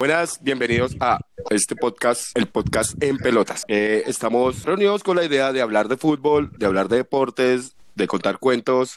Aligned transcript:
Buenas, 0.00 0.42
bienvenidos 0.42 0.96
a 0.98 1.18
este 1.50 1.76
podcast, 1.76 2.34
el 2.34 2.46
podcast 2.46 2.94
en 3.02 3.18
pelotas. 3.18 3.66
Eh, 3.68 4.02
estamos 4.06 4.64
reunidos 4.64 5.02
con 5.02 5.14
la 5.14 5.26
idea 5.26 5.52
de 5.52 5.60
hablar 5.60 5.88
de 5.88 5.98
fútbol, 5.98 6.50
de 6.56 6.64
hablar 6.64 6.88
de 6.88 6.96
deportes, 6.96 7.76
de 7.96 8.06
contar 8.06 8.38
cuentos, 8.38 8.96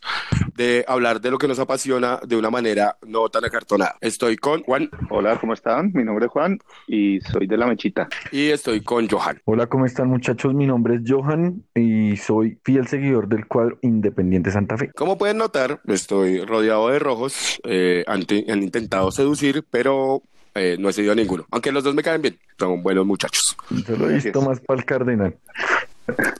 de 0.56 0.86
hablar 0.88 1.20
de 1.20 1.30
lo 1.30 1.38
que 1.40 1.50
nos 1.50 1.60
apasiona 1.60 2.22
de 2.26 2.38
una 2.38 2.50
manera 2.50 2.96
no 3.06 3.28
tan 3.28 3.44
acartonada. 3.44 3.98
Estoy 4.00 4.38
con 4.38 4.64
Juan 4.64 4.90
Hola, 5.10 5.38
¿cómo 5.42 5.52
están? 5.54 5.92
Mi 5.94 6.06
nombre 6.06 6.28
es 6.28 6.32
Juan 6.32 6.60
y 6.88 7.20
soy 7.20 7.48
de 7.48 7.58
La 7.58 7.68
Mechita. 7.68 8.08
y 8.32 8.48
estoy 8.52 8.80
con 8.82 9.10
Johan. 9.10 9.42
Hola, 9.44 9.68
¿cómo 9.68 9.86
están 9.86 10.08
muchachos? 10.08 10.54
Mi 10.54 10.66
nombre 10.68 10.96
es 10.96 11.02
Johan 11.06 11.66
y 11.76 12.16
soy 12.16 12.60
fiel 12.64 12.88
seguidor 12.88 13.28
del 13.28 13.46
cuadro 13.46 13.78
Independiente 13.82 14.52
Santa 14.52 14.78
Fe. 14.78 14.92
Como 14.96 15.18
pueden 15.18 15.36
notar, 15.36 15.82
estoy 15.86 16.46
rodeado 16.46 16.88
de 16.88 17.00
rojos. 17.00 17.60
eh, 17.66 18.06
han, 18.08 18.22
han 18.48 18.64
intentado 18.64 19.12
seducir, 19.12 19.66
pero 19.70 20.24
eh, 20.56 20.78
no 20.80 20.90
he 20.90 20.94
cedido 20.94 21.14
a 21.14 21.16
ninguno. 21.16 21.46
Aunque 21.52 21.72
los 21.72 21.84
dos 21.84 21.96
me 21.96 22.04
caen 22.04 22.22
bien, 22.22 22.40
son 22.58 22.82
buenos 22.84 23.06
muchachos. 23.06 23.56
Yo 23.70 23.96
lo 23.98 24.10
he 24.10 24.14
visto 24.16 24.42
más 24.42 24.60
para 24.60 24.80
el 24.80 24.86
Cardenal. 24.86 25.36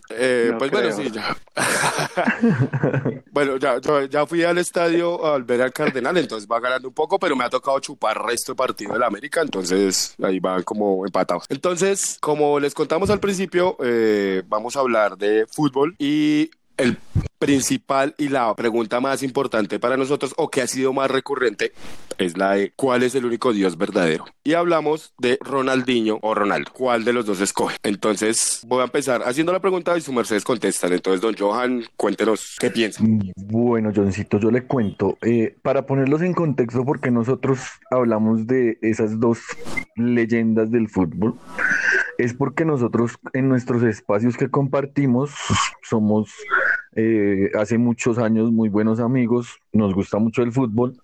Eh, 0.10 0.50
No 0.52 0.58
pues 0.58 0.72
bueno, 0.72 0.92
sí, 0.92 1.10
ya. 1.10 1.36
bueno, 3.32 3.58
ya, 3.58 3.80
ya, 3.80 4.06
ya 4.06 4.26
fui 4.26 4.44
al 4.44 4.58
estadio 4.58 5.26
al 5.26 5.44
ver 5.44 5.62
al 5.62 5.72
Cardenal, 5.72 6.18
entonces 6.18 6.48
va 6.52 6.60
ganando 6.60 6.90
un 6.90 6.94
poco, 6.94 7.18
pero 7.18 7.36
me 7.36 7.46
ha 7.46 7.50
tocado 7.50 7.80
chupar 7.80 8.22
resto 8.26 8.52
de 8.52 8.56
partido 8.58 8.94
de 8.94 9.00
la 9.00 9.08
América, 9.08 9.42
entonces 9.42 10.16
ahí 10.22 10.40
van 10.40 10.64
como 10.64 11.06
empatados. 11.06 11.46
Entonces, 11.50 12.18
como 12.20 12.60
les 12.60 12.74
contamos 12.74 13.10
al 13.10 13.20
principio, 13.20 13.78
eh, 13.84 14.44
vamos 14.48 14.76
a 14.76 14.82
hablar 14.82 15.18
de 15.18 15.46
fútbol 15.50 15.96
y 15.98 16.52
el 16.78 16.98
principal 17.40 18.16
y 18.18 18.30
la 18.30 18.54
pregunta 18.56 19.02
más 19.02 19.22
importante 19.22 19.78
para 19.80 19.98
nosotros, 19.98 20.34
o 20.38 20.50
que 20.50 20.62
ha 20.62 20.68
sido 20.68 20.94
más 20.94 21.12
recurrente, 21.12 21.74
es 22.18 22.38
la 22.38 22.52
de 22.52 22.72
¿cuál 22.76 23.04
es 23.04 23.16
el 23.16 23.26
único 23.26 23.52
Dios 23.52 23.78
verdadero? 23.78 24.26
Y 24.46 24.54
hablamos 24.54 25.14
de 25.20 25.38
Ronaldinho 25.42 26.20
o 26.22 26.34
Ronaldo. 26.34 26.72
¿Cuál 26.74 27.04
de 27.04 27.12
los 27.12 27.26
dos 27.26 27.42
escoge? 27.42 27.76
Entonces 27.84 28.62
voy 28.66 28.82
a 28.82 28.86
empezar 28.86 29.24
haciendo 29.24 29.52
la 29.52 29.60
pregunta 29.60 29.98
y 29.98 30.02
su 30.02 30.14
mercedes 30.14 30.44
contestan. 30.46 30.94
Entonces, 30.94 31.22
don 31.22 31.36
Johan, 31.38 31.84
cuéntenos 31.98 32.56
qué 32.60 32.70
piensa. 32.70 33.04
Bueno, 33.36 33.92
Johncito, 33.94 34.40
yo 34.40 34.50
le 34.50 34.64
cuento. 34.64 35.18
eh, 35.22 35.56
para 35.62 35.86
ponerlos 35.86 36.22
en 36.22 36.34
contexto, 36.34 36.86
porque 36.86 37.12
nosotros 37.12 37.60
hablamos 37.92 38.48
de 38.48 38.78
esas 38.82 39.20
dos 39.20 39.40
leyendas 39.96 40.72
del 40.72 40.88
fútbol, 40.90 41.36
es 42.18 42.34
porque 42.34 42.64
nosotros 42.66 43.18
en 43.34 43.50
nuestros 43.50 43.84
espacios 43.84 44.38
que 44.38 44.50
compartimos 44.50 45.32
somos 45.82 46.32
eh, 46.96 47.52
hace 47.60 47.78
muchos 47.78 48.18
años 48.18 48.52
muy 48.52 48.70
buenos 48.70 49.00
amigos, 49.00 49.60
nos 49.72 49.94
gusta 49.94 50.18
mucho 50.20 50.44
el 50.44 50.52
fútbol 50.52 50.96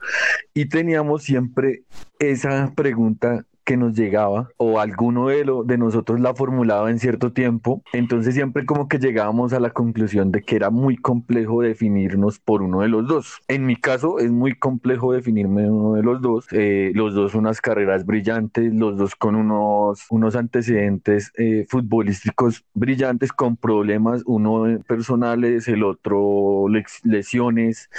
y 0.54 0.66
teníamos 0.66 1.24
siempre 1.24 1.84
esa 2.20 2.72
pregunta 2.76 3.46
que 3.70 3.78
nos 3.78 3.94
llegaba 3.94 4.50
o 4.58 4.80
alguno 4.80 5.28
de, 5.28 5.46
lo, 5.46 5.64
de 5.64 5.78
nosotros 5.78 6.20
la 6.20 6.34
formulaba 6.34 6.90
en 6.90 6.98
cierto 6.98 7.34
tiempo, 7.34 7.84
entonces 7.94 8.34
siempre 8.34 8.66
como 8.66 8.88
que 8.88 8.98
llegábamos 8.98 9.54
a 9.54 9.60
la 9.60 9.70
conclusión 9.70 10.32
de 10.32 10.42
que 10.42 10.56
era 10.56 10.72
muy 10.72 10.98
complejo 10.98 11.62
definirnos 11.62 12.40
por 12.40 12.64
uno 12.64 12.82
de 12.82 12.88
los 12.88 13.08
dos. 13.08 13.40
En 13.48 13.68
mi 13.68 13.76
caso 13.76 14.18
es 14.18 14.32
muy 14.32 14.56
complejo 14.56 15.14
definirme 15.14 15.70
uno 15.70 15.94
de 15.94 16.02
los 16.02 16.20
dos, 16.20 16.48
eh, 16.52 16.92
los 16.96 17.14
dos 17.14 17.36
unas 17.36 17.62
carreras 17.62 18.08
brillantes, 18.08 18.74
los 18.74 18.98
dos 18.98 19.16
con 19.16 19.36
unos, 19.36 20.08
unos 20.10 20.36
antecedentes 20.36 21.32
eh, 21.38 21.68
futbolísticos 21.70 22.66
brillantes 22.74 23.32
con 23.32 23.56
problemas, 23.56 24.24
uno 24.26 24.80
personales, 24.88 25.68
el 25.68 25.84
otro 25.84 26.66
lesiones, 27.04 27.92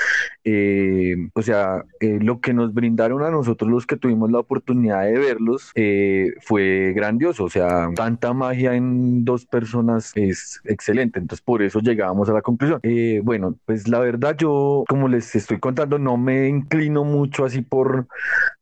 eh, 0.43 1.15
o 1.35 1.43
sea, 1.43 1.85
eh, 2.01 2.19
lo 2.21 2.41
que 2.41 2.55
nos 2.55 2.75
brindaron 2.75 3.23
a 3.23 3.31
nosotros 3.31 3.71
los 3.71 3.87
que 3.87 3.97
tuvimos 3.97 4.33
la 4.33 4.41
oportunidad 4.41 5.05
de 5.05 5.17
verlos 5.17 5.60
eh, 5.75 6.33
fue 6.41 6.93
grandioso, 6.95 7.45
o 7.45 7.51
sea, 7.51 7.91
tanta 7.95 8.33
magia 8.33 8.75
en 8.75 9.25
dos 9.25 9.47
personas 9.47 10.13
es 10.15 10.61
excelente, 10.65 11.19
entonces 11.19 11.43
por 11.45 11.63
eso 11.63 11.81
llegábamos 11.81 12.29
a 12.29 12.33
la 12.33 12.43
conclusión. 12.43 12.81
Eh, 12.83 13.21
bueno, 13.25 13.57
pues 13.67 13.89
la 13.89 13.99
verdad 14.01 14.37
yo, 14.39 14.85
como 14.89 15.09
les 15.09 15.35
estoy 15.37 15.59
contando, 15.59 15.99
no 15.99 16.17
me 16.17 16.49
inclino 16.49 17.05
mucho 17.05 17.45
así 17.45 17.63
por, 17.63 18.07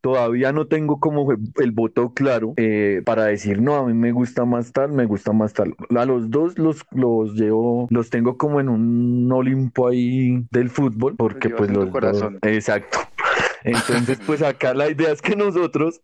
todavía 0.01 0.53
no 0.53 0.67
tengo 0.67 1.01
como 1.01 1.33
el 1.33 1.73
voto 1.73 2.13
claro 2.15 2.55
eh, 2.57 3.03
para 3.05 3.25
decir, 3.25 3.61
no, 3.61 3.77
a 3.77 3.87
mí 3.87 3.95
me 3.95 4.13
gusta 4.13 4.45
más 4.45 4.73
tal, 4.73 4.93
me 4.93 5.07
gusta 5.07 5.33
más 5.33 5.53
tal. 5.53 5.75
A 5.97 6.05
los 6.05 6.31
dos 6.31 6.59
los, 6.59 6.85
los 6.93 7.35
llevo, 7.35 7.87
los 7.91 8.11
tengo 8.11 8.37
como 8.37 8.61
en 8.61 8.69
un 8.69 9.31
Olimpo 9.33 9.89
ahí 9.89 10.45
del 10.51 10.71
fútbol, 10.71 11.17
porque 11.17 11.51
pues 11.51 11.71
los 11.71 11.85
dos- 11.85 11.93
corazón. 11.93 12.39
exacto. 12.43 12.99
Entonces, 13.65 14.19
pues 14.25 14.41
acá 14.41 14.73
la 14.73 14.89
idea 14.89 15.11
es 15.11 15.21
que 15.21 15.35
nosotros 15.35 16.01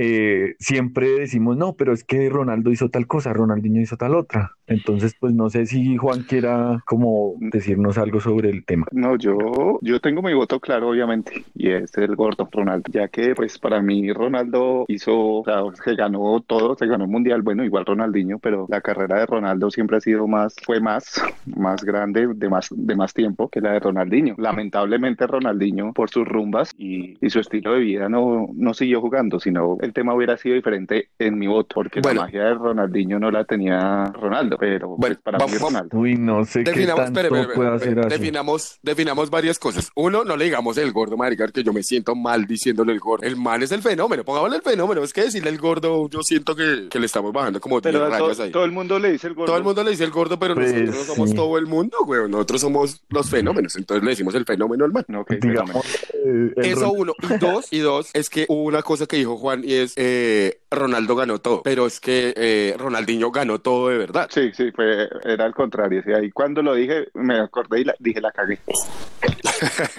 eh, 0.00 0.54
siempre 0.60 1.10
decimos, 1.10 1.56
no, 1.56 1.74
pero 1.74 1.92
es 1.92 2.04
que 2.04 2.30
Ronaldo 2.30 2.70
hizo 2.70 2.88
tal 2.88 3.08
cosa, 3.08 3.32
Ronaldinho 3.32 3.80
hizo 3.80 3.96
tal 3.96 4.14
otra. 4.14 4.52
Entonces, 4.68 5.16
pues 5.18 5.34
no 5.34 5.50
sé 5.50 5.66
si 5.66 5.96
Juan 5.96 6.22
quiera 6.22 6.78
como 6.86 7.34
decirnos 7.40 7.98
algo 7.98 8.20
sobre 8.20 8.50
el 8.50 8.64
tema. 8.64 8.86
No, 8.92 9.16
yo, 9.16 9.80
yo 9.82 9.98
tengo 9.98 10.22
mi 10.22 10.34
voto 10.34 10.60
claro, 10.60 10.90
obviamente, 10.90 11.44
y 11.54 11.70
es 11.70 11.96
el 11.98 12.14
gordo 12.14 12.48
Ronaldo, 12.52 12.84
ya 12.92 13.08
que 13.08 13.34
pues 13.34 13.58
para 13.58 13.82
mí 13.82 14.12
Ronaldo 14.12 14.84
hizo, 14.86 15.18
o 15.18 15.44
sea, 15.44 15.62
se 15.84 15.96
ganó 15.96 16.40
todo, 16.46 16.76
se 16.76 16.86
ganó 16.86 17.04
el 17.04 17.10
mundial, 17.10 17.42
bueno, 17.42 17.64
igual 17.64 17.84
Ronaldinho, 17.84 18.38
pero 18.38 18.66
la 18.68 18.80
carrera 18.80 19.18
de 19.18 19.26
Ronaldo 19.26 19.68
siempre 19.70 19.96
ha 19.96 20.00
sido 20.00 20.28
más, 20.28 20.54
fue 20.64 20.80
más, 20.80 21.20
más 21.56 21.82
grande, 21.82 22.28
de 22.36 22.48
más, 22.48 22.68
de 22.70 22.94
más 22.94 23.12
tiempo 23.14 23.48
que 23.48 23.60
la 23.60 23.72
de 23.72 23.80
Ronaldinho. 23.80 24.36
Lamentablemente 24.38 25.26
Ronaldinho, 25.26 25.92
por 25.92 26.08
sus 26.08 26.28
rumbas 26.28 26.72
y, 26.78 27.16
y 27.20 27.30
su 27.30 27.40
estilo 27.40 27.72
de 27.72 27.80
vida, 27.80 28.08
no, 28.08 28.48
no 28.54 28.74
siguió 28.74 29.00
jugando, 29.00 29.40
sino 29.40 29.76
el 29.88 29.92
tema 29.94 30.14
hubiera 30.14 30.36
sido 30.36 30.54
diferente 30.54 31.08
en 31.18 31.38
mi 31.38 31.46
voto, 31.46 31.74
porque 31.74 32.00
Bueno. 32.00 32.20
la 32.20 32.26
magia 32.26 32.44
de 32.44 32.54
Ronaldinho 32.54 33.18
no 33.18 33.30
la 33.30 33.44
tenía 33.44 34.04
Ronaldo, 34.12 34.56
pero 34.58 34.88
pues, 34.88 34.98
Bueno, 34.98 35.16
para 35.22 35.38
mí 35.38 35.44
vamos- 35.44 35.54
es 35.56 35.62
Ronaldo. 35.62 35.98
Uy, 35.98 36.16
no 36.16 36.44
sé 36.44 36.64
qué 36.64 36.70
Definamos, 36.70 37.04
tanto 37.04 37.20
espere, 37.20 37.40
espere, 37.40 37.54
puede 37.56 37.74
espere, 37.76 37.90
hacer 37.92 38.06
así. 38.12 38.20
definamos, 38.20 38.78
definamos 38.82 39.30
varias 39.30 39.58
cosas. 39.58 39.90
Uno, 39.96 40.24
no 40.24 40.36
le 40.36 40.44
digamos 40.44 40.76
el 40.78 40.92
gordo, 40.92 41.16
marica, 41.16 41.48
que 41.48 41.62
yo 41.64 41.72
me 41.72 41.82
siento 41.82 42.14
mal 42.14 42.46
diciéndole 42.46 42.92
el 42.92 43.00
gordo. 43.00 43.26
El 43.26 43.36
man 43.36 43.62
es 43.62 43.72
el 43.72 43.82
fenómeno, 43.82 44.24
pongámosle 44.24 44.56
el 44.56 44.62
fenómeno. 44.62 45.02
Es 45.02 45.12
que 45.12 45.22
decirle 45.22 45.50
el 45.50 45.58
gordo, 45.58 46.08
yo 46.08 46.22
siento 46.22 46.54
que, 46.54 46.88
que 46.90 46.98
le 47.00 47.06
estamos 47.06 47.32
bajando 47.32 47.60
como 47.60 47.80
10 47.80 47.92
Pero 47.94 48.08
rayas 48.08 48.40
ahí. 48.40 48.50
todo 48.50 48.64
el 48.64 48.72
mundo 48.72 48.98
le 48.98 49.12
dice 49.12 49.26
el 49.28 49.34
gordo. 49.34 49.46
Todo 49.46 49.56
el 49.58 49.64
mundo 49.64 49.82
le 49.84 49.90
dice 49.90 50.04
el 50.04 50.10
gordo, 50.10 50.38
pero 50.38 50.54
Pues, 50.54 50.72
nosotros 50.72 50.96
no 51.08 51.14
somos 51.14 51.30
sí. 51.30 51.36
todo 51.36 51.58
el 51.58 51.66
mundo, 51.66 51.96
güey. 52.04 52.28
Nosotros 52.28 52.60
somos 52.60 53.02
los 53.08 53.30
fenómenos. 53.30 53.76
Entonces 53.76 54.04
le 54.04 54.10
decimos 54.10 54.34
el 54.34 54.44
fenómeno 54.44 54.84
al 54.84 54.92
man. 54.92 55.04
Ok, 55.16 55.28
fenómeno. 55.40 55.62
Digamos, 55.64 55.86
eh, 56.24 56.52
el 56.56 56.64
Eso 56.66 56.92
uno. 56.92 57.12
Y 57.22 57.38
dos, 57.38 57.72
y 57.72 57.78
dos, 57.78 58.10
es 58.14 58.28
que 58.30 58.46
hubo 58.48 58.64
una 58.64 58.82
cosa 58.82 59.06
que 59.06 59.16
dijo 59.16 59.36
Juan 59.36 59.62
y 59.64 59.72
es 59.78 59.94
eh, 59.96 60.57
Ronaldo 60.70 61.16
ganó 61.16 61.38
todo. 61.38 61.62
Pero 61.62 61.86
es 61.86 62.00
que 62.00 62.34
eh, 62.36 62.74
Ronaldinho 62.78 63.30
ganó 63.30 63.60
todo 63.60 63.88
de 63.88 63.98
verdad. 63.98 64.28
Sí, 64.30 64.50
sí, 64.54 64.70
fue, 64.72 65.08
era 65.24 65.44
al 65.44 65.54
contrario. 65.54 66.02
Sí, 66.04 66.12
ahí 66.12 66.30
cuando 66.30 66.62
lo 66.62 66.74
dije, 66.74 67.08
me 67.14 67.38
acordé 67.40 67.80
y 67.80 67.84
la- 67.84 67.94
dije 67.98 68.20
la 68.20 68.30
cagué. 68.32 68.58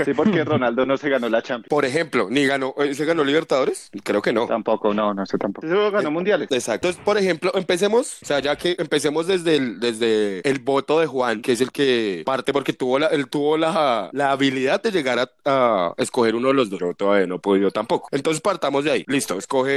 Sí, 0.06 0.14
porque 0.14 0.46
Ronaldo 0.46 0.86
no 0.86 0.96
se 0.96 1.10
ganó 1.10 1.28
la 1.28 1.42
Champions. 1.42 1.68
Por 1.70 1.84
ejemplo, 1.84 2.28
ni 2.30 2.46
ganó, 2.46 2.74
eh, 2.78 2.94
¿se 2.96 3.04
ganó 3.04 3.26
Libertadores? 3.26 3.90
Creo 4.04 4.22
que 4.22 4.32
no. 4.32 4.48
Tampoco, 4.48 4.94
no, 4.94 5.14
no 5.14 5.26
sé 5.26 5.38
tampoco. 5.38 5.68
Se 5.68 5.92
ganó 5.92 6.12
mundiales. 6.12 6.50
Exacto. 6.50 6.88
Entonces, 6.88 7.02
por 7.04 7.18
ejemplo, 7.18 7.52
empecemos, 7.56 8.22
o 8.22 8.26
sea, 8.26 8.40
ya 8.40 8.56
que 8.56 8.76
empecemos 8.80 9.28
desde 9.28 9.58
el, 9.58 9.80
desde 9.82 10.48
el 10.50 10.60
voto 10.60 11.00
de 11.02 11.08
Juan, 11.08 11.42
que 11.42 11.52
es 11.52 11.62
el 11.62 11.72
que 11.74 12.24
parte 12.26 12.54
porque 12.54 12.72
tuvo 12.72 13.00
la, 13.00 13.08
él 13.08 13.28
tuvo 13.28 13.58
la, 13.58 14.10
la 14.14 14.32
habilidad 14.32 14.82
de 14.82 14.92
llegar 14.92 15.20
a, 15.20 15.30
a 15.46 15.94
escoger 15.98 16.36
uno 16.36 16.48
de 16.50 16.54
los 16.54 16.70
dos. 16.70 16.80
Yo 16.80 16.94
todavía 16.94 17.28
no 17.28 17.36
he 17.36 17.40
podido 17.40 17.70
tampoco. 17.72 18.08
Entonces 18.12 18.40
partamos 18.42 18.86
de 18.86 18.92
ahí. 18.92 19.04
Listo, 19.08 19.38
escoge 19.38 19.72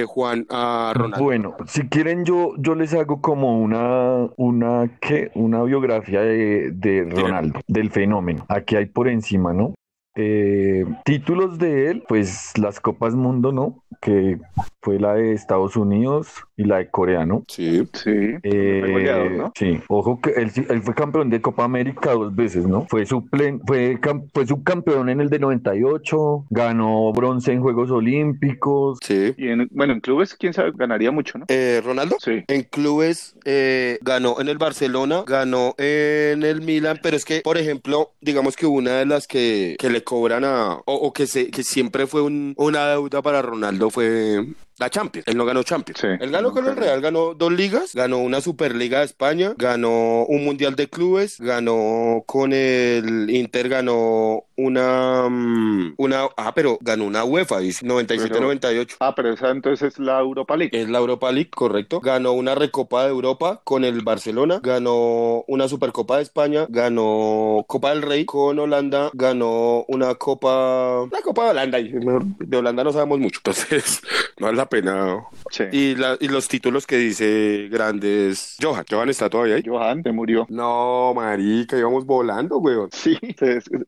eh, 0.00 0.04
Juan 0.06 0.27
a 0.50 0.92
Ronaldo. 0.94 1.24
Bueno, 1.24 1.56
si 1.66 1.88
quieren 1.88 2.24
yo, 2.24 2.54
yo 2.58 2.74
les 2.74 2.94
hago 2.94 3.20
como 3.20 3.58
una, 3.58 4.28
una, 4.36 4.90
¿qué? 5.00 5.30
Una 5.34 5.62
biografía 5.62 6.20
de, 6.20 6.70
de 6.72 7.04
Ronaldo, 7.10 7.60
del 7.66 7.90
fenómeno. 7.90 8.44
Aquí 8.48 8.76
hay 8.76 8.86
por 8.86 9.08
encima, 9.08 9.52
¿no? 9.52 9.74
eh, 10.20 10.84
títulos 11.04 11.58
de 11.58 11.90
él, 11.90 12.04
pues 12.08 12.52
las 12.58 12.80
Copas 12.80 13.14
Mundo, 13.14 13.52
¿no? 13.52 13.84
Que 14.00 14.40
fue 14.82 14.98
la 14.98 15.14
de 15.14 15.32
Estados 15.32 15.76
Unidos 15.76 16.47
y 16.58 16.64
la 16.64 16.78
de 16.78 16.90
Corea, 16.90 17.24
¿no? 17.24 17.44
Sí. 17.48 17.86
Sí. 17.94 18.10
Eh, 18.42 18.84
goleador, 18.90 19.30
¿no? 19.30 19.52
Sí, 19.56 19.80
ojo 19.88 20.20
que 20.20 20.30
él, 20.30 20.50
sí- 20.50 20.66
él 20.68 20.82
fue 20.82 20.92
campeón 20.94 21.30
de 21.30 21.40
Copa 21.40 21.64
América 21.64 22.10
dos 22.12 22.34
veces, 22.34 22.66
¿no? 22.66 22.86
Fue, 22.90 23.06
suplen, 23.06 23.60
fue, 23.66 23.98
fue 24.34 24.44
subcampeón 24.46 25.08
en 25.08 25.20
el 25.20 25.30
de 25.30 25.38
98, 25.38 26.46
ganó 26.50 27.12
bronce 27.12 27.52
en 27.52 27.62
Juegos 27.62 27.90
Olímpicos. 27.90 28.98
Sí. 29.02 29.34
Y 29.38 29.48
en, 29.48 29.68
bueno, 29.70 29.92
en 29.92 30.00
clubes, 30.00 30.34
quién 30.34 30.52
sabe, 30.52 30.72
ganaría 30.74 31.10
mucho, 31.10 31.38
¿no? 31.38 31.44
Eh, 31.48 31.80
¿Ronaldo? 31.84 32.16
Sí. 32.18 32.42
En 32.48 32.62
clubes 32.64 33.36
eh, 33.44 33.98
ganó 34.02 34.40
en 34.40 34.48
el 34.48 34.58
Barcelona, 34.58 35.22
ganó 35.26 35.74
en 35.78 36.42
el 36.42 36.60
Milan, 36.62 36.98
pero 37.02 37.16
es 37.16 37.24
que, 37.24 37.40
por 37.42 37.56
ejemplo, 37.56 38.10
digamos 38.20 38.56
que 38.56 38.66
una 38.66 38.96
de 38.98 39.06
las 39.06 39.26
que, 39.28 39.76
que 39.78 39.90
le 39.90 40.02
cobran 40.02 40.44
a, 40.44 40.74
o, 40.74 40.82
o 40.94 41.12
que, 41.12 41.26
se, 41.28 41.50
que 41.50 41.62
siempre 41.62 42.06
fue 42.08 42.22
un- 42.22 42.54
una 42.56 42.88
deuda 42.88 43.22
para 43.22 43.42
Ronaldo 43.42 43.90
fue 43.90 44.44
la 44.78 44.90
Champions. 44.90 45.26
Él 45.26 45.36
no 45.36 45.44
ganó 45.44 45.62
Champions. 45.62 46.00
Sí. 46.00 46.06
Él 46.20 46.30
ganó 46.30 46.52
con 46.52 46.66
el. 46.66 46.76
Real, 46.76 47.00
ganó 47.00 47.34
dos 47.34 47.52
ligas, 47.52 47.94
ganó 47.94 48.18
una 48.18 48.40
Superliga 48.40 49.00
de 49.00 49.06
España, 49.06 49.54
ganó 49.56 50.24
un 50.24 50.44
Mundial 50.44 50.76
de 50.76 50.88
Clubes, 50.88 51.40
ganó 51.40 52.22
con 52.26 52.52
el 52.52 53.30
Inter, 53.30 53.68
ganó 53.68 54.44
una, 54.58 55.28
mm, 55.28 55.94
una, 55.96 56.28
ah, 56.36 56.52
pero 56.54 56.78
ganó 56.80 57.04
una 57.04 57.24
UEFA, 57.24 57.60
dice, 57.60 57.86
97-98. 57.86 58.96
Ah, 59.00 59.14
pero 59.14 59.32
esa 59.32 59.50
entonces 59.50 59.94
es 59.94 59.98
la 59.98 60.18
Europa 60.18 60.56
League. 60.56 60.70
Es 60.72 60.88
la 60.88 60.98
Europa 60.98 61.30
League, 61.30 61.50
correcto. 61.50 62.00
Ganó 62.00 62.32
una 62.32 62.54
Recopa 62.54 63.04
de 63.04 63.10
Europa 63.10 63.60
con 63.64 63.84
el 63.84 64.02
Barcelona, 64.02 64.60
ganó 64.62 65.44
una 65.46 65.68
Supercopa 65.68 66.16
de 66.16 66.24
España, 66.24 66.66
ganó 66.68 67.64
Copa 67.68 67.90
del 67.90 68.02
Rey 68.02 68.24
con 68.24 68.58
Holanda, 68.58 69.10
ganó 69.14 69.84
una 69.88 70.14
Copa, 70.16 71.06
la 71.10 71.22
Copa 71.22 71.44
de 71.44 71.50
Holanda, 71.50 71.78
de 71.80 72.56
Holanda 72.56 72.84
no 72.84 72.92
sabemos 72.92 73.18
mucho, 73.20 73.40
entonces 73.44 74.02
no 74.38 74.46
vale 74.46 74.56
la 74.56 74.67
pena. 74.68 75.24
Sí. 75.50 75.64
Y, 75.72 75.94
la- 75.96 76.16
y 76.20 76.28
los 76.28 76.48
títulos 76.48 76.86
que 76.86 76.96
dice 76.96 77.68
grandes, 77.70 78.56
Johan, 78.60 78.84
Johan 78.90 79.08
está 79.08 79.28
todavía 79.30 79.56
ahí. 79.56 79.62
Johan 79.66 80.02
se 80.02 80.12
murió. 80.12 80.46
No, 80.48 81.12
marica, 81.14 81.76
íbamos 81.78 82.04
volando, 82.06 82.58
weón. 82.58 82.88
Sí, 82.92 83.16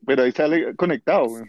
pero 0.05 0.23
ahí 0.23 0.31
sale 0.31 0.75
conectado, 0.75 1.25
güey. 1.25 1.43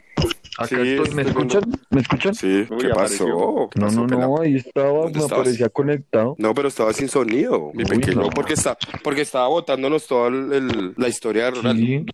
Acá 0.59 0.67
Sí, 0.69 0.77
estoy, 0.97 1.15
¿me 1.15 1.23
escuchan? 1.23 1.63
¿Me 1.89 2.01
escuchan? 2.03 2.35
Sí, 2.35 2.67
Uy, 2.71 2.77
¿qué 2.79 2.93
apareció. 2.93 3.27
pasó? 3.27 3.69
¿Qué 3.73 3.81
No, 3.81 3.87
pasó, 3.87 4.07
no, 4.07 4.19
no, 4.19 4.41
ahí 4.43 4.57
estaba, 4.57 4.89
¿Dónde 5.05 5.19
me 5.19 5.25
aparecía 5.25 5.69
conectado. 5.71 6.35
No, 6.39 6.55
pero 6.55 6.69
estaba 6.69 6.93
sin 6.93 7.09
sonido, 7.09 7.71
mi 7.73 7.85
Uy, 7.85 7.89
pequeño, 7.89 8.21
no. 8.23 8.31
porque 8.31 8.53
está, 8.53 8.77
porque 9.03 9.23
estaba 9.23 9.49
botándonos 9.49 10.07
toda 10.07 10.29
el- 10.29 10.53
el- 10.53 10.95
la 10.99 11.09
historia 11.09 11.47
de 11.47 11.51
Ronaldo. 11.53 11.81
Sí, 11.87 12.05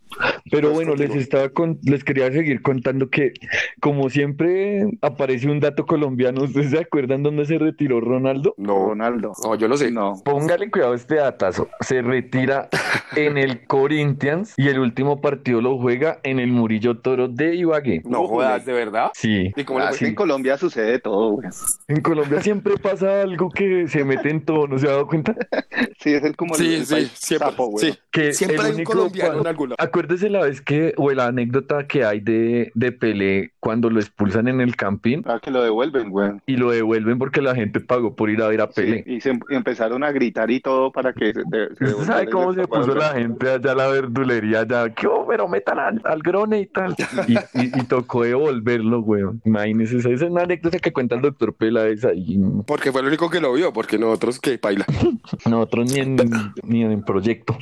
pero 0.50 0.68
Entonces, 0.68 0.86
bueno, 0.88 0.94
les 0.94 1.16
estaba 1.22 1.48
con, 1.50 1.78
les 1.82 2.04
quería 2.04 2.30
seguir 2.32 2.62
contando 2.62 3.08
que 3.10 3.32
como 3.80 4.08
siempre 4.10 4.84
aparece 5.02 5.48
un 5.50 5.60
dato 5.60 5.86
colombiano, 5.86 6.42
¿ustedes 6.44 6.70
se 6.70 6.78
acuerdan 6.78 7.22
dónde 7.22 7.44
se 7.46 7.58
retiró 7.58 8.00
Ronaldo? 8.00 8.54
No, 8.56 8.88
Ronaldo. 8.88 9.32
no, 9.42 9.54
yo 9.54 9.68
no 9.68 9.76
sé. 9.76 9.90
No. 9.90 10.14
Póngale 10.24 10.70
cuidado 10.70 10.92
a 10.92 10.96
este 10.96 11.16
datazo. 11.16 11.68
Se 11.80 12.02
retira 12.02 12.68
en 13.16 13.38
el 13.38 13.66
Corinthians 13.66 14.54
y 14.56 14.68
el 14.68 14.78
último 14.78 15.20
partido 15.20 15.60
lo 15.60 15.78
juega 15.78 16.20
en 16.22 16.38
el 16.40 16.48
Murillo 16.52 16.98
Toro 16.98 17.28
de 17.28 17.54
Ibagué. 17.56 18.02
No 18.04 18.26
jodas, 18.26 18.64
¿de 18.66 18.72
verdad? 18.72 19.10
Sí. 19.14 19.52
¿Y 19.56 19.64
cómo 19.64 19.78
le 19.80 19.86
Ah, 19.86 19.90
en 20.00 20.14
Colombia 20.14 20.56
sucede 20.58 20.98
todo, 20.98 21.32
güey. 21.32 21.48
En 21.88 22.00
Colombia 22.02 22.40
siempre 22.42 22.74
pasa 22.82 23.22
algo 23.22 23.48
que 23.50 23.88
se 23.88 24.04
mete 24.04 24.30
en 24.30 24.44
todo, 24.44 24.66
¿no 24.66 24.78
se 24.78 24.86
ha 24.86 24.90
dado 24.90 25.06
cuenta? 25.06 25.34
Sí, 25.98 26.12
es 26.14 26.22
el 26.24 26.36
como 26.36 26.54
el, 26.54 26.60
Sí, 26.60 26.74
el 26.74 26.86
sí, 26.86 26.94
país 26.94 27.12
siempre, 27.14 27.48
sapo, 27.50 27.66
güey. 27.68 27.92
sí. 27.92 27.98
Que 28.10 28.32
Siempre 28.32 28.56
el 28.56 28.62
hay 28.62 28.70
un 28.70 28.76
único 28.76 28.92
colombiano 28.92 29.42
en. 29.48 29.74
Acuérdese 29.78 30.28
la 30.30 30.38
vez 30.43 30.61
que, 30.61 30.94
o 30.96 31.11
la 31.12 31.26
anécdota 31.26 31.87
que 31.87 32.05
hay 32.05 32.20
de, 32.20 32.70
de 32.75 32.93
Pelé 32.93 33.52
cuando 33.61 33.90
lo 33.90 34.00
expulsan 34.00 34.49
en 34.49 34.61
el 34.61 34.76
Campín 34.76 35.23
Ah, 35.26 35.38
que 35.43 35.50
lo 35.50 35.62
devuelven, 35.62 36.11
güey. 36.11 36.32
y 36.46 36.56
lo 36.56 36.70
devuelven 36.70 37.19
porque 37.19 37.43
la 37.43 37.55
gente 37.55 37.81
pagó 37.81 38.14
por 38.17 38.31
ir 38.31 38.43
a 38.43 38.49
ver 38.49 38.61
a 38.61 38.69
Pelé. 38.70 39.02
Sí, 39.05 39.14
y 39.17 39.20
se 39.20 39.31
em- 39.31 39.40
y 39.50 39.55
empezaron 39.55 40.05
a 40.05 40.12
gritar 40.12 40.50
y 40.50 40.61
todo 40.61 40.90
para 40.93 41.12
que 41.12 41.32
se, 41.32 41.43
de- 41.46 41.75
se 41.76 41.85
¿Usted 41.85 42.05
sabe 42.06 42.29
cómo 42.31 42.52
y 42.52 42.56
se 42.56 42.67
puso 42.69 42.94
la 42.94 43.11
gente 43.14 43.50
allá 43.50 43.73
a 43.73 43.75
la 43.75 43.88
verdulería? 43.88 44.67
Ya, 44.67 44.88
¿qué 44.94 45.06
hubo? 45.06 45.26
pero 45.29 45.46
metan 45.49 45.79
al, 45.79 46.00
al 46.05 46.20
grone 46.23 46.61
y 46.61 46.67
tal. 46.67 46.94
Y, 47.26 47.35
y- 47.35 47.81
y 47.81 47.85
tocó 47.85 48.23
devolverlo, 48.25 49.00
weón. 49.00 49.40
Imagínese, 49.44 49.99
esa 49.99 50.08
esa 50.11 50.25
es 50.25 50.31
una 50.31 50.43
anécdota 50.43 50.79
que 50.79 50.93
cuenta 50.93 51.14
el 51.17 51.20
doctor 51.23 51.55
Peláez 51.55 52.05
ahí. 52.05 52.38
Porque 52.67 52.90
fue 52.93 53.02
el 53.02 53.08
único 53.08 53.29
que 53.29 53.40
lo 53.40 53.52
vio, 53.52 53.73
porque 53.73 53.99
nosotros 53.99 54.38
que 54.40 54.58
baila. 54.62 54.87
Nosotros 55.49 55.93
ni 55.93 56.00
en, 56.00 56.17
ni 56.62 56.82
en 56.82 57.02
proyecto. 57.02 57.56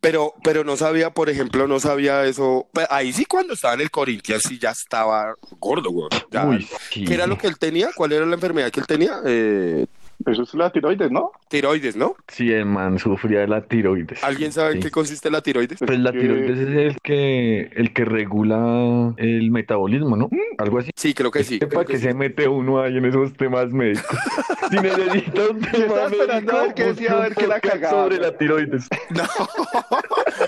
Pero, 0.00 0.34
pero 0.42 0.64
no 0.64 0.76
sabía, 0.78 1.10
por 1.10 1.28
ejemplo, 1.28 1.66
no 1.66 1.78
sabía 1.78 2.24
eso. 2.24 2.66
Pe- 2.72 2.86
Ahí 2.88 3.12
sí 3.12 3.26
cuando 3.26 3.52
estaba 3.52 3.74
en 3.74 3.82
el 3.82 3.90
Corinthians 3.90 4.42
sí 4.48 4.58
ya 4.58 4.70
estaba 4.70 5.34
gordo, 5.58 5.90
güey. 5.90 6.08
Ya. 6.30 6.46
Uy, 6.46 6.66
sí. 6.90 7.04
¿Qué 7.04 7.14
era 7.14 7.26
lo 7.26 7.36
que 7.36 7.46
él 7.46 7.58
tenía? 7.58 7.90
¿Cuál 7.94 8.12
era 8.12 8.24
la 8.24 8.34
enfermedad 8.34 8.70
que 8.70 8.80
él 8.80 8.86
tenía? 8.86 9.20
Eh, 9.26 9.86
Eso 10.26 10.42
es 10.42 10.54
la 10.54 10.70
tiroides, 10.70 11.10
¿no? 11.10 11.32
tiroides, 11.48 11.96
¿no? 11.96 12.14
Sí, 12.28 12.52
el 12.52 12.66
man 12.66 12.98
sufría 12.98 13.40
de 13.40 13.48
la 13.48 13.62
tiroides. 13.62 14.22
¿Alguien 14.22 14.52
sabe 14.52 14.72
en 14.72 14.76
Sí. 14.76 14.82
qué 14.84 14.90
consiste 14.90 15.30
la 15.30 15.40
tiroides? 15.40 15.78
Pues 15.78 15.98
la 15.98 16.12
que- 16.12 16.18
tiroides 16.20 16.58
es 16.58 16.68
el 16.94 17.00
que, 17.02 17.70
el 17.74 17.92
que 17.92 18.04
regula 18.04 19.14
el 19.16 19.50
metabolismo, 19.50 20.16
¿no? 20.16 20.28
Algo 20.58 20.78
así. 20.78 20.90
Sí, 20.94 21.14
creo 21.14 21.30
que 21.30 21.42
sí. 21.42 21.58
¿Para 21.58 21.68
creo 21.70 21.80
que 21.86 21.92
qué 21.94 21.98
sí. 21.98 22.04
se 22.04 22.14
mete 22.14 22.46
uno 22.48 22.80
ahí 22.80 22.96
en 22.98 23.04
esos 23.06 23.32
temas 23.34 23.72
médicos? 23.72 24.04
Si 24.70 24.76
necesita 24.76 25.48
un 25.50 25.60
tema 25.62 25.84
estaba 25.84 26.06
esperando 26.06 26.52
a 26.56 26.62
ver 26.62 26.74
qué 26.74 26.84
decía, 26.84 27.12
a 27.12 27.20
ver 27.22 27.34
qué 27.34 27.46
la 27.48 27.58
cagaba, 27.60 28.04
sobre 28.04 28.18
la 28.18 28.36
tiroides. 28.38 28.88
No, 29.10 29.24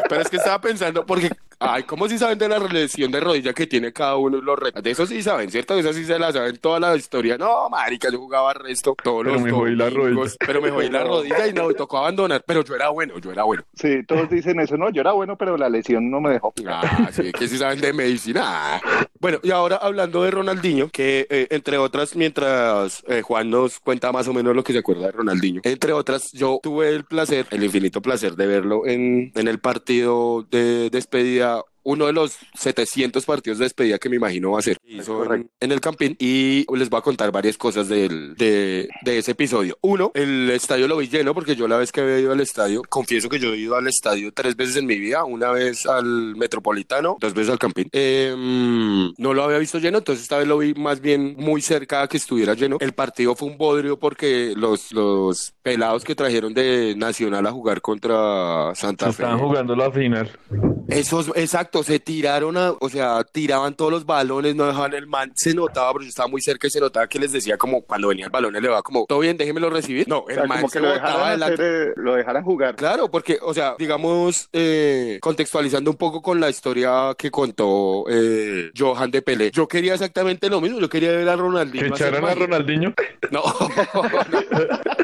pero 0.08 0.20
es 0.22 0.28
que 0.28 0.36
estaba 0.36 0.60
pensando, 0.60 1.04
porque, 1.04 1.30
ay, 1.62 1.82
¿cómo 1.84 2.08
si 2.08 2.18
saben 2.18 2.38
de 2.38 2.48
la 2.48 2.58
lesión 2.58 3.10
de 3.10 3.20
rodilla 3.20 3.52
que 3.52 3.66
tiene 3.66 3.92
cada 3.92 4.16
uno 4.16 4.38
de 4.38 4.42
los 4.42 4.58
retos? 4.58 4.82
De 4.82 4.90
eso 4.90 5.06
sí 5.06 5.22
saben, 5.22 5.50
¿cierto? 5.50 5.74
De 5.74 5.80
eso 5.80 5.92
sí 5.92 6.04
se 6.04 6.18
la 6.18 6.32
saben 6.32 6.56
toda 6.58 6.80
la 6.80 6.96
historia. 6.96 7.38
No, 7.38 7.68
marica, 7.70 8.10
yo 8.10 8.18
jugaba 8.18 8.52
resto 8.54 8.96
todos 9.02 9.24
Pero 9.24 9.34
los 9.34 9.42
me 9.42 9.50
jodí 9.50 9.76
la 9.76 9.90
rodilla. 9.90 10.32
Pero 10.46 10.60
me 10.60 10.70
jodí 10.70 10.90
la 10.90 11.04
rodilla 11.04 11.46
y 11.46 11.52
no, 11.52 11.68
me 11.68 11.74
tocó 11.74 11.98
abandonar, 11.98 12.42
pero 12.46 12.64
yo 12.64 12.74
era 12.74 12.88
bueno, 12.90 13.18
yo 13.18 13.32
era 13.32 13.44
bueno. 13.44 13.64
Sí, 13.74 14.02
todos 14.06 14.28
dicen 14.28 14.60
eso. 14.60 14.76
No, 14.76 14.90
yo 14.90 15.00
era 15.00 15.12
bueno, 15.12 15.36
pero 15.36 15.56
la 15.56 15.69
lesión 15.69 16.10
no 16.10 16.20
me 16.20 16.31
dejó. 16.31 16.52
Ah, 16.66 17.08
sí, 17.12 17.32
que 17.32 17.48
sí 17.48 17.58
saben 17.58 17.81
de 17.81 17.92
medicina. 17.92 18.81
Bueno, 19.20 19.38
y 19.42 19.50
ahora 19.50 19.76
hablando 19.76 20.22
de 20.22 20.31
Ronaldinho, 20.31 20.88
que 20.88 21.26
eh, 21.31 21.46
entre 21.50 21.78
otras, 21.78 22.16
mientras 22.16 23.04
eh, 23.08 23.22
Juan 23.22 23.50
nos 23.50 23.78
cuenta 23.78 24.10
más 24.12 24.26
o 24.28 24.32
menos 24.32 24.54
lo 24.54 24.64
que 24.64 24.72
se 24.72 24.81
acuerda 24.81 25.06
de 25.06 25.12
Ronaldinho, 25.12 25.60
entre 25.64 25.92
otras, 25.92 26.32
yo 26.32 26.58
tuve 26.62 26.88
el 26.88 27.04
placer, 27.04 27.46
el 27.50 27.62
infinito 27.62 28.02
placer 28.02 28.34
de 28.34 28.46
verlo 28.46 28.86
en, 28.86 29.32
en 29.34 29.48
el 29.48 29.58
partido 29.58 30.46
de 30.50 30.90
despedida. 30.90 31.51
Uno 31.84 32.06
de 32.06 32.12
los 32.12 32.39
700 32.55 33.24
partidos 33.24 33.58
de 33.58 33.65
despedida 33.65 33.98
que 33.98 34.08
me 34.08 34.17
imagino 34.17 34.53
va 34.53 34.58
a 34.58 34.62
ser 34.62 34.79
en, 34.84 35.72
el 35.72 35.81
Campín 35.81 36.17
y 36.19 36.65
les 36.77 36.91
voy 36.91 36.98
a 36.98 37.03
contar 37.03 37.31
varias 37.32 37.56
cosas 37.56 37.89
del, 37.89 38.34
de, 38.36 38.89
de 39.03 39.19
ese 39.19 39.32
episodio. 39.32 39.79
Uno, 39.82 40.10
el 40.15 40.51
estadio 40.51 40.89
lo 40.89 40.96
vi 40.96 41.08
lleno 41.08 41.34
porque 41.34 41.56
yo 41.56 41.69
la 41.69 41.77
vez 41.77 41.93
que 41.93 42.01
había 42.01 42.19
ido 42.19 42.32
al 42.32 42.41
estadio, 42.41 42.82
confieso 42.89 43.29
que 43.29 43.39
yo 43.39 43.53
he 43.53 43.58
ido 43.58 43.77
al 43.77 43.89
estadio 43.89 44.32
tres 44.32 44.56
veces 44.56 44.77
en 44.77 44.86
mi 44.86 44.98
vida, 44.98 45.24
una 45.24 45.51
vez 45.51 45.86
al 45.86 46.36
Metropolitano, 46.36 47.17
dos 47.20 47.34
veces 47.34 47.53
al 47.53 47.58
Campín. 47.58 47.89
Eh, 47.93 48.34
no 48.36 49.34
lo 49.34 49.43
había 49.43 49.58
visto 49.58 49.79
lleno, 49.79 49.98
entonces 49.98 50.22
esta 50.22 50.39
vez 50.39 50.46
lo 50.46 50.58
vi 50.58 50.74
más 50.74 51.01
bien 51.01 51.34
muy 51.39 51.62
cerca 51.62 52.03
a 52.03 52.08
que 52.08 52.17
estuviera 52.17 52.55
lleno. 52.55 52.77
El 52.81 52.93
partido 52.93 53.34
fue 53.34 53.48
un 53.48 53.58
bodrio 53.58 53.98
porque 53.98 54.53
los, 54.56 54.93
los 54.93 55.55
pelados 55.62 56.05
que 56.05 56.15
trajeron 56.15 56.55
de 56.55 56.94
Nacional 56.96 57.46
a 57.46 57.53
jugar 57.53 57.81
contra 57.81 58.74
Santa 58.74 59.06
Se 59.06 59.12
Fe. 59.12 59.22
estaban 59.22 59.39
jugando 59.39 59.74
la 59.77 59.91
final. 59.91 60.31
Esos, 60.89 61.29
exacto, 61.36 61.71
se 61.82 61.98
tiraron 62.00 62.56
a, 62.56 62.72
o 62.79 62.88
sea, 62.88 63.22
tiraban 63.24 63.74
todos 63.74 63.91
los 63.93 64.05
balones, 64.06 64.55
no 64.56 64.67
dejaban 64.67 64.94
el 64.94 65.06
man, 65.06 65.32
se 65.36 65.55
notaba, 65.55 65.93
pero 65.93 66.02
yo 66.02 66.08
estaba 66.08 66.29
muy 66.29 66.41
cerca 66.43 66.67
y 66.67 66.70
se 66.70 66.81
notaba 66.81 67.06
que 67.06 67.19
les 67.19 67.32
decía 67.32 67.56
como 67.56 67.82
cuando 67.82 68.08
venía 68.08 68.26
el 68.26 68.31
balón, 68.31 68.56
él 68.56 68.62
le 68.62 68.69
va 68.69 68.82
como, 68.82 69.06
todo 69.08 69.20
bien, 69.20 69.36
déjemelo 69.36 69.70
recibir. 69.70 70.08
No, 70.08 70.19
O 70.19 70.29
el 70.29 70.34
sea, 70.34 70.44
man 70.46 70.58
como 70.58 70.69
se 70.69 70.79
que 70.79 70.82
lo 70.84 70.88
botaba 70.93 71.08
dejaran, 71.08 71.29
adelante. 71.29 71.55
hacer, 71.55 71.88
eh, 71.88 71.93
lo 71.96 72.14
dejaran 72.14 72.44
jugar. 72.44 72.76
Claro, 72.76 73.10
porque, 73.10 73.38
o 73.41 73.55
sea, 73.55 73.74
digamos, 73.79 74.48
eh, 74.52 75.19
contextualizando 75.22 75.91
un 75.91 75.96
poco 75.96 76.20
con 76.20 76.41
la 76.41 76.50
historia 76.50 77.14
que 77.17 77.31
contó 77.31 78.05
eh, 78.08 78.70
Johan 78.76 79.10
de 79.10 79.22
Pelé, 79.22 79.50
yo 79.50 79.67
quería 79.69 79.94
exactamente 79.94 80.50
lo 80.50 80.60
mismo, 80.60 80.81
yo 80.81 80.88
quería 80.88 81.10
ver 81.12 81.29
a 81.29 81.36
Ronaldinho. 81.36 81.84
Que 81.84 81.91
echaran 81.91 82.24
a. 82.24 82.34
Ronaldinho. 82.34 82.93
No, 83.31 83.41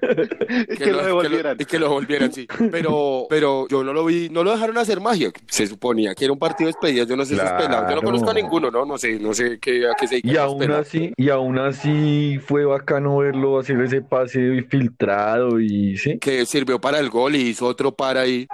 que 0.78 0.92
lo 0.92 1.04
devolvieran. 1.04 1.56
y 1.58 1.64
que 1.64 1.78
lo 1.78 1.86
devolvieran, 1.88 2.32
sí. 2.32 2.46
Pero, 2.70 3.26
pero 3.28 3.66
yo 3.68 3.82
no 3.84 3.92
lo 3.92 4.04
vi, 4.04 4.28
no 4.30 4.42
lo 4.44 4.52
dejaron 4.52 4.78
hacer 4.78 5.00
magia. 5.00 5.30
Se 5.48 5.66
suponía 5.66 6.14
que 6.14 6.24
era 6.24 6.32
un 6.32 6.38
partido 6.38 6.68
de 6.68 6.72
despedida. 6.72 7.04
Yo 7.04 7.16
no 7.16 7.24
sé 7.24 7.34
Claro. 7.34 7.58
pelados. 7.64 7.90
Yo 7.90 7.96
no 7.96 8.02
conozco 8.02 8.30
a 8.30 8.34
ninguno, 8.34 8.70
¿no? 8.70 8.84
No 8.84 8.98
sé, 8.98 9.18
no 9.18 9.34
sé 9.34 9.58
qué, 9.60 9.86
a 9.86 9.94
qué 9.98 10.08
se 10.08 10.20
Y 10.22 10.36
aún 10.36 10.70
así, 10.70 11.12
y 11.16 11.28
aún 11.30 11.58
así 11.58 12.38
fue 12.44 12.64
bacano 12.64 13.18
verlo 13.18 13.58
hacer 13.58 13.80
ese 13.80 14.02
pase 14.02 14.62
filtrado 14.68 15.60
y 15.60 15.96
sí. 15.96 16.18
Que 16.18 16.46
sirvió 16.46 16.80
para 16.80 16.98
el 16.98 17.10
gol 17.10 17.34
y 17.36 17.48
hizo 17.48 17.66
otro 17.66 17.92
para 17.94 18.22
ahí. 18.22 18.46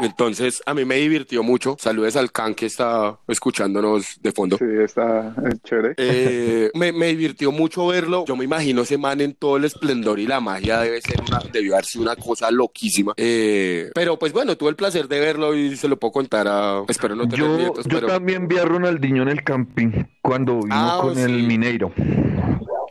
Entonces, 0.00 0.62
a 0.66 0.74
mí 0.74 0.84
me 0.84 0.96
divirtió 0.96 1.42
mucho. 1.42 1.76
Saludes 1.78 2.16
al 2.16 2.32
Can 2.32 2.54
que 2.54 2.66
está 2.66 3.18
escuchándonos 3.28 4.18
de 4.20 4.32
fondo. 4.32 4.56
Sí, 4.58 4.64
está 4.82 5.34
chévere. 5.64 5.94
Eh, 5.96 6.70
me, 6.74 6.92
me 6.92 7.06
divirtió 7.08 7.52
mucho 7.52 7.86
verlo. 7.86 8.24
Yo 8.26 8.34
me 8.36 8.44
imagino 8.44 8.82
ese 8.82 8.98
man 8.98 9.20
en 9.20 9.34
todo 9.34 9.56
el 9.58 9.64
esplendor 9.64 10.18
y 10.18 10.26
la 10.26 10.40
magia 10.40 10.80
debe 10.80 11.00
ser 11.00 11.20
una, 11.28 11.40
debió 11.52 11.74
haber 11.74 11.84
sido 11.84 12.02
una 12.02 12.16
cosa 12.16 12.50
loquísima. 12.50 13.12
Eh, 13.16 13.90
pero 13.94 14.18
pues 14.18 14.32
bueno, 14.32 14.56
tuve 14.56 14.70
el 14.70 14.76
placer 14.76 15.08
de 15.08 15.20
verlo 15.20 15.54
y 15.54 15.76
se 15.76 15.88
lo 15.88 15.98
puedo 15.98 16.12
contar 16.12 16.46
a. 16.48 16.82
Espero 16.88 17.14
no 17.14 17.28
tener 17.28 17.46
Yo, 17.46 17.56
nietos, 17.56 17.84
yo 17.86 17.96
pero. 18.00 18.06
también 18.08 18.48
vi 18.48 18.58
a 18.58 18.64
Ronaldinho 18.64 19.22
en 19.22 19.28
el 19.28 19.44
camping 19.44 19.90
cuando 20.20 20.60
vino 20.62 20.74
Ah, 20.74 20.98
con 21.02 21.14
sí. 21.14 21.20
el 21.22 21.42
Mineiro. 21.46 21.92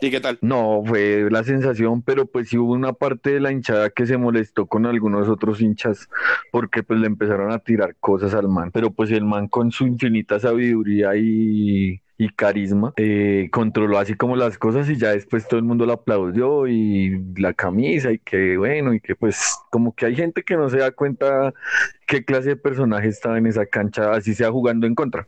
¿Y 0.02 0.10
qué 0.10 0.20
tal? 0.20 0.36
No, 0.40 0.82
fue 0.84 1.28
la 1.30 1.44
sensación, 1.44 2.02
pero 2.02 2.26
pues 2.26 2.48
sí 2.48 2.58
hubo 2.58 2.72
una 2.72 2.92
parte 2.92 3.34
de 3.34 3.38
la 3.38 3.52
hinchada 3.52 3.88
que 3.88 4.04
se 4.04 4.16
molestó 4.16 4.66
con 4.66 4.84
algunos 4.84 5.28
otros 5.28 5.60
hinchas 5.60 6.08
porque 6.50 6.82
pues 6.82 6.98
le 6.98 7.06
empezaron 7.06 7.52
a 7.52 7.60
tirar 7.60 7.94
cosas 8.00 8.34
al 8.34 8.48
man, 8.48 8.72
pero 8.72 8.90
pues 8.90 9.12
el 9.12 9.24
man 9.24 9.46
con 9.46 9.70
su 9.70 9.86
infinita 9.86 10.40
sabiduría 10.40 11.14
y, 11.14 12.00
carisma 12.36 12.92
eh, 12.96 13.48
controló 13.50 13.98
así 13.98 14.14
como 14.14 14.36
las 14.36 14.56
cosas 14.56 14.88
y 14.88 14.96
ya 14.96 15.10
después 15.10 15.48
todo 15.48 15.58
el 15.58 15.66
mundo 15.66 15.86
lo 15.86 15.94
aplaudió 15.94 16.68
y 16.68 17.20
la 17.36 17.52
camisa 17.52 18.12
y 18.12 18.18
que 18.18 18.56
bueno 18.56 18.94
y 18.94 19.00
que 19.00 19.16
pues 19.16 19.58
como 19.72 19.92
que 19.92 20.06
hay 20.06 20.14
gente 20.14 20.44
que 20.44 20.56
no 20.56 20.70
se 20.70 20.78
da 20.78 20.92
cuenta 20.92 21.52
qué 22.12 22.26
clase 22.26 22.50
de 22.50 22.56
personaje 22.56 23.08
estaba 23.08 23.38
en 23.38 23.46
esa 23.46 23.64
cancha, 23.64 24.12
así 24.12 24.34
sea 24.34 24.50
jugando 24.50 24.86
en 24.86 24.94
contra. 24.94 25.26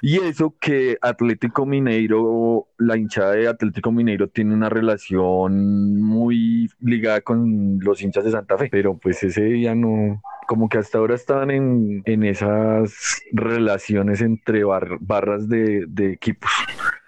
Y 0.00 0.18
eso 0.18 0.54
que 0.58 0.96
Atlético 1.02 1.66
Mineiro, 1.66 2.68
la 2.78 2.96
hinchada 2.96 3.32
de 3.32 3.48
Atlético 3.48 3.92
Mineiro 3.92 4.26
tiene 4.26 4.54
una 4.54 4.70
relación 4.70 6.00
muy 6.00 6.70
ligada 6.80 7.20
con 7.20 7.80
los 7.80 8.00
hinchas 8.00 8.24
de 8.24 8.30
Santa 8.30 8.56
Fe, 8.56 8.68
pero 8.70 8.96
pues 8.96 9.22
ese 9.22 9.42
día 9.42 9.74
no, 9.74 10.22
como 10.46 10.70
que 10.70 10.78
hasta 10.78 10.96
ahora 10.96 11.16
estaban 11.16 11.50
en, 11.50 12.00
en 12.06 12.22
esas 12.24 13.20
relaciones 13.32 14.22
entre 14.22 14.64
bar- 14.64 14.96
barras 15.00 15.50
de 15.50 15.86
equipos. 16.12 16.50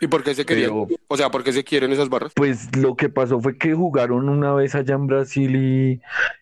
¿Y 0.01 0.07
por 0.07 0.23
qué 0.23 0.35
se 0.35 0.45
querían? 0.45 0.71
Pero- 0.71 0.87
O 1.09 1.17
sea, 1.17 1.31
¿por 1.31 1.43
qué 1.43 1.53
se 1.53 1.65
quieren 1.65 1.91
esas 1.93 2.09
barras? 2.09 2.33
Pues 2.37 2.69
lo 2.77 2.95
que 2.97 3.09
pasó 3.09 3.41
fue 3.41 3.57
que 3.57 3.75
jugaron 3.75 4.29
una 4.29 4.53
vez 4.55 4.75
allá 4.75 4.95
en 4.95 5.07
Brasil 5.07 5.57
y, 5.57 6.01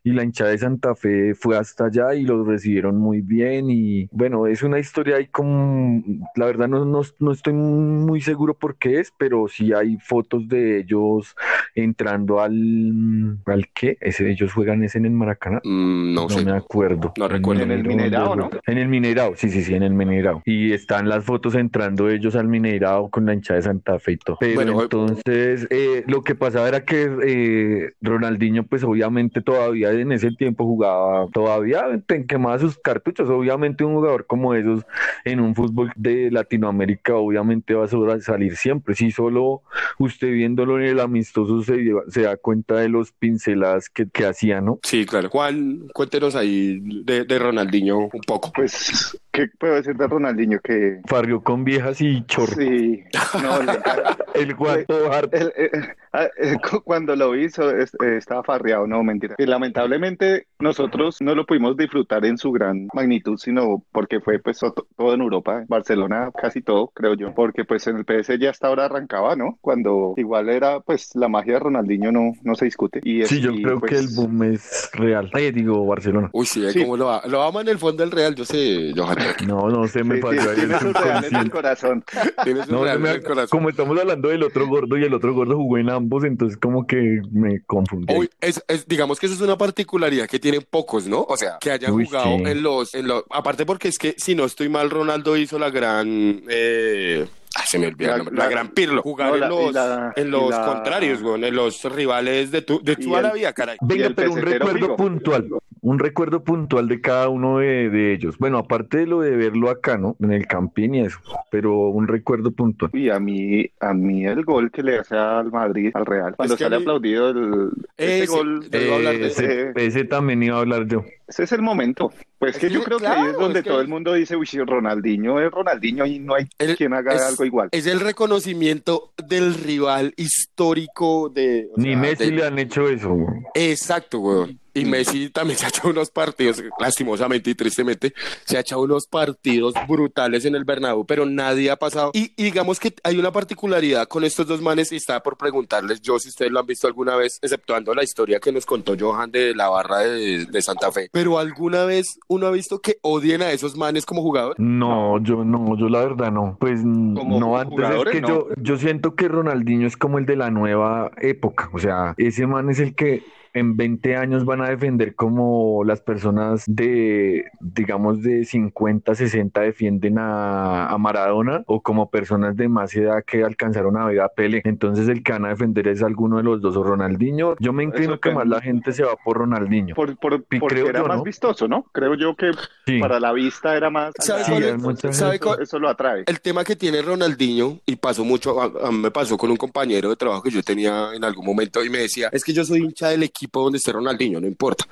y 0.08 0.12
la 0.12 0.24
hinchada 0.24 0.50
de 0.50 0.58
Santa 0.58 0.94
Fe 0.94 1.34
fue 1.34 1.56
hasta 1.56 1.86
allá 1.86 2.14
y 2.14 2.22
los 2.22 2.46
recibieron 2.46 2.98
muy 2.98 3.20
bien 3.22 3.70
y 3.70 4.08
bueno, 4.12 4.46
es 4.46 4.62
una 4.62 4.78
historia 4.78 5.16
ahí 5.16 5.26
como, 5.28 6.02
la 6.34 6.46
verdad 6.46 6.68
no, 6.68 6.84
no, 6.84 7.02
no 7.18 7.32
estoy 7.32 7.52
muy 7.54 8.20
seguro 8.20 8.54
por 8.54 8.76
qué 8.76 9.00
es, 9.00 9.12
pero 9.16 9.46
sí 9.48 9.72
hay 9.72 9.96
fotos 9.98 10.48
de 10.48 10.80
ellos 10.80 11.34
entrando 11.74 12.40
al, 12.40 13.38
¿al 13.46 13.68
qué? 13.72 13.96
Ese, 14.00 14.30
ellos 14.30 14.52
juegan 14.52 14.82
ese 14.82 14.98
en 14.98 15.06
el 15.06 15.12
Maracaná. 15.12 15.60
Mm, 15.64 16.12
no, 16.14 16.22
No 16.22 16.28
sé. 16.28 16.44
me 16.44 16.52
acuerdo. 16.52 17.12
No 17.18 17.28
recuerdo. 17.28 17.62
En 17.62 17.70
el 17.70 17.84
Mineirao, 17.84 18.36
¿dónde 18.36 18.56
¿no? 18.56 18.60
En 18.66 18.78
el 18.78 18.88
Mineirao, 18.88 19.34
sí, 19.36 19.48
sí, 19.48 19.62
sí, 19.62 19.74
en 19.74 19.82
el 19.82 19.94
Mineirao. 19.94 20.42
Y 20.44 20.72
están 20.72 21.08
las 21.08 21.24
fotos 21.24 21.54
entrando 21.54 22.10
ellos 22.10 22.34
al 22.36 22.48
Mineirao 22.48 23.08
con 23.10 23.26
la 23.26 23.34
hinchada 23.34 23.45
de 23.54 23.62
Santa 23.62 23.98
Fe 23.98 24.12
y 24.12 24.16
todo. 24.16 24.36
Pero 24.40 24.54
Bueno, 24.54 24.82
entonces, 24.82 25.66
eh, 25.70 26.04
lo 26.06 26.22
que 26.22 26.34
pasaba 26.34 26.68
era 26.68 26.84
que 26.84 27.08
eh, 27.24 27.92
Ronaldinho, 28.00 28.64
pues 28.64 28.82
obviamente 28.84 29.40
todavía 29.40 29.90
en 29.92 30.12
ese 30.12 30.30
tiempo 30.32 30.64
jugaba, 30.64 31.28
todavía 31.32 31.84
quemaba 32.28 32.58
sus 32.58 32.78
cartuchos. 32.78 33.28
Obviamente 33.28 33.84
un 33.84 33.94
jugador 33.94 34.26
como 34.26 34.54
esos 34.54 34.84
en 35.24 35.40
un 35.40 35.54
fútbol 35.54 35.92
de 35.96 36.30
Latinoamérica, 36.30 37.14
obviamente 37.16 37.74
va 37.74 37.84
a 37.84 37.88
sobresalir 37.88 38.56
siempre. 38.56 38.94
Si 38.94 39.10
solo 39.10 39.62
usted 39.98 40.32
viéndolo 40.32 40.78
en 40.78 40.86
el 40.86 41.00
amistoso 41.00 41.62
se, 41.62 41.76
lleva- 41.76 42.04
se 42.08 42.22
da 42.22 42.36
cuenta 42.36 42.76
de 42.76 42.88
los 42.88 43.12
pinceladas 43.12 43.88
que, 43.90 44.08
que 44.08 44.26
hacía, 44.26 44.60
¿no? 44.60 44.78
Sí, 44.82 45.06
claro. 45.06 45.28
Juan, 45.30 45.88
cuéntenos 45.94 46.34
ahí 46.36 46.80
de, 47.04 47.24
de 47.24 47.38
Ronaldinho 47.38 47.98
un 47.98 48.20
poco. 48.26 48.52
Pues, 48.54 49.18
¿qué 49.36 49.48
puedo 49.58 49.74
decir 49.74 49.94
de 49.96 50.06
Ronaldinho? 50.06 50.58
Que 50.60 51.00
Farrió 51.06 51.42
con 51.42 51.62
viejas 51.64 52.00
y 52.00 52.24
chorro. 52.26 52.54
sí, 52.54 53.04
no, 53.42 53.62
le- 53.62 53.78
El 54.34 54.54
guapo 54.54 54.94
harto. 55.12 55.36
el- 55.36 55.52
eh, 55.56 55.70
cu- 55.70 55.78
cuando 56.84 57.16
lo 57.16 57.34
hizo 57.36 57.70
eh, 57.70 57.84
estaba 58.16 58.42
farreado, 58.42 58.86
no, 58.86 59.02
mentira. 59.02 59.34
Y 59.38 59.46
lamentablemente 59.46 60.46
nosotros 60.58 61.20
no 61.20 61.34
lo 61.34 61.46
pudimos 61.46 61.76
disfrutar 61.76 62.24
en 62.24 62.38
su 62.38 62.52
gran 62.52 62.88
magnitud, 62.94 63.36
sino 63.38 63.84
porque 63.92 64.20
fue 64.20 64.38
pues 64.38 64.58
to- 64.58 64.86
todo 64.96 65.14
en 65.14 65.20
Europa, 65.20 65.64
Barcelona 65.68 66.30
casi 66.40 66.62
todo, 66.62 66.88
creo 66.94 67.14
yo, 67.14 67.34
porque 67.34 67.64
pues 67.64 67.86
en 67.86 67.96
el 67.98 68.04
PS 68.04 68.38
ya 68.38 68.50
hasta 68.50 68.68
ahora 68.68 68.86
arrancaba, 68.86 69.36
¿no? 69.36 69.58
Cuando 69.60 70.14
igual 70.16 70.48
era 70.48 70.80
pues 70.80 71.10
la 71.14 71.28
magia 71.28 71.54
de 71.54 71.60
Ronaldinho 71.60 72.12
no, 72.12 72.32
no 72.42 72.54
se 72.54 72.64
discute. 72.66 73.00
Y 73.04 73.22
es- 73.22 73.28
Sí, 73.28 73.40
yo 73.40 73.50
y, 73.52 73.62
creo 73.62 73.78
pues, 73.80 73.90
que 73.92 73.98
el 73.98 74.08
boom 74.14 74.42
es 74.44 74.90
real. 74.94 75.30
Ay, 75.34 75.50
digo, 75.52 75.84
Barcelona. 75.86 76.30
Uy, 76.32 76.46
sí, 76.46 76.62
Sí. 76.72 76.80
como 76.82 76.96
lo, 76.96 77.10
a- 77.10 77.22
lo 77.26 77.42
ama 77.42 77.60
en 77.60 77.68
el 77.68 77.78
fondo 77.78 78.02
del 78.02 78.10
Real, 78.12 78.34
yo 78.34 78.44
sé, 78.44 78.92
Johan. 78.96 79.16
No, 79.46 79.68
no 79.68 79.86
se 79.86 80.02
me 80.04 80.16
sí, 80.16 80.22
falló 80.22 80.40
sí, 80.42 80.48
ahí 80.48 80.54
el 80.54 80.60
tiene 80.68 80.78
su 80.80 80.92
real 80.92 81.06
en 81.08 81.16
el 81.16 81.22
subconsciente. 81.24 81.50
corazón. 81.50 82.04
Tienes 82.44 82.68
un 82.68 82.74
No, 82.74 82.84
Real 82.84 82.96
se 82.96 83.02
me- 83.02 83.08
en 83.10 83.14
el 83.16 83.22
corazón. 83.22 83.58
como 83.58 83.68
estamos 83.68 83.98
hablando 83.98 84.28
del 84.28 84.42
otro 84.42 84.66
gordo 84.66 84.96
y 84.98 85.04
el 85.04 85.14
otro 85.14 85.34
gordo 85.34 85.56
jugó 85.56 85.78
en 85.78 85.90
ambos, 85.90 86.05
entonces 86.24 86.58
como 86.58 86.86
que 86.86 87.20
me 87.32 87.60
confundí. 87.62 88.14
Uy, 88.14 88.30
es, 88.40 88.62
es- 88.68 88.86
digamos 88.88 89.18
que 89.20 89.26
eso 89.26 89.34
es 89.34 89.40
una 89.40 89.58
particularidad 89.58 90.28
que 90.28 90.38
tienen 90.38 90.62
pocos, 90.68 91.06
¿no? 91.06 91.22
O 91.28 91.36
sea, 91.36 91.58
que 91.60 91.70
hayan 91.70 91.92
Uy, 91.92 92.06
jugado 92.06 92.36
sí. 92.38 92.42
en 92.46 92.62
los, 92.62 92.94
en 92.94 93.06
los, 93.08 93.24
aparte 93.30 93.66
porque 93.66 93.88
es 93.88 93.98
que 93.98 94.14
si 94.18 94.34
no 94.34 94.44
estoy 94.44 94.68
mal, 94.68 94.90
Ronaldo 94.90 95.36
hizo 95.36 95.58
la 95.58 95.70
gran, 95.70 96.42
eh, 96.48 97.26
ay, 97.56 97.62
se 97.66 97.78
me 97.78 97.86
olvidó 97.88 98.04
el 98.04 98.10
La- 98.10 98.18
nombre, 98.18 98.36
la, 98.36 98.44
la- 98.44 98.50
gran 98.50 98.68
Pirlo, 98.68 99.02
jugar 99.02 99.30
no, 99.30 99.36
la- 99.38 99.46
en 99.46 99.50
los, 99.50 99.72
la- 99.74 100.12
en 100.16 100.30
los 100.30 100.50
la- 100.50 100.64
contrarios, 100.66 101.22
güey, 101.22 101.44
en 101.44 101.54
los 101.56 101.84
rivales 101.94 102.50
de 102.50 102.62
tu, 102.62 102.80
de 102.82 102.92
el- 102.92 103.32
vida, 103.34 103.52
caray. 103.52 103.76
Venga, 103.80 104.06
el 104.06 104.14
pero 104.14 104.32
un 104.32 104.40
recuerdo 104.42 104.78
Figo. 104.78 104.96
puntual, 104.96 105.48
un 105.80 105.98
recuerdo 105.98 106.42
puntual 106.42 106.88
de 106.88 107.00
cada 107.00 107.28
uno 107.28 107.58
de, 107.58 107.90
de 107.90 108.12
ellos. 108.12 108.36
Bueno, 108.38 108.58
aparte 108.58 108.98
de 108.98 109.06
lo 109.06 109.20
de 109.20 109.36
verlo 109.36 109.70
acá, 109.70 109.96
¿no? 109.98 110.16
En 110.20 110.32
el 110.32 110.46
Campín 110.46 110.94
y 110.96 111.00
eso, 111.06 111.18
pero 111.50 111.88
un 111.88 112.08
recuerdo 112.08 112.50
puntual. 112.50 112.90
Y 112.94 113.08
a 113.10 113.18
mí, 113.20 113.66
a 113.80 113.94
mí 113.94 114.26
el 114.26 114.44
gol 114.44 114.70
que 114.70 114.82
le 114.82 114.98
hace 114.98 115.16
al 115.16 115.50
Madrid, 115.50 115.90
al 115.94 116.06
Real, 116.06 116.34
cuando 116.36 116.56
que 116.56 116.64
a 116.64 116.66
sale 116.66 116.78
mí- 116.78 116.82
aplaudido 116.84 117.30
el, 117.30 117.70
ese 117.96 118.22
Ese, 118.24 118.26
gol, 118.32 118.68
yo 118.70 118.80
iba 118.80 118.92
a 118.94 118.96
hablar 118.96 119.14
de 119.16 119.24
Eh, 119.24 119.26
ese. 119.28 119.70
ese, 119.70 119.86
ese 119.86 120.04
también 120.04 120.42
iba 120.42 120.56
a 120.56 120.60
hablar 120.60 120.86
yo. 120.86 121.04
ese 121.28 121.44
es 121.44 121.52
el 121.52 121.62
momento. 121.62 122.12
Pues 122.38 122.54
Es 122.56 122.60
que 122.60 122.68
yo 122.70 122.82
creo 122.84 122.98
que 122.98 123.06
ahí 123.06 123.28
es 123.28 123.32
donde 123.32 123.60
es 123.60 123.64
que- 123.64 123.70
todo 123.70 123.80
el 123.80 123.88
mundo 123.88 124.12
dice, 124.12 124.36
uy, 124.36 124.46
si 124.46 124.58
Ronaldinho 124.60 125.40
es 125.40 125.50
Ronaldinho 125.50 126.04
y 126.04 126.18
no 126.18 126.34
hay 126.34 126.46
El- 126.58 126.76
quien 126.76 126.92
haga 126.92 127.14
es- 127.14 127.22
algo 127.22 127.44
igual. 127.46 127.68
Es 127.72 127.86
el 127.86 127.98
reconocimiento 128.00 129.12
del 129.26 129.54
rival 129.54 130.12
histórico 130.16 131.28
de... 131.30 131.68
o 131.74 131.80
Ni 131.80 131.90
sea, 131.90 131.98
Messi 131.98 132.24
de- 132.26 132.30
le 132.32 132.46
han 132.46 132.58
hecho 132.58 132.88
eso. 132.88 133.08
güey. 133.14 133.40
Exacto, 133.54 134.20
weón. 134.20 134.58
Y 134.76 134.84
Messi 134.84 135.30
también 135.30 135.58
se 135.58 135.66
ha 135.66 135.68
echado 135.68 135.90
unos 135.90 136.10
partidos, 136.10 136.62
lastimosamente 136.78 137.50
y 137.50 137.54
tristemente, 137.54 138.12
se 138.44 138.56
ha 138.56 138.60
echado 138.60 138.82
unos 138.82 139.06
partidos 139.06 139.74
brutales 139.88 140.44
en 140.44 140.54
el 140.54 140.64
Bernabéu, 140.64 141.04
pero 141.06 141.26
nadie 141.26 141.70
ha 141.70 141.76
pasado. 141.76 142.10
Y, 142.14 142.32
y 142.36 142.44
digamos 142.44 142.78
que 142.78 142.94
hay 143.02 143.18
una 143.18 143.32
particularidad 143.32 144.06
con 144.08 144.24
estos 144.24 144.46
dos 144.46 144.60
manes 144.60 144.92
y 144.92 144.96
estaba 144.96 145.20
por 145.22 145.36
preguntarles 145.36 146.00
yo 146.00 146.18
si 146.18 146.28
ustedes 146.28 146.52
lo 146.52 146.60
han 146.60 146.66
visto 146.66 146.86
alguna 146.86 147.16
vez, 147.16 147.38
exceptuando 147.42 147.94
la 147.94 148.04
historia 148.04 148.38
que 148.40 148.52
nos 148.52 148.66
contó 148.66 148.94
Johan 148.98 149.30
de 149.30 149.54
la 149.54 149.68
barra 149.68 150.00
de, 150.00 150.46
de 150.46 150.62
Santa 150.62 150.92
Fe. 150.92 151.08
Pero 151.12 151.38
alguna 151.38 151.84
vez 151.84 152.18
uno 152.28 152.46
ha 152.46 152.50
visto 152.50 152.80
que 152.80 152.98
odien 153.02 153.42
a 153.42 153.52
esos 153.52 153.76
manes 153.76 154.04
como 154.04 154.22
jugadores. 154.22 154.58
No, 154.58 155.22
yo 155.22 155.44
no, 155.44 155.76
yo 155.78 155.88
la 155.88 156.00
verdad 156.00 156.30
no. 156.30 156.56
Pues 156.60 156.80
Como 156.80 157.40
no, 157.40 157.56
antes 157.58 157.78
es 157.78 158.12
que 158.12 158.20
no. 158.20 158.28
yo, 158.28 158.48
yo 158.56 158.76
siento 158.76 159.14
que 159.14 159.28
Ronaldinho 159.28 159.86
es 159.86 159.96
como 159.96 160.18
el 160.18 160.26
de 160.26 160.36
la 160.36 160.50
nueva 160.50 161.10
época. 161.20 161.70
O 161.72 161.78
sea, 161.78 162.14
ese 162.18 162.46
man 162.46 162.70
es 162.70 162.78
el 162.78 162.94
que 162.94 163.24
en 163.56 163.76
20 163.76 164.16
años 164.16 164.44
van 164.44 164.60
a 164.60 164.68
defender 164.68 165.14
como 165.14 165.82
las 165.84 166.00
personas 166.00 166.64
de, 166.66 167.44
digamos, 167.60 168.22
de 168.22 168.44
50, 168.44 169.14
60 169.14 169.60
defienden 169.60 170.18
a, 170.18 170.88
a 170.88 170.98
Maradona 170.98 171.62
o 171.66 171.80
como 171.82 172.10
personas 172.10 172.56
de 172.56 172.68
más 172.68 172.94
edad 172.94 173.24
que 173.26 173.42
alcanzaron 173.44 173.96
a 173.96 174.06
ver 174.06 174.20
a 174.20 174.28
Pele. 174.28 174.60
Entonces 174.64 175.08
el 175.08 175.22
que 175.22 175.32
van 175.32 175.44
a 175.46 175.48
defender 175.48 175.88
es 175.88 176.02
alguno 176.02 176.36
de 176.36 176.42
los 176.42 176.60
dos 176.60 176.76
o 176.76 176.82
Ronaldinho. 176.82 177.56
Yo 177.58 177.72
me 177.72 177.82
inclino 177.84 178.14
Eso 178.14 178.20
que 178.20 178.30
más 178.32 178.46
la 178.46 178.60
gente 178.60 178.92
se 178.92 179.02
va 179.04 179.16
por 179.16 179.38
Ronaldinho. 179.38 179.94
Por, 179.94 180.16
por- 180.18 180.44
Pi- 180.44 180.58
porque 180.60 180.74
creo 180.76 180.88
era 180.90 181.00
yo, 181.00 181.06
más 181.08 181.16
¿no? 181.18 181.22
vistoso, 181.24 181.66
¿no? 181.66 181.84
Creo 181.92 182.14
yo 182.14 182.36
que 182.36 182.50
Sí. 182.86 182.98
para 183.00 183.18
la 183.18 183.32
vista 183.32 183.76
era 183.76 183.90
más... 183.90 184.12
¿Sabe 184.18 184.44
Sí, 184.44 185.38
cuál- 185.40 185.62
Eso 185.62 185.78
lo 185.78 185.88
atrae. 185.88 186.24
El 186.26 186.40
tema 186.40 186.62
que 186.62 186.76
tiene 186.76 187.00
Ronaldinho, 187.02 187.78
y 187.86 187.96
pasó 187.96 188.24
mucho, 188.24 188.60
a, 188.60 188.66
a 188.88 188.92
mí 188.92 188.98
me 188.98 189.10
pasó 189.10 189.36
con 189.38 189.50
un 189.50 189.56
compañero 189.56 190.10
de 190.10 190.16
trabajo 190.16 190.42
que 190.42 190.50
yo 190.50 190.62
tenía 190.62 191.14
en 191.14 191.24
algún 191.24 191.44
momento 191.46 191.82
y 191.84 191.88
me 191.90 191.98
decía, 191.98 192.28
es 192.32 192.44
que 192.44 192.52
yo 192.52 192.64
soy 192.64 192.80
hincha 192.80 193.08
del 193.08 193.22
equipo 193.22 193.45
donde 193.52 193.78
esté 193.78 193.92
Ronaldinho, 193.92 194.40
no 194.40 194.46
importa. 194.46 194.86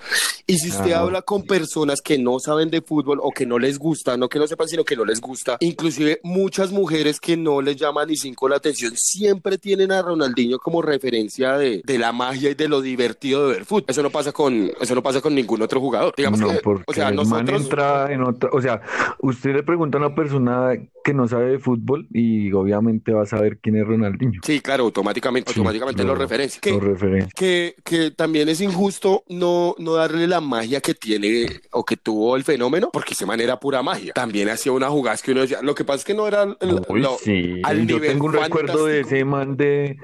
Y 0.46 0.58
si 0.58 0.70
usted 0.70 0.92
Ajá. 0.92 1.00
habla 1.00 1.23
con 1.23 1.44
personas 1.44 2.00
que 2.00 2.18
no 2.18 2.38
saben 2.38 2.70
de 2.70 2.82
fútbol 2.82 3.18
o 3.23 3.30
que 3.30 3.46
no 3.46 3.58
les 3.58 3.78
gusta, 3.78 4.16
no 4.16 4.28
que 4.28 4.38
no 4.38 4.46
sepan, 4.46 4.68
sino 4.68 4.84
que 4.84 4.96
no 4.96 5.04
les 5.04 5.20
gusta, 5.20 5.56
inclusive 5.61 6.20
muchas 6.23 6.73
mujeres 6.73 7.20
que 7.20 7.37
no 7.37 7.61
les 7.61 7.76
llaman 7.76 8.08
ni 8.08 8.16
cinco 8.16 8.49
la 8.49 8.56
atención, 8.56 8.92
siempre 8.96 9.58
tienen 9.58 9.92
a 9.92 10.02
Ronaldinho 10.02 10.58
como 10.58 10.82
referencia 10.82 11.56
de, 11.56 11.82
de 11.84 11.99
la 11.99 12.12
magia 12.12 12.50
y 12.50 12.54
de 12.54 12.68
lo 12.68 12.80
divertido 12.80 13.49
de 13.49 13.54
ver 13.54 13.64
fútbol. 13.64 13.84
Eso 13.88 14.02
no 14.02 14.11
pasa 14.11 14.32
con, 14.32 14.70
eso 14.80 14.94
no 14.94 15.02
pasa 15.02 15.20
con 15.20 15.34
ningún 15.34 15.62
otro 15.62 15.80
jugador. 15.80 16.14
Digamos 16.16 16.40
no, 16.40 16.49
que, 16.49 16.58
porque 16.58 16.84
o 16.87 16.94
sea, 16.94 17.11
nosotros... 17.11 17.62
entra 17.62 18.12
en 18.12 18.23
otra, 18.23 18.50
o 18.52 18.61
sea, 18.61 18.80
usted 19.20 19.54
le 19.54 19.62
pregunta 19.62 19.99
a 19.99 20.00
una 20.00 20.14
persona 20.14 20.73
que 21.04 21.14
no 21.14 21.28
sabe 21.28 21.50
de 21.52 21.58
fútbol 21.61 22.08
y 22.12 22.50
obviamente 22.52 23.12
va 23.12 23.23
a 23.23 23.26
saber 23.26 23.58
quién 23.58 23.76
es 23.76 23.87
Ronaldinho. 23.87 24.40
Sí, 24.42 24.61
claro, 24.61 24.84
automáticamente, 24.84 25.52
Sí, 25.52 25.58
automáticamente 25.61 26.02
lo, 26.02 26.14
lo- 26.14 26.20
referencia. 26.20 26.61
Lo 26.73 26.80
Que, 26.80 26.87
referencia. 26.87 27.30
que, 27.37 27.75
que 27.84 28.11
también 28.11 28.49
es 28.49 28.61
injusto 28.61 29.23
no, 29.28 29.75
no 29.78 29.92
darle 29.94 30.26
la 30.26 30.40
magia 30.40 30.80
que 30.80 30.94
tiene 30.94 31.46
o 31.70 31.84
que 31.84 31.96
tuvo 31.96 32.34
el 32.37 32.42
fenómeno, 32.44 32.90
porque 32.92 33.12
ese 33.14 33.26
man 33.26 33.40
era 33.40 33.61
pura 33.61 33.82
magia. 33.82 34.12
También 34.14 34.49
hacía 34.49 34.73
unas 34.73 34.90
jugadas 34.90 35.23
que 35.23 35.32
uno 35.32 35.42
decía, 35.42 35.62
lo 35.62 35.75
que 35.75 35.84
pasa 35.84 35.99
es 35.99 36.04
que 36.04 36.14
no 36.14 36.26
era 36.26 36.42
el- 36.44 36.80
Uy, 36.88 37.00
lo- 37.00 37.16
sí. 37.23 37.61
al 37.62 37.87
Yo 37.87 37.96
nivel 37.96 38.11
tengo 38.12 38.26
un 38.26 38.32
recuerdo 38.32 38.87
de 38.87 38.94
fantástico. 39.02 39.16
ese 39.16 39.25
man 39.25 39.56
de. 39.56 39.96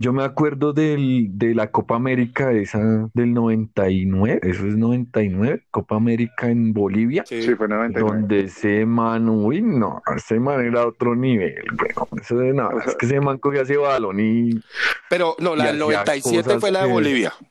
Yo 0.00 0.12
me 0.12 0.22
acuerdo 0.22 0.72
del, 0.72 1.26
de 1.38 1.54
la 1.54 1.70
Copa 1.72 1.96
América, 1.96 2.52
esa 2.52 3.08
del 3.14 3.32
99. 3.34 4.40
Eso 4.42 4.66
es 4.66 4.76
99. 4.76 5.62
Copa 5.70 5.96
América 5.96 6.48
en 6.50 6.72
Bolivia. 6.72 7.24
Sí. 7.26 7.42
Sí, 7.42 7.54
fue 7.54 7.68
99. 7.68 8.08
Donde 8.20 8.40
ese 8.44 8.86
man, 8.86 9.28
uy, 9.28 9.60
no, 9.62 10.02
ese 10.16 10.38
man 10.38 10.47
era 10.54 10.86
otro 10.86 11.14
nivel, 11.14 11.62
weón. 11.78 12.20
Eso 12.20 12.36
de 12.38 12.52
nada, 12.52 12.82
es 12.86 12.94
que 12.96 13.06
ese 13.06 13.20
man 13.20 13.38
cogía 13.38 13.62
ese 13.62 13.76
balón 13.76 14.18
y. 14.20 14.50
Pero 15.08 15.36
no, 15.38 15.56
la 15.56 15.64
y 15.64 15.66
del 15.68 15.76
hacía 15.82 15.86
97 15.86 16.42
cosas 16.44 16.60
fue 16.60 16.70
la 16.70 16.80
de 16.82 16.86
que- 16.88 16.92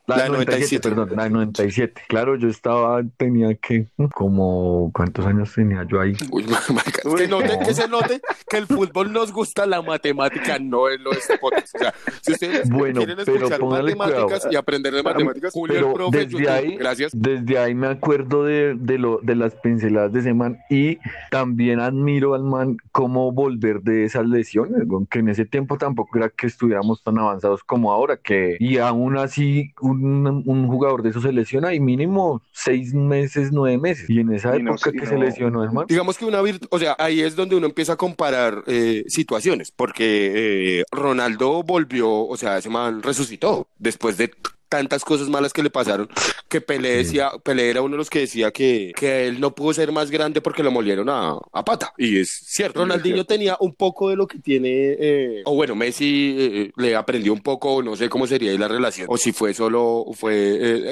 Bolivia. 0.08 0.16
La, 0.16 0.24
del 0.24 0.32
97. 0.32 0.90
perdón, 0.90 1.10
la 1.16 1.24
del 1.24 1.34
97. 1.34 2.02
Claro, 2.08 2.36
yo 2.38 2.48
estaba, 2.50 3.02
tenía 3.18 3.54
que, 3.56 3.88
como, 4.14 4.92
¿cuántos 4.94 5.26
años 5.26 5.54
tenía 5.54 5.86
yo 5.90 6.00
ahí? 6.02 6.14
Uy, 6.32 6.44
es 6.44 7.14
que, 7.16 7.28
note- 7.28 7.58
No. 7.58 7.66
que 7.66 7.74
se 7.74 7.88
note 7.88 8.22
que 8.50 8.58
el 8.58 8.66
fútbol 8.68 9.12
nos 9.12 9.32
gusta, 9.32 9.66
la 9.66 9.82
matemática 9.82 10.58
no 10.60 10.90
es 10.90 11.00
lo 11.02 11.12
de 11.12 11.18
este 11.18 11.38
podcast. 11.38 11.76
O 11.76 11.80
sea, 11.80 11.94
si 12.22 12.32
ustedes 12.34 12.70
Bueno, 12.70 12.98
quieren 13.00 13.18
pero 13.26 13.38
escuchar 13.48 13.62
matemáticas 13.64 14.26
cuidado. 14.28 14.50
y 14.52 14.56
aprender 14.56 14.94
de 14.94 15.04
matemáticas, 15.04 15.54
Julio 15.54 15.76
el 15.78 15.82
Pero 15.84 15.94
profe, 15.94 16.18
desde 16.20 16.32
YouTube, 16.32 16.50
ahí, 16.50 16.76
gracias. 16.78 17.12
desde 17.14 17.58
ahí 17.60 17.76
me 17.76 17.88
acuerdo 17.88 18.44
de, 18.44 18.76
de, 18.76 18.98
lo, 18.98 19.20
de 19.22 19.36
las 19.36 19.56
pinceladas 19.56 20.14
de 20.14 20.20
ese 20.22 20.34
man 20.34 20.58
y 20.70 20.98
también 21.32 21.80
admiro 21.80 22.34
al 22.34 22.44
man 22.44 22.78
cómo 22.92 23.32
volver 23.32 23.82
de 23.82 24.06
esas 24.06 24.26
lesiones, 24.26 24.84
aunque 24.90 25.20
en 25.20 25.30
ese 25.30 25.46
tiempo 25.46 25.78
tampoco 25.78 26.18
era 26.18 26.30
que 26.30 26.48
estuviéramos 26.48 27.04
tan 27.04 27.18
avanzados 27.20 27.64
como 27.64 27.92
ahora, 27.92 28.18
que 28.18 28.58
y 28.60 28.78
aún 28.78 29.18
así 29.18 29.74
un, 29.82 29.97
un 30.04 30.68
jugador 30.68 31.04
de 31.04 31.10
eso 31.10 31.22
se 31.22 31.32
lesiona 31.32 31.74
y 31.74 31.80
mínimo 31.80 32.42
seis 32.52 32.94
meses, 32.94 33.52
nueve 33.52 33.78
meses. 33.78 34.10
Y 34.10 34.20
en 34.20 34.34
esa 34.34 34.56
Y 34.58 34.64
no- 34.64 34.72
época 34.72 34.92
que 34.92 35.06
se 35.06 35.18
lesionó 35.18 35.64
el 35.64 35.72
man, 35.72 35.86
Digamos 35.88 36.18
que 36.18 36.26
una 36.26 36.42
virtud, 36.42 36.68
o 36.72 36.80
sea, 36.80 36.96
ahí 37.00 37.22
es 37.22 37.36
donde 37.36 37.56
uno 37.56 37.66
empieza 37.68 37.94
a 37.94 37.98
comparar 37.98 38.64
eh, 38.68 39.04
situaciones, 39.08 39.72
porque 39.72 40.80
eh, 40.80 40.84
Ronaldo 40.92 41.64
volvió, 41.64 42.10
o 42.12 42.38
sea, 42.38 42.58
ese 42.58 42.70
man 42.70 43.02
resucitó 43.04 43.68
después 43.80 44.18
de 44.18 44.32
tantas 44.70 45.04
cosas 45.06 45.30
malas 45.30 45.54
que 45.54 45.64
le 45.64 45.70
pasaron, 45.70 46.10
que 46.50 46.62
Pelé 46.62 46.98
decía, 46.98 47.32
Pelé 47.44 47.70
era 47.70 47.82
uno 47.82 47.94
de 47.94 47.98
los 47.98 48.10
que 48.10 48.20
decía 48.20 48.52
que, 48.52 48.92
que 48.96 49.28
él 49.28 49.40
no 49.40 49.54
pudo 49.56 49.74
ser 49.74 49.92
más 49.92 50.12
grande 50.12 50.42
porque 50.42 50.64
lo 50.64 50.72
molieron 50.72 51.10
a, 51.10 51.38
a 51.54 51.66
pata, 51.66 51.94
y 51.98 52.20
es 52.20 52.30
cierto, 52.46 52.80
Ronaldinho 52.82 53.16
cierto. 53.18 53.34
tenía 53.34 53.58
un 53.60 53.74
poco 53.76 54.10
de 54.10 54.16
lo 54.16 54.28
que 54.28 54.40
tiene, 54.40 54.70
eh, 55.00 55.42
o 55.46 55.56
bueno, 55.56 55.76
Messi 55.76 56.36
eh, 56.40 56.72
le 56.78 56.96
aprendió 56.96 57.34
un 57.34 57.42
poco, 57.42 57.82
no 57.84 57.96
sé 57.96 58.10
cómo 58.10 58.28
sería 58.28 58.52
ahí 58.52 58.58
la 58.58 58.68
relación, 58.68 59.08
o 59.10 59.18
si 59.18 59.32
fue 59.32 59.54
solo, 59.54 60.06
fue 60.14 60.34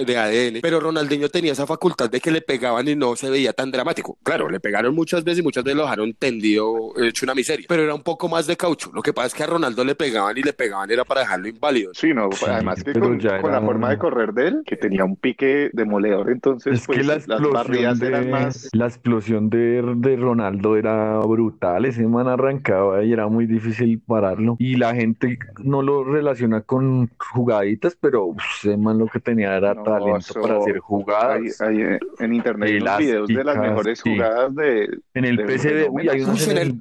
eh, 0.01 0.05
de 0.05 0.17
ADN, 0.17 0.60
pero 0.62 0.79
Ronaldinho 0.79 1.29
tenía 1.29 1.53
esa 1.53 1.65
facultad 1.67 2.10
de 2.10 2.20
que 2.20 2.32
le 2.32 2.41
pegaban 2.41 2.88
y 2.88 2.96
no 2.96 3.15
se 3.15 3.29
veía 3.29 3.53
tan 3.53 3.72
dramático. 3.72 4.17
Claro, 4.24 4.50
le 4.50 4.60
pegaron 4.60 4.94
muchas 4.96 5.24
veces 5.24 5.39
y 5.39 5.44
muchas 5.44 5.63
veces 5.63 5.77
lo 5.77 5.84
dejaron 5.84 6.13
tendido, 6.13 6.94
hecho 7.03 7.25
una 7.25 7.34
miseria, 7.36 7.65
pero 7.70 7.84
era 7.84 7.94
un 7.96 8.03
poco 8.03 8.27
más 8.27 8.48
de 8.48 8.58
caucho. 8.58 8.91
Lo 8.94 9.01
que 9.01 9.13
pasa 9.13 9.27
es 9.27 9.34
que 9.34 9.44
a 9.44 9.48
Ronaldo 9.48 9.84
le 9.84 9.96
pegaban 9.96 10.38
y 10.38 10.41
le 10.41 10.53
pegaban 10.53 10.89
era 10.91 11.03
para 11.05 11.22
dejarlo 11.22 11.48
inválido. 11.48 11.91
Sí, 11.94 12.13
no, 12.13 12.29
Sí, 12.32 12.46
además 12.48 12.84
que 12.84 12.91
pero 12.94 13.05
con, 13.08 13.20
ya 13.20 13.39
con 13.41 13.51
la 13.51 13.58
era- 13.58 13.64
forma 13.65 13.89
de 13.89 13.98
correr 13.98 14.34
de 14.34 14.48
él, 14.48 14.62
que 14.65 14.75
tenía 14.77 15.03
un 15.05 15.15
pique 15.15 15.69
demoledor, 15.74 16.29
entonces 16.31 16.74
Es 16.74 16.88
que 16.88 16.93
pues, 16.93 17.05
la 17.05 17.13
las 17.15 17.24
explosión, 17.25 17.53
barridas 17.53 18.00
de, 18.00 18.07
eran 18.07 18.29
más... 18.29 18.69
la 18.74 18.86
explosión 18.86 19.50
de, 19.50 19.81
de 19.98 20.15
Ronaldo 20.17 20.77
era 20.77 21.19
brutal, 21.19 21.86
ese 21.86 22.07
man 22.07 22.27
arrancaba 22.27 23.03
y 23.03 23.12
era 23.13 23.27
muy 23.27 23.45
difícil 23.45 24.00
pararlo. 24.00 24.55
Y 24.60 24.75
la 24.75 24.93
gente 24.95 25.38
no 25.63 25.81
lo 25.81 26.03
relaciona 26.03 26.62
con 26.62 27.10
jugaditas, 27.17 27.98
pero 28.00 28.25
uf, 28.25 28.43
ese 28.60 28.77
man 28.77 28.98
lo 28.98 29.07
que 29.07 29.19
tenía 29.19 29.55
era 29.57 29.74
No, 29.74 29.84
talento 29.84 30.17
eso- 30.17 30.41
para 30.41 30.57
hacer 30.57 30.79
jugadas. 30.79 31.62
hay, 31.62 31.81
eh, 31.81 32.00
en 32.19 32.34
internet 32.34 32.69
hay 32.69 32.77
unos 32.77 32.98
videos 32.98 33.27
de 33.27 33.43
las 33.43 33.57
mejores 33.57 34.00
sí. 34.00 34.10
jugadas 34.12 34.55
de... 34.55 34.89
En 35.13 35.25
el 35.25 35.35
de 35.37 35.46
PSV, 35.57 35.90
uy, 35.90 36.09
hay 36.09 36.22
unos 36.22 36.48
en 36.48 36.57
el 36.57 36.72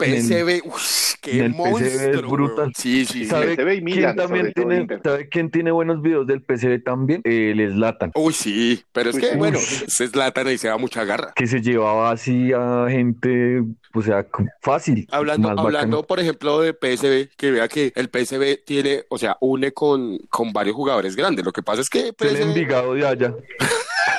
uy, 0.65 0.71
qué 1.23 1.45
es 1.47 1.57
monstruo. 1.57 2.31
brutal. 2.31 2.73
Sí, 2.75 3.05
sí, 3.05 3.21
sí. 3.21 3.25
¿Sabe 3.27 3.53
y 3.53 3.85
quién 3.85 4.17
también 4.17 4.53
tiene. 4.53 4.87
¿sabe 5.03 5.29
quién 5.29 5.51
tiene 5.51 5.71
buenos 5.71 6.03
videos 6.03 6.27
del 6.27 6.43
También? 6.79 7.21
El 7.25 7.73
Zlatan. 7.73 8.13
Uy, 8.15 8.33
sí, 8.33 8.85
pero 8.93 9.11
es 9.11 9.19
que, 9.19 9.37
bueno, 9.37 9.59
ese 9.59 10.05
es 10.05 10.17
Latan 10.17 10.51
y 10.51 10.59
se 10.59 10.69
da 10.69 10.77
mucha 10.77 11.05
garra. 11.05 11.33
que 11.35 11.47
se 11.47 11.61
llevaba 11.61 12.11
así 12.11 12.53
a 12.53 12.87
gente, 12.89 13.63
o 13.93 14.03
sea, 14.03 14.27
fácil. 14.61 15.07
Hablando, 15.11 15.51
hablando, 15.51 16.03
por 16.05 16.21
ejemplo, 16.21 16.61
de 16.61 16.73
PSV, 16.73 17.37
que 17.37 17.51
vea 17.51 17.69
que 17.69 17.93
el 17.97 18.09
PSV 18.09 18.65
tiene, 18.65 19.05
o 19.09 19.19
sea, 19.19 19.37
une 19.41 19.73
con, 19.73 20.19
con 20.31 20.53
varios 20.53 20.77
jugadores 20.77 21.17
grandes. 21.17 21.45
Lo 21.45 21.53
que 21.53 21.63
pasa 21.63 21.83
es 21.83 21.89
que 21.89 22.09
Es 22.09 22.15
el 22.21 22.37
Envigado 22.37 22.95
de 22.95 23.07
allá. 23.07 23.35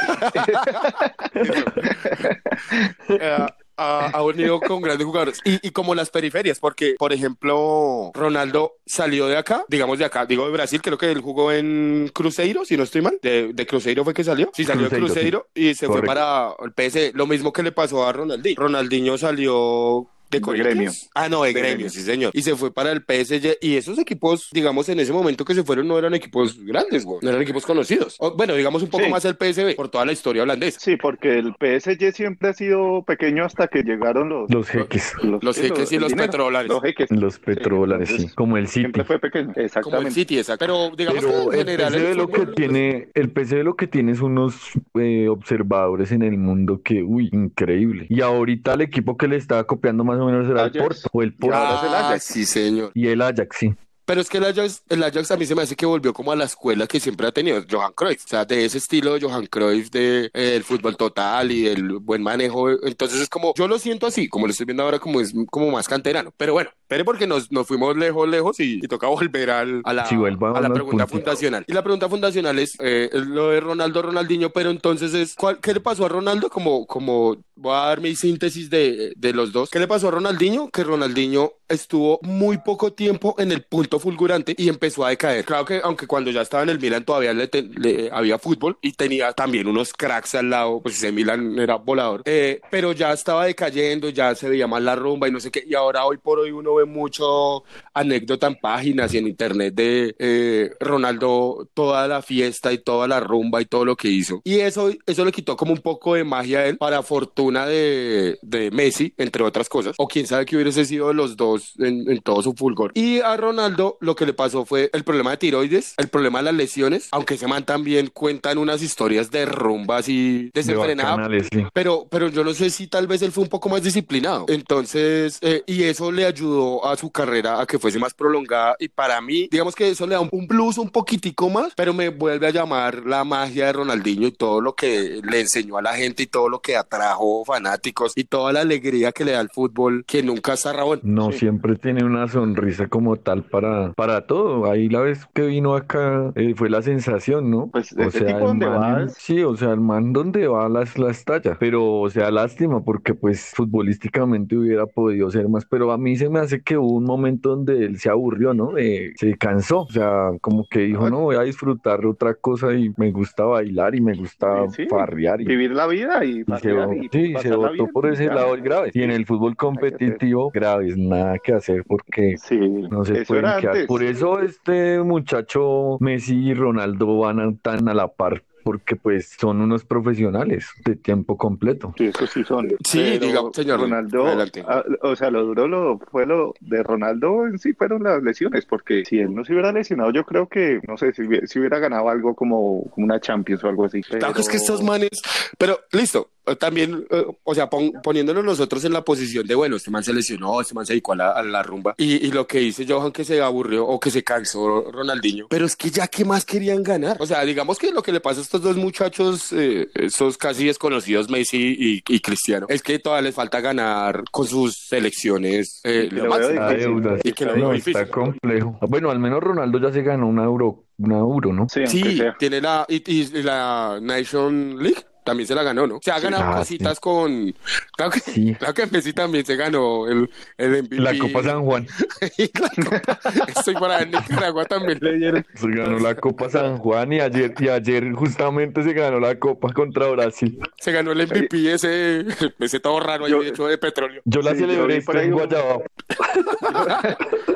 eh, 3.09 3.47
ha, 3.77 4.21
unido 4.23 4.59
con 4.59 4.81
grandes 4.81 5.05
jugadores. 5.05 5.39
Y, 5.43 5.65
y 5.67 5.71
como 5.71 5.95
las 5.95 6.09
periferias, 6.09 6.59
porque, 6.59 6.95
por 6.97 7.13
ejemplo, 7.13 8.11
Ronaldo 8.13 8.73
salió 8.85 9.27
de 9.27 9.37
acá, 9.37 9.65
digamos 9.67 9.99
de 9.99 10.05
acá, 10.05 10.25
digo 10.25 10.45
de 10.45 10.51
Brasil, 10.51 10.81
creo 10.81 10.97
que 10.97 11.11
él 11.11 11.21
jugó 11.21 11.51
en 11.51 12.09
Cruzeiro, 12.13 12.65
si 12.65 12.77
no 12.77 12.83
estoy 12.83 13.01
mal. 13.01 13.19
De, 13.21 13.53
de 13.53 13.67
Cruzeiro 13.67 14.03
fue 14.03 14.13
que 14.13 14.23
salió. 14.23 14.51
Sí, 14.53 14.63
salió 14.63 14.89
de 14.89 14.97
Cruzeiro, 14.97 15.45
Cruzeiro 15.45 15.47
y 15.53 15.75
se 15.75 15.87
fue 15.87 16.01
para 16.03 16.55
el 16.63 16.71
PSV. 16.71 17.15
Lo 17.15 17.27
mismo 17.27 17.53
que 17.53 17.63
le 17.63 17.71
pasó 17.71 18.07
a 18.07 18.13
Ronaldinho. 18.13 18.55
Ronaldinho 18.59 19.17
salió. 19.17 20.07
¿De? 20.31 20.39
Gremio. 20.39 20.91
Ah, 21.13 21.29
no, 21.29 21.43
de, 21.43 21.47
De 21.49 21.53
gremio, 21.53 21.75
Gremio. 21.75 21.89
sí, 21.89 22.01
señor. 22.01 22.31
Y 22.33 22.41
se 22.41 22.55
fue 22.55 22.73
para 22.73 22.91
el 22.91 23.01
PSG. 23.01 23.57
Y 23.61 23.75
esos 23.75 23.97
equipos, 23.99 24.49
digamos, 24.51 24.89
en 24.89 24.99
ese 24.99 25.13
momento 25.13 25.45
que 25.45 25.53
se 25.53 25.63
fueron, 25.63 25.87
no 25.87 25.97
eran 25.97 26.13
equipos 26.13 26.59
grandes, 26.63 27.05
güey. 27.05 27.19
No 27.21 27.29
eran 27.29 27.41
equipos 27.41 27.65
conocidos. 27.65 28.15
O, 28.19 28.35
bueno, 28.35 28.53
digamos 28.55 28.83
un 28.83 28.89
poco 28.89 29.03
Sí. 29.05 29.09
más 29.11 29.23
el 29.25 29.35
PSV, 29.35 29.75
por 29.75 29.89
toda 29.89 30.05
la 30.05 30.11
historia 30.11 30.43
holandesa. 30.43 30.79
Sí, 30.79 30.97
porque 30.97 31.37
el 31.39 31.53
PSG 31.59 32.11
siempre 32.13 32.49
ha 32.49 32.53
sido 32.53 33.03
pequeño 33.03 33.45
hasta 33.45 33.67
que 33.67 33.83
llegaron 33.83 34.29
los... 34.29 34.49
Los 34.51 34.67
jeques, 34.69 35.13
Los 35.23 35.57
jeques 35.57 35.91
y 35.91 35.99
los 35.99 36.09
dinero. 36.09 36.27
petrodólares. 36.31 36.69
Los 36.69 36.81
jeques. 36.81 37.11
los 37.11 37.39
petrodólares, 37.39 38.09
sí, 38.09 38.27
como 38.35 38.57
el 38.57 38.67
City. 38.67 38.81
Siempre 38.81 39.03
fue 39.05 39.19
pequeño, 39.19 39.45
Como 39.47 39.59
el 39.59 39.65
exactamente. 39.65 40.11
City, 40.11 40.37
exacto. 40.39 40.65
Pero 40.65 40.91
digamos 40.95 41.23
Pero 41.23 41.49
que 41.49 41.59
en 41.61 41.69
el 41.69 41.77
general. 41.77 41.95
El 41.95 42.17
lo 42.17 42.27
que 42.29 42.45
tiene, 42.47 43.09
el 43.13 43.29
PSV 43.31 43.63
lo 43.63 43.75
que 43.75 43.87
tiene 43.87 44.11
es 44.11 44.19
unos 44.21 44.71
eh, 44.95 45.27
observadores 45.29 46.11
en 46.11 46.23
el 46.23 46.37
mundo 46.37 46.81
que, 46.83 47.03
uy, 47.03 47.29
increíble. 47.31 48.07
Y 48.09 48.21
ahorita 48.21 48.73
el 48.73 48.81
equipo 48.81 49.17
que 49.17 49.27
le 49.27 49.35
está 49.37 49.63
copiando 49.65 50.03
más 50.03 50.19
o 50.19 50.24
menos 50.25 50.49
era 50.49 50.63
el. 50.65 50.71
Porto 50.71 51.09
o 51.11 51.21
el 51.21 51.33
Porto 51.33 51.55
ahora 51.55 51.77
es 51.77 51.83
el 51.83 51.93
Ah, 51.95 52.07
Ajax. 52.09 52.23
sí, 52.23 52.45
señor. 52.45 52.91
y 52.93 53.07
el 53.07 53.21
Ajax, 53.21 53.57
sí. 53.57 53.73
Pero 54.07 54.21
es 54.21 54.29
que 54.29 54.37
el 54.37 54.45
Ajax, 54.45 54.83
el 54.89 55.01
Ajax 55.01 55.31
a 55.31 55.37
mí 55.37 55.47
se 55.47 55.55
me 55.55 55.63
hace 55.63 55.75
que 55.75 55.85
volvió 55.87 56.13
como 56.13 56.31
a 56.31 56.35
la 56.35 56.43
escuela 56.45 56.85
que 56.85 56.99
siempre 56.99 57.25
ha 57.25 57.31
tenido 57.31 57.63
Johan 57.67 57.91
Cruyff. 57.93 58.23
O 58.23 58.27
sea, 58.27 58.45
de 58.45 58.63
ese 58.63 58.77
estilo 58.77 59.15
de 59.15 59.21
Johan 59.21 59.47
Cruyff 59.47 59.89
de 59.89 60.25
eh, 60.31 60.55
el 60.55 60.63
fútbol 60.63 60.95
total 60.95 61.51
y 61.51 61.65
el 61.65 61.93
buen 61.97 62.21
manejo. 62.21 62.69
Entonces 62.85 63.19
es 63.21 63.29
como, 63.29 63.51
yo 63.57 63.67
lo 63.67 63.79
siento 63.79 64.05
así, 64.05 64.27
como 64.29 64.45
lo 64.45 64.51
estoy 64.51 64.67
viendo 64.67 64.83
ahora, 64.83 64.99
como 64.99 65.21
es 65.21 65.33
como 65.49 65.71
más 65.71 65.87
canterano. 65.87 66.31
Pero 66.37 66.53
bueno, 66.53 66.69
pero 66.87 67.05
porque 67.05 67.27
nos, 67.27 67.51
nos 67.51 67.67
fuimos 67.67 67.95
lejos, 67.97 68.27
lejos 68.27 68.59
y, 68.59 68.79
y 68.83 68.87
toca 68.87 69.07
volver 69.07 69.49
al, 69.51 69.81
a 69.83 69.93
la, 69.93 70.05
Sí, 70.05 70.15
a 70.57 70.61
la 70.61 70.69
pregunta 70.73 71.07
fundacional. 71.07 71.65
Y 71.67 71.73
la 71.73 71.83
pregunta 71.83 72.09
fundacional 72.09 72.59
es 72.59 72.77
eh, 72.79 73.09
es 73.11 73.25
lo 73.27 73.49
de 73.49 73.59
Ronaldo, 73.59 74.01
Ronaldinho, 74.01 74.49
pero 74.51 74.69
entonces 74.69 75.13
es, 75.13 75.35
¿cuál, 75.35 75.59
¿qué 75.59 75.73
le 75.73 75.79
pasó 75.79 76.05
a 76.05 76.09
Ronaldo? 76.09 76.49
Como, 76.49 76.85
como 76.85 77.37
voy 77.55 77.73
a 77.73 77.85
dar 77.87 78.01
mi 78.01 78.15
síntesis 78.15 78.69
de, 78.69 79.13
de 79.15 79.33
los 79.33 79.51
dos. 79.51 79.69
¿Qué 79.69 79.79
le 79.79 79.87
pasó 79.87 80.09
a 80.09 80.11
Ronaldinho? 80.11 80.69
Que 80.69 80.83
Ronaldinho 80.83 81.53
estuvo 81.67 82.19
muy 82.21 82.57
poco 82.59 82.93
tiempo 82.93 83.35
en 83.39 83.51
el 83.51 83.63
punto 83.63 83.99
fulgurante 83.99 84.53
y 84.57 84.69
empezó 84.69 85.03
a 85.05 85.09
decaer. 85.09 85.43
Claro 85.45 85.65
que 85.65 85.81
aunque 85.83 86.05
cuando 86.05 86.29
ya 86.31 86.41
estaba 86.41 86.63
en 86.63 86.69
el 86.69 86.79
Milan 86.79 87.03
todavía 87.05 87.33
le, 87.33 87.47
te- 87.47 87.63
le- 87.63 88.09
había 88.11 88.37
fútbol 88.37 88.77
y 88.81 88.91
tenía 88.93 89.33
también 89.33 89.67
unos 89.67 89.91
cracks 89.93 90.35
al 90.35 90.49
lado, 90.51 90.81
pues 90.81 90.97
ese 90.97 91.11
Milan 91.11 91.57
era 91.57 91.75
volador, 91.75 92.21
Eh, 92.25 92.61
pero 92.69 92.91
ya 92.91 93.11
estaba 93.13 93.45
decayendo, 93.45 94.09
ya 94.09 94.35
se 94.35 94.47
veía 94.49 94.67
más 94.67 94.81
la 94.83 94.95
rumba 94.95 95.27
y 95.27 95.31
no 95.31 95.39
sé 95.39 95.49
qué, 95.49 95.63
y 95.65 95.73
ahora 95.73 96.05
hoy 96.05 96.17
por 96.17 96.39
hoy 96.39 96.51
uno 96.51 96.74
ve 96.75 96.85
mucho 96.85 97.63
anécdota 97.93 98.47
en 98.47 98.55
páginas 98.55 99.13
y 99.13 99.17
en 99.17 99.27
internet 99.27 99.73
de 99.73 100.15
eh, 100.19 100.71
Ronaldo, 100.79 101.67
toda 101.73 102.07
la 102.07 102.21
fiesta 102.21 102.73
y 102.73 102.77
toda 102.77 103.07
la 103.07 103.19
rumba 103.19 103.61
y 103.61 103.65
todo 103.65 103.85
lo 103.85 103.95
que 103.95 104.09
hizo. 104.09 104.41
Y 104.43 104.59
eso, 104.59 104.91
eso 105.05 105.25
le 105.25 105.31
quitó 105.31 105.55
como 105.55 105.73
un 105.73 105.79
poco 105.81 106.15
de 106.15 106.23
magia 106.23 106.59
a 106.59 106.65
él 106.65 106.77
para 106.77 107.03
fortuna 107.03 107.65
de, 107.65 108.37
de 108.41 108.71
Messi, 108.71 109.13
entre 109.17 109.43
otras 109.43 109.69
cosas, 109.69 109.95
o 109.97 110.07
quién 110.07 110.27
sabe 110.27 110.45
que 110.45 110.55
hubiese 110.55 110.85
sido 110.85 111.09
de 111.09 111.13
los 111.13 111.35
dos 111.35 111.73
en, 111.79 112.09
en 112.09 112.21
todo 112.21 112.41
su 112.41 112.53
fulgor. 112.53 112.91
Y 112.95 113.19
a 113.19 113.37
Ronaldo 113.37 113.97
lo 114.01 114.15
que 114.15 114.25
le 114.25 114.33
pasó 114.33 114.65
fue 114.65 114.89
el 114.93 115.03
problema 115.03 115.31
de 115.31 115.37
tiroides, 115.37 115.93
el 115.97 116.07
problema 116.07 116.39
de 116.39 116.45
las 116.45 116.55
lesiones, 116.55 117.07
aunque 117.11 117.35
ese 117.35 117.47
man 117.47 117.65
también 117.65 118.07
cuentan 118.13 118.57
unas 118.57 118.81
historias 118.81 119.31
de 119.31 119.45
rumbas 119.45 120.09
y 120.09 120.45
De 120.45 120.51
desenfrenadas 120.53 121.47
sí. 121.51 121.63
pero, 121.73 122.07
pero 122.09 122.29
yo 122.29 122.43
no 122.43 122.53
sé 122.53 122.69
si 122.69 122.87
tal 122.87 123.07
vez 123.07 123.21
él 123.21 123.31
fue 123.31 123.43
un 123.43 123.49
poco 123.49 123.69
más 123.69 123.83
disciplinado. 123.83 124.45
Entonces, 124.47 125.39
eh, 125.41 125.63
y 125.65 125.83
eso 125.83 126.11
le 126.11 126.25
ayudó 126.25 126.64
a 126.85 126.95
su 126.95 127.11
carrera 127.11 127.61
a 127.61 127.65
que 127.65 127.79
fuese 127.79 127.99
más 127.99 128.13
prolongada. 128.13 128.75
Y 128.79 128.87
para 128.89 129.19
mí, 129.21 129.47
digamos 129.51 129.75
que 129.75 129.89
eso 129.89 130.05
le 130.07 130.15
da 130.15 130.21
un, 130.21 130.29
un 130.31 130.47
plus 130.47 130.77
un 130.77 130.89
poquitico 130.89 131.49
más, 131.49 131.73
pero 131.75 131.93
me 131.93 132.09
vuelve 132.09 132.47
a 132.47 132.51
llamar 132.51 133.05
la 133.05 133.23
magia 133.23 133.67
de 133.67 133.73
Ronaldinho 133.73 134.27
y 134.27 134.31
todo 134.31 134.61
lo 134.61 134.73
que 134.75 135.21
le 135.23 135.41
enseñó 135.41 135.77
a 135.77 135.81
la 135.81 135.93
gente 135.93 136.23
y 136.23 136.27
todo 136.27 136.49
lo 136.49 136.59
que 136.59 136.75
atrajo 136.75 137.43
fanáticos 137.45 138.13
y 138.15 138.23
toda 138.25 138.51
la 138.53 138.61
alegría 138.61 139.11
que 139.11 139.25
le 139.25 139.31
da 139.33 139.41
el 139.41 139.49
fútbol 139.49 140.03
que 140.05 140.23
nunca 140.23 140.53
está 140.53 140.73
Rabón. 140.73 140.99
No, 141.03 141.31
siempre 141.31 141.75
tiene 141.75 142.03
una 142.03 142.27
sonrisa 142.27 142.87
como 142.87 143.15
tal 143.17 143.43
para, 143.43 143.93
para 143.93 144.25
todo. 144.27 144.69
Ahí 144.69 144.89
la 144.89 145.01
vez 145.01 145.25
que 145.33 145.43
vino 145.43 145.75
acá 145.75 146.31
eh, 146.35 146.53
fue 146.55 146.69
la 146.69 146.81
sensación, 146.81 147.49
¿no? 147.51 147.69
Pues 147.71 147.91
ese 147.91 148.25
tipo 148.25 148.37
el 148.39 148.43
donde 148.45 148.67
man, 148.67 149.07
va- 149.07 149.09
sí, 149.09 149.41
o 149.43 149.55
sea, 149.55 149.71
el 149.71 149.81
man 149.81 150.13
donde 150.13 150.47
va 150.47 150.67
las, 150.69 150.97
las 150.97 151.23
talla, 151.23 151.57
pero 151.59 151.99
o 152.01 152.09
sea, 152.09 152.31
lástima 152.31 152.83
porque 152.83 153.13
pues 153.13 153.51
futbolísticamente 153.55 154.57
hubiera 154.57 154.85
podido 154.85 155.29
ser 155.31 155.47
más, 155.49 155.65
pero 155.65 155.91
a 155.91 155.97
mí 155.97 156.15
se 156.15 156.29
me 156.29 156.39
hace 156.39 156.54
que 156.63 156.77
hubo 156.77 156.93
un 156.95 157.03
momento 157.05 157.49
donde 157.49 157.85
él 157.85 157.97
se 157.99 158.09
aburrió, 158.09 158.53
¿no? 158.53 158.77
Eh, 158.77 159.13
se 159.15 159.37
cansó, 159.37 159.81
o 159.81 159.89
sea, 159.91 160.31
como 160.41 160.67
que 160.69 160.79
dijo, 160.79 161.09
no, 161.09 161.21
voy 161.21 161.35
a 161.35 161.41
disfrutar 161.41 162.05
otra 162.05 162.33
cosa 162.35 162.73
y 162.73 162.91
me 162.97 163.11
gusta 163.11 163.43
bailar 163.45 163.95
y 163.95 164.01
me 164.01 164.13
gusta 164.15 164.67
Sí, 164.69 164.83
sí. 164.83 164.87
farrear 164.89 165.41
y 165.41 165.45
Vivir 165.45 165.71
la 165.71 165.87
vida 165.87 166.23
y, 166.25 166.39
y 166.47 166.57
se, 166.61 166.73
y 166.73 167.09
sí, 167.11 167.27
se 167.27 167.33
pasarla 167.33 167.57
votó 167.57 167.73
bien, 167.73 167.87
por 167.93 168.05
ese 168.07 168.25
ya. 168.25 168.35
lado 168.35 168.55
grave. 168.61 168.91
Y 168.93 169.01
en 169.03 169.11
el 169.11 169.25
fútbol 169.25 169.55
competitivo, 169.55 170.51
graves, 170.51 170.97
nada 170.97 171.37
que 171.39 171.53
hacer 171.53 171.83
porque 171.87 172.35
Sí, 172.37 172.57
no 172.57 173.03
se 173.05 173.23
pueden 173.25 173.43
quedar. 173.59 173.67
antes. 173.67 173.87
Por 173.87 174.03
eso 174.03 174.39
este 174.39 175.01
muchacho 175.01 175.97
Messi 175.99 176.35
y 176.49 176.53
Ronaldo 176.53 177.17
van 177.19 177.39
a- 177.39 177.55
tan 177.61 177.87
a 177.89 177.93
la 177.93 178.07
par, 178.07 178.43
porque 178.65 178.95
pues 178.95 179.35
son 179.39 179.61
unos 179.61 179.85
profesionales 179.85 180.65
de 180.83 180.95
tiempo 180.95 181.37
completo. 181.37 181.93
Sí, 181.95 182.05
eso 182.05 182.25
sí 182.25 182.43
son. 182.43 182.67
Sí, 182.83 183.17
Pero 183.19 183.25
diga, 183.27 183.41
señor, 183.53 183.79
Ronaldo, 183.81 184.25
ah, 184.67 184.83
o 185.03 185.15
sea, 185.15 185.29
lo 185.29 185.45
duro 185.45 185.67
lo, 185.67 185.99
fue 185.99 186.25
lo 186.25 186.55
de 186.61 186.81
Ronaldo 186.81 187.45
en 187.45 187.59
sí 187.59 187.73
fueron 187.73 188.01
las 188.01 188.23
lesiones, 188.23 188.65
porque 188.65 189.05
si 189.05 189.19
él 189.19 189.35
no 189.35 189.45
se 189.45 189.53
hubiera 189.53 189.71
lesionado, 189.71 190.11
yo 190.11 190.25
creo 190.25 190.49
que, 190.49 190.81
no 190.87 190.97
sé, 190.97 191.13
si 191.13 191.21
hubiera, 191.21 191.45
si 191.45 191.59
hubiera 191.59 191.77
ganado 191.77 192.09
algo 192.09 192.33
como, 192.33 192.91
una 192.97 193.19
Champions 193.19 193.63
o 193.63 193.67
algo 193.69 193.85
así. 193.85 194.01
Claro 194.01 194.33
que 194.33 194.41
es 194.41 194.47
que 194.47 194.53
pero- 194.53 194.63
estos 194.63 194.81
manes, 194.83 195.21
pero 195.59 195.81
listo, 195.91 196.31
también, 196.55 197.05
eh, 197.09 197.25
o 197.43 197.55
sea, 197.55 197.69
pon- 197.69 197.91
poniéndonos 198.03 198.43
nosotros 198.45 198.83
en 198.85 198.93
la 198.93 199.03
posición 199.03 199.47
de, 199.47 199.55
bueno, 199.55 199.75
este 199.77 199.89
man 199.91 200.03
se 200.03 200.13
lesionó, 200.13 200.61
este 200.61 200.73
man 200.73 200.85
se 200.85 200.93
dedicó 200.93 201.13
a 201.13 201.15
la, 201.15 201.31
a 201.31 201.43
la 201.43 201.63
rumba, 201.63 201.95
y, 201.97 202.25
y 202.25 202.31
lo 202.31 202.45
que 202.45 202.59
dice 202.59 202.85
Johan 202.87 203.11
que 203.11 203.23
se 203.23 203.41
aburrió 203.41 203.85
o 203.87 203.99
que 203.99 204.11
se 204.11 204.23
cansó 204.23 204.91
Ronaldinho, 204.91 205.47
pero 205.49 205.65
es 205.65 205.75
que 205.75 205.89
ya, 205.89 206.07
¿qué 206.07 206.23
más 206.25 206.45
querían 206.45 206.83
ganar? 206.83 207.17
O 207.19 207.25
sea, 207.25 207.43
digamos 207.43 207.77
que 207.79 207.91
lo 207.91 208.03
que 208.03 208.11
le 208.11 208.19
pasa 208.19 208.39
a 208.41 208.43
estos 208.43 208.61
dos 208.61 208.75
muchachos, 208.77 209.51
eh, 209.53 209.87
esos 209.95 210.37
casi 210.37 210.65
desconocidos, 210.65 211.29
Messi 211.29 211.75
y, 211.79 212.03
y 212.07 212.19
Cristiano, 212.19 212.67
es 212.69 212.81
que 212.83 212.99
todavía 212.99 213.23
les 213.29 213.35
falta 213.35 213.61
ganar 213.61 214.23
con 214.31 214.45
sus 214.47 214.75
selecciones 214.77 215.81
eh, 215.83 216.09
Y 216.11 216.15
lo 216.15 216.37
deuda, 216.37 217.17
que 217.35 217.45
lo 217.45 217.55
no, 217.57 217.73
está 217.73 218.07
complejo. 218.09 218.77
Bueno, 218.81 219.09
al 219.11 219.19
menos 219.19 219.41
Ronaldo 219.41 219.79
ya 219.79 219.91
se 219.91 220.01
ganó 220.01 220.27
una 220.27 220.43
euro, 220.43 220.83
una 220.97 221.17
euro, 221.19 221.53
¿no? 221.53 221.67
Sí, 221.69 221.85
Sí, 221.87 222.21
tiene 222.39 222.61
la, 222.61 222.85
y, 222.89 223.03
y 223.09 223.43
la 223.43 223.99
Nation 224.01 224.77
League. 224.81 225.03
También 225.25 225.47
se 225.47 225.55
la 225.55 225.63
ganó, 225.63 225.85
¿no? 225.87 225.99
Se 226.01 226.11
ha 226.11 226.19
ganado 226.19 226.43
Ah, 226.45 226.57
cositas 226.59 226.99
con. 227.01 227.53
Claro 227.97 228.11
que, 228.11 228.19
Sí. 228.19 228.55
claro 228.57 228.73
que 228.75 228.85
Messi 228.87 229.11
también 229.11 229.43
se 229.45 229.55
ganó 229.57 230.07
el, 230.07 230.29
el 230.57 230.83
MVP. 230.83 230.95
La 230.99 231.17
Copa 231.17 231.43
San 231.43 231.65
Juan. 231.65 231.87
Y 232.37 232.49
la 232.59 232.69
Copa- 233.01 233.19
Estoy 233.47 233.73
para 233.73 234.01
en 234.03 234.11
Nicaragua 234.11 234.65
también 234.65 234.99
le 235.01 235.17
dieron. 235.17 235.45
Se 235.55 235.67
ganó 235.67 235.99
la 235.99 236.15
Copa 236.15 236.47
San 236.49 236.77
Juan 236.77 237.11
y 237.11 237.19
ayer, 237.19 237.53
y 237.59 237.67
ayer 237.69 238.11
justamente 238.13 238.83
se 238.83 238.93
ganó 238.93 239.19
la 239.19 239.37
Copa 239.39 239.73
contra 239.73 240.07
Brasil. 240.09 240.59
Se 240.79 240.91
ganó 240.91 241.11
el 241.11 241.27
MVP 241.27 241.73
ese, 241.73 242.25
ese 242.59 242.79
todo 242.79 242.99
raro 242.99 243.25
ahí 243.25 243.31
Yo- 243.31 243.41
hecho 243.43 243.65
de 243.67 243.77
petróleo. 243.79 244.21
Yo 244.25 244.41
la 244.41 244.51
Sí, 244.53 244.59
celebré 244.59 245.03
ahí 245.07 245.25
en 245.25 245.31
Guayabao. 245.31 245.83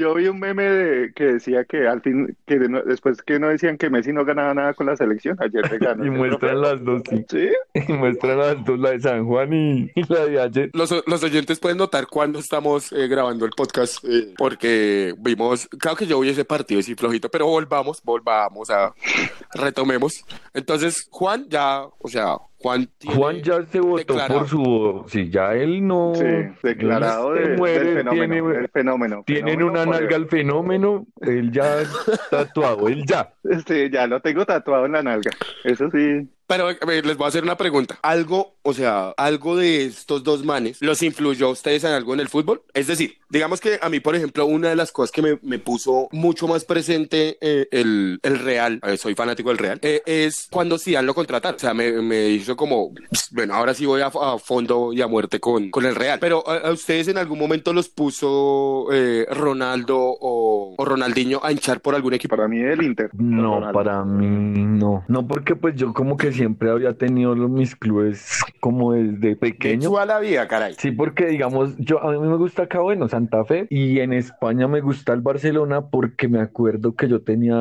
Yo 0.00 0.14
vi 0.14 0.28
un 0.28 0.40
meme 0.40 0.62
de, 0.64 1.12
que 1.12 1.24
decía 1.34 1.64
que 1.64 1.86
al 1.86 2.00
fin, 2.00 2.36
que 2.46 2.58
de 2.58 2.68
no- 2.68 2.82
después 2.82 3.20
que 3.22 3.38
no 3.38 3.48
decían 3.48 3.76
que 3.76 3.90
Messi 3.90 4.12
no 4.12 4.24
ganaba 4.24 4.54
nada 4.54 4.72
con 4.74 4.86
la 4.86 4.96
selección, 4.96 5.36
ayer 5.40 5.70
le 5.70 5.78
ganó. 5.78 6.04
Y 6.06 6.10
muestran 6.10 6.60
las 6.60 6.82
dos, 6.84 7.02
sí. 7.08 7.24
Sí, 7.28 7.48
Y 7.88 7.92
muestran 7.92 8.38
las 8.38 8.64
dos, 8.64 8.78
la 8.78 8.90
de 8.92 9.00
San 9.00 9.26
Juan 9.26 9.52
y, 9.52 9.90
y 9.94 10.02
la 10.08 10.26
de 10.26 10.40
ayer. 10.40 10.70
Los, 10.72 10.94
los 11.06 11.22
oyentes 11.22 11.58
pueden 11.60 11.76
notar 11.78 12.06
cuando 12.06 12.38
estamos 12.38 12.92
eh, 12.92 13.06
grabando 13.08 13.44
el 13.44 13.52
podcast, 13.56 14.02
eh, 14.04 14.32
porque 14.38 15.14
vimos, 15.18 15.68
claro 15.78 15.96
que 15.96 16.06
yo 16.06 16.18
vi 16.20 16.30
ese 16.30 16.44
partido 16.44 16.80
así 16.80 16.94
flojito, 16.94 17.28
pero 17.28 17.46
volvamos, 17.46 18.02
volvamos 18.02 18.70
a, 18.70 18.94
retomemos. 19.54 20.24
Entonces, 20.54 21.06
Juan 21.10 21.46
ya, 21.48 21.82
o 21.98 22.08
sea, 22.08 22.36
Juan 22.62 22.88
tiene 22.98 23.16
Juan 23.16 23.36
ya 23.42 23.62
se 23.64 23.80
votó 23.80 23.96
declarado. 23.96 24.38
por 24.40 24.48
su... 24.48 25.04
Sí, 25.08 25.30
ya 25.30 25.54
él 25.54 25.86
no... 25.86 26.12
sí, 26.14 26.24
declarado 26.62 27.34
él 27.34 27.42
se 27.44 27.50
de- 27.52 27.56
muere, 27.56 27.84
del 27.84 27.96
fenómeno. 27.96 28.34
tiene- 28.34 28.52
del 28.58 28.68
fenómeno. 28.68 29.22
Tienen 29.26 29.54
Fenómeno 29.54 29.70
una 29.82 29.86
nalga 29.98 30.16
al 30.16 30.28
fenómeno, 30.28 31.06
él 31.22 31.50
ya 31.52 31.78
tatuado, 32.30 32.88
él 32.88 33.04
ya. 33.06 33.32
Sí, 33.66 33.88
ya 33.90 34.06
lo 34.06 34.20
tengo 34.20 34.44
tatuado 34.44 34.84
en 34.86 34.92
la 34.92 35.02
nalga. 35.02 35.30
Eso 35.64 35.90
sí. 35.90 36.28
Pero 36.50 36.66
a 36.68 36.84
ver, 36.84 37.06
les 37.06 37.16
voy 37.16 37.26
a 37.26 37.28
hacer 37.28 37.44
una 37.44 37.56
pregunta. 37.56 38.00
¿Algo, 38.02 38.56
o 38.62 38.72
sea, 38.74 39.10
algo 39.16 39.56
de 39.56 39.84
estos 39.84 40.24
dos 40.24 40.44
manes 40.44 40.78
los 40.80 41.00
influyó 41.00 41.46
a 41.46 41.50
ustedes 41.50 41.84
en 41.84 41.92
algo 41.92 42.12
en 42.12 42.18
el 42.18 42.28
fútbol? 42.28 42.62
Es 42.74 42.88
decir, 42.88 43.18
digamos 43.28 43.60
que 43.60 43.78
a 43.80 43.88
mí, 43.88 44.00
por 44.00 44.16
ejemplo, 44.16 44.46
una 44.46 44.68
de 44.68 44.74
las 44.74 44.90
cosas 44.90 45.12
que 45.12 45.22
me, 45.22 45.38
me 45.42 45.60
puso 45.60 46.08
mucho 46.10 46.48
más 46.48 46.64
presente 46.64 47.38
eh, 47.40 47.68
el, 47.70 48.18
el 48.24 48.38
Real, 48.40 48.80
eh, 48.84 48.96
soy 48.96 49.14
fanático 49.14 49.50
del 49.50 49.58
Real, 49.58 49.78
eh, 49.82 50.02
es 50.06 50.48
cuando 50.50 50.76
Zidane 50.76 51.06
lo 51.06 51.14
contrataron. 51.14 51.54
O 51.54 51.60
sea, 51.60 51.72
me, 51.72 51.92
me 52.02 52.28
hizo 52.30 52.56
como, 52.56 52.90
bueno, 53.30 53.54
ahora 53.54 53.72
sí 53.72 53.86
voy 53.86 54.00
a, 54.00 54.06
a 54.08 54.38
fondo 54.40 54.92
y 54.92 55.02
a 55.02 55.06
muerte 55.06 55.38
con, 55.38 55.70
con 55.70 55.86
el 55.86 55.94
Real. 55.94 56.18
Pero 56.18 56.42
¿a, 56.48 56.56
a 56.68 56.72
ustedes 56.72 57.06
en 57.06 57.18
algún 57.18 57.38
momento 57.38 57.72
los 57.72 57.88
puso 57.88 58.88
eh, 58.92 59.24
Ronaldo 59.30 59.96
o, 60.00 60.74
o 60.76 60.84
Ronaldinho 60.84 61.38
a 61.44 61.52
hinchar 61.52 61.80
por 61.80 61.94
algún 61.94 62.14
equipo? 62.14 62.34
Para 62.34 62.48
mí 62.48 62.58
el 62.58 62.82
Inter. 62.82 63.10
No, 63.12 63.54
Ronaldo. 63.54 63.72
para 63.78 64.04
mí 64.04 64.26
no. 64.26 65.04
No, 65.06 65.28
porque 65.28 65.54
pues 65.54 65.76
yo 65.76 65.92
como 65.94 66.16
que 66.16 66.39
siempre 66.40 66.70
había 66.70 66.94
tenido 66.94 67.34
los- 67.34 67.50
mis 67.50 67.76
clubes 67.76 68.40
como 68.60 68.92
desde 68.92 69.36
pequeño. 69.36 69.96
a 69.98 70.06
la 70.06 70.18
vida, 70.20 70.48
caray. 70.48 70.74
Sí, 70.78 70.90
porque 70.92 71.26
digamos, 71.26 71.76
yo 71.78 72.02
a 72.02 72.12
mí 72.12 72.18
me 72.18 72.36
gusta 72.36 72.62
acá, 72.62 72.80
bueno, 72.80 73.08
Santa 73.08 73.44
Fe 73.44 73.66
y 73.70 73.98
en 74.00 74.12
España 74.14 74.66
me 74.68 74.80
gusta 74.80 75.12
el 75.12 75.20
Barcelona 75.20 75.82
porque 75.90 76.28
me 76.28 76.40
acuerdo 76.40 76.94
que 76.94 77.08
yo 77.08 77.20
tenía 77.20 77.56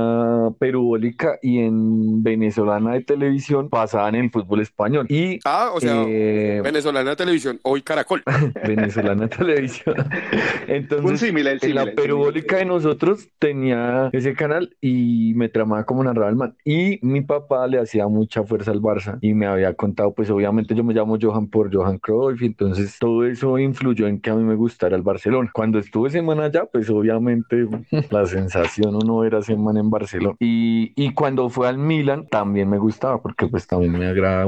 Perubólica 0.60 1.38
y 1.42 1.60
en 1.60 2.24
Venezolana 2.24 2.94
de 2.94 3.02
televisión 3.02 3.70
pasaban 3.70 4.15
el 4.15 4.30
fútbol 4.30 4.62
español 4.62 5.06
y 5.10 5.39
Ah, 5.46 5.72
o 5.74 5.80
sea, 5.82 6.04
eh, 6.08 6.62
Venezolana 6.63 7.15
Televisión, 7.15 7.60
hoy 7.63 7.82
Caracol. 7.82 8.24
Venezolana 8.65 9.24
de 9.28 9.36
televisión. 9.36 9.96
Un 10.68 10.76
Entonces, 10.76 11.12
en 11.12 11.18
símil. 11.30 11.44
la 11.46 11.52
el 11.52 11.60
símil. 11.60 11.94
perubólica 11.96 12.58
de 12.58 12.65
nosotros 12.65 13.28
tenía 13.39 14.10
ese 14.13 14.34
canal 14.34 14.76
y 14.82 15.34
me 15.36 15.50
tramaba 15.50 15.84
como 15.86 16.04
narraba 16.04 16.30
el 16.30 16.36
man. 16.36 16.56
Y 16.63 17.00
mi 17.02 17.22
papá 17.22 17.68
le 17.68 17.80
hacía 17.80 18.08
mucha 18.08 18.44
fuerza 18.44 18.68
al 18.69 18.82
Barça 18.82 19.17
y 19.21 19.34
me 19.34 19.45
había 19.45 19.73
contado, 19.73 20.13
pues 20.13 20.29
obviamente 20.29 20.75
yo 20.75 20.84
me 20.84 20.93
llamo 20.93 21.17
Johan 21.21 21.47
por 21.47 21.73
Johan 21.73 21.97
Cruyff, 21.97 22.41
entonces 22.41 22.97
todo 22.99 23.25
eso 23.25 23.58
influyó 23.58 24.08
en 24.08 24.19
que 24.19 24.29
a 24.29 24.36
mí 24.36 24.43
me 24.43 24.55
gustara 24.55 24.95
el 24.95 25.01
Barcelona. 25.01 25.49
Cuando 25.53 25.79
estuve 25.79 26.10
semana 26.10 26.45
allá, 26.45 26.65
pues 26.65 26.89
obviamente 26.89 27.67
la 28.12 28.25
sensación 28.25 28.95
uno 28.95 29.23
era 29.23 29.41
semana 29.41 29.79
en 29.79 29.89
Barcelona. 29.89 30.36
Y, 30.39 30.93
y 30.95 31.13
cuando 31.13 31.49
fue 31.49 31.67
al 31.67 31.77
Milan 31.77 32.27
también 32.29 32.69
me 32.69 32.77
gustaba 32.77 33.21
porque 33.21 33.47
pues 33.47 33.67
también 33.67 33.93
me 33.93 34.08
agrada 34.08 34.45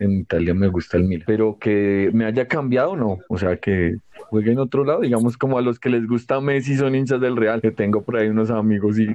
en 0.00 0.20
Italia 0.20 0.54
me 0.54 0.68
gusta 0.68 0.96
el 0.96 1.04
Milan, 1.04 1.24
pero 1.26 1.58
que 1.58 2.10
me 2.12 2.24
haya 2.24 2.48
cambiado, 2.48 2.96
no, 2.96 3.18
o 3.28 3.38
sea 3.38 3.58
que 3.58 3.98
juegue 4.28 4.52
en 4.52 4.58
otro 4.58 4.84
lado, 4.84 5.00
digamos 5.00 5.36
como 5.36 5.58
a 5.58 5.62
los 5.62 5.78
que 5.78 5.88
les 5.90 6.06
gusta 6.06 6.40
Messi 6.40 6.76
son 6.76 6.94
hinchas 6.94 7.20
del 7.20 7.36
Real, 7.36 7.60
que 7.60 7.70
tengo 7.70 8.02
por 8.02 8.16
ahí 8.16 8.28
unos 8.28 8.50
amigos 8.50 8.98
y 8.98 9.08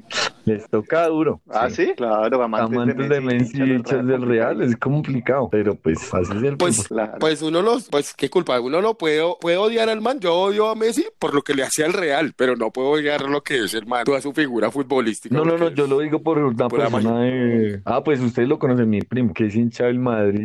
les 0.46 0.68
toca 0.70 1.08
duro. 1.08 1.41
Ah, 1.50 1.70
sí, 1.70 1.94
claro, 1.96 2.41
amantes, 2.44 2.76
Amantes 2.78 3.10
de 3.10 3.22
Messi 3.22 3.62
hinchas 3.62 4.06
del 4.06 4.22
Real 4.24 4.62
es 4.62 4.76
complicado, 4.78 5.50
pero 5.52 5.76
pues 5.76 6.13
así 6.13 6.32
es 6.38 6.44
el 6.44 6.58
Pues. 6.58 6.88
Claro. 6.88 7.13
pues 7.20 7.41
uno 7.41 7.62
los, 7.62 7.89
pues 7.89 8.13
qué 8.13 8.30
culpa, 8.30 8.60
uno 8.60 8.82
lo 8.82 8.98
puede, 8.98 9.22
puede 9.41 9.58
odiar 9.58 9.89
al 9.89 10.02
man, 10.02 10.20
yo 10.20 10.34
odio 10.36 10.70
a 10.70 10.76
Messi 10.76 11.06
por 11.20 11.34
lo 11.34 11.41
que 11.41 11.54
le 11.54 11.63
hacía 11.63 11.86
al 11.86 11.94
Real, 11.94 12.34
pero 12.36 12.56
no 12.56 12.72
puedo 12.72 12.89
odiar 12.91 13.22
lo 13.30 13.41
que 13.41 13.63
es 13.63 13.74
el 13.74 13.86
man, 13.86 14.04
toda 14.06 14.22
su 14.22 14.34
figura 14.34 14.72
futbolística. 14.72 15.36
No, 15.36 15.44
no, 15.46 15.58
no, 15.58 15.70
yo 15.70 15.88
lo 15.88 16.00
digo 16.00 16.22
por 16.22 16.38
una 16.38 16.68
Por 16.68 16.80
la 16.80 16.89
persona 16.89 17.22
de... 17.22 17.82
Ah, 17.86 18.04
pues 18.04 18.20
ustedes 18.20 18.48
lo 18.50 18.60
conocen, 18.60 18.89
mi 18.89 19.02
primo, 19.02 19.34
que 19.34 19.46
es 19.48 19.56
hincha 19.56 19.86
del 19.86 20.00
Madrid 20.00 20.39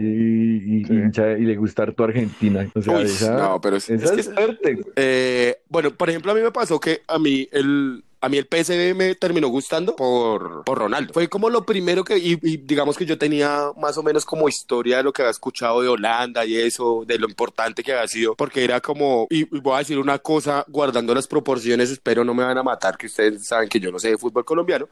y, 0.64 0.81
y 0.81 0.85
Sí. 0.85 0.92
hincha 0.94 1.33
y 1.33 1.42
le 1.42 1.57
gusta 1.57 1.83
harto 1.85 2.05
Argentina. 2.05 2.66
O 2.75 2.81
sea, 2.83 2.96
Uy, 2.96 3.03
esa, 3.03 3.37
no, 3.37 3.61
pero 3.61 3.77
es- 3.77 3.90
esa 3.90 4.05
es 4.07 4.11
que- 4.12 4.20
es 4.20 4.29
Eh, 4.96 5.60
bueno, 5.68 5.90
por 5.92 6.10
ejemplo, 6.10 6.32
a 6.32 6.34
mí 6.34 6.40
me 6.40 6.52
pasó 6.52 6.78
que 6.80 7.02
a 7.06 7.18
mí 7.18 7.48
el... 7.52 8.04
A 8.22 8.28
mí 8.28 8.36
el 8.36 8.44
PSV 8.44 8.94
me 8.94 9.14
terminó 9.14 9.48
gustando 9.48 9.96
por, 9.96 10.62
por 10.64 10.76
Ronaldo. 10.76 11.14
Fue 11.14 11.26
como 11.30 11.48
lo 11.48 11.64
primero 11.64 12.04
que, 12.04 12.18
y, 12.18 12.38
y 12.42 12.58
digamos 12.58 12.98
que 12.98 13.06
yo 13.06 13.16
tenía 13.16 13.70
más 13.78 13.96
o 13.96 14.02
menos 14.02 14.26
como 14.26 14.46
historia 14.46 14.98
de 14.98 15.02
lo 15.04 15.10
que 15.10 15.22
había 15.22 15.30
escuchado 15.30 15.80
de 15.80 15.88
Holanda 15.88 16.44
y 16.44 16.54
eso, 16.58 17.04
de 17.06 17.18
lo 17.18 17.26
importante 17.26 17.82
que 17.82 17.94
había 17.94 18.06
sido, 18.08 18.34
porque 18.36 18.62
era 18.62 18.82
como, 18.82 19.26
y 19.30 19.44
voy 19.60 19.74
a 19.74 19.78
decir 19.78 19.98
una 19.98 20.18
cosa, 20.18 20.66
guardando 20.68 21.14
las 21.14 21.26
proporciones, 21.26 21.88
espero 21.88 22.22
no 22.22 22.34
me 22.34 22.44
van 22.44 22.58
a 22.58 22.62
matar, 22.62 22.98
que 22.98 23.06
ustedes 23.06 23.46
saben 23.46 23.70
que 23.70 23.80
yo 23.80 23.90
no 23.90 23.98
sé 23.98 24.10
de 24.10 24.18
fútbol 24.18 24.44
colombiano, 24.44 24.86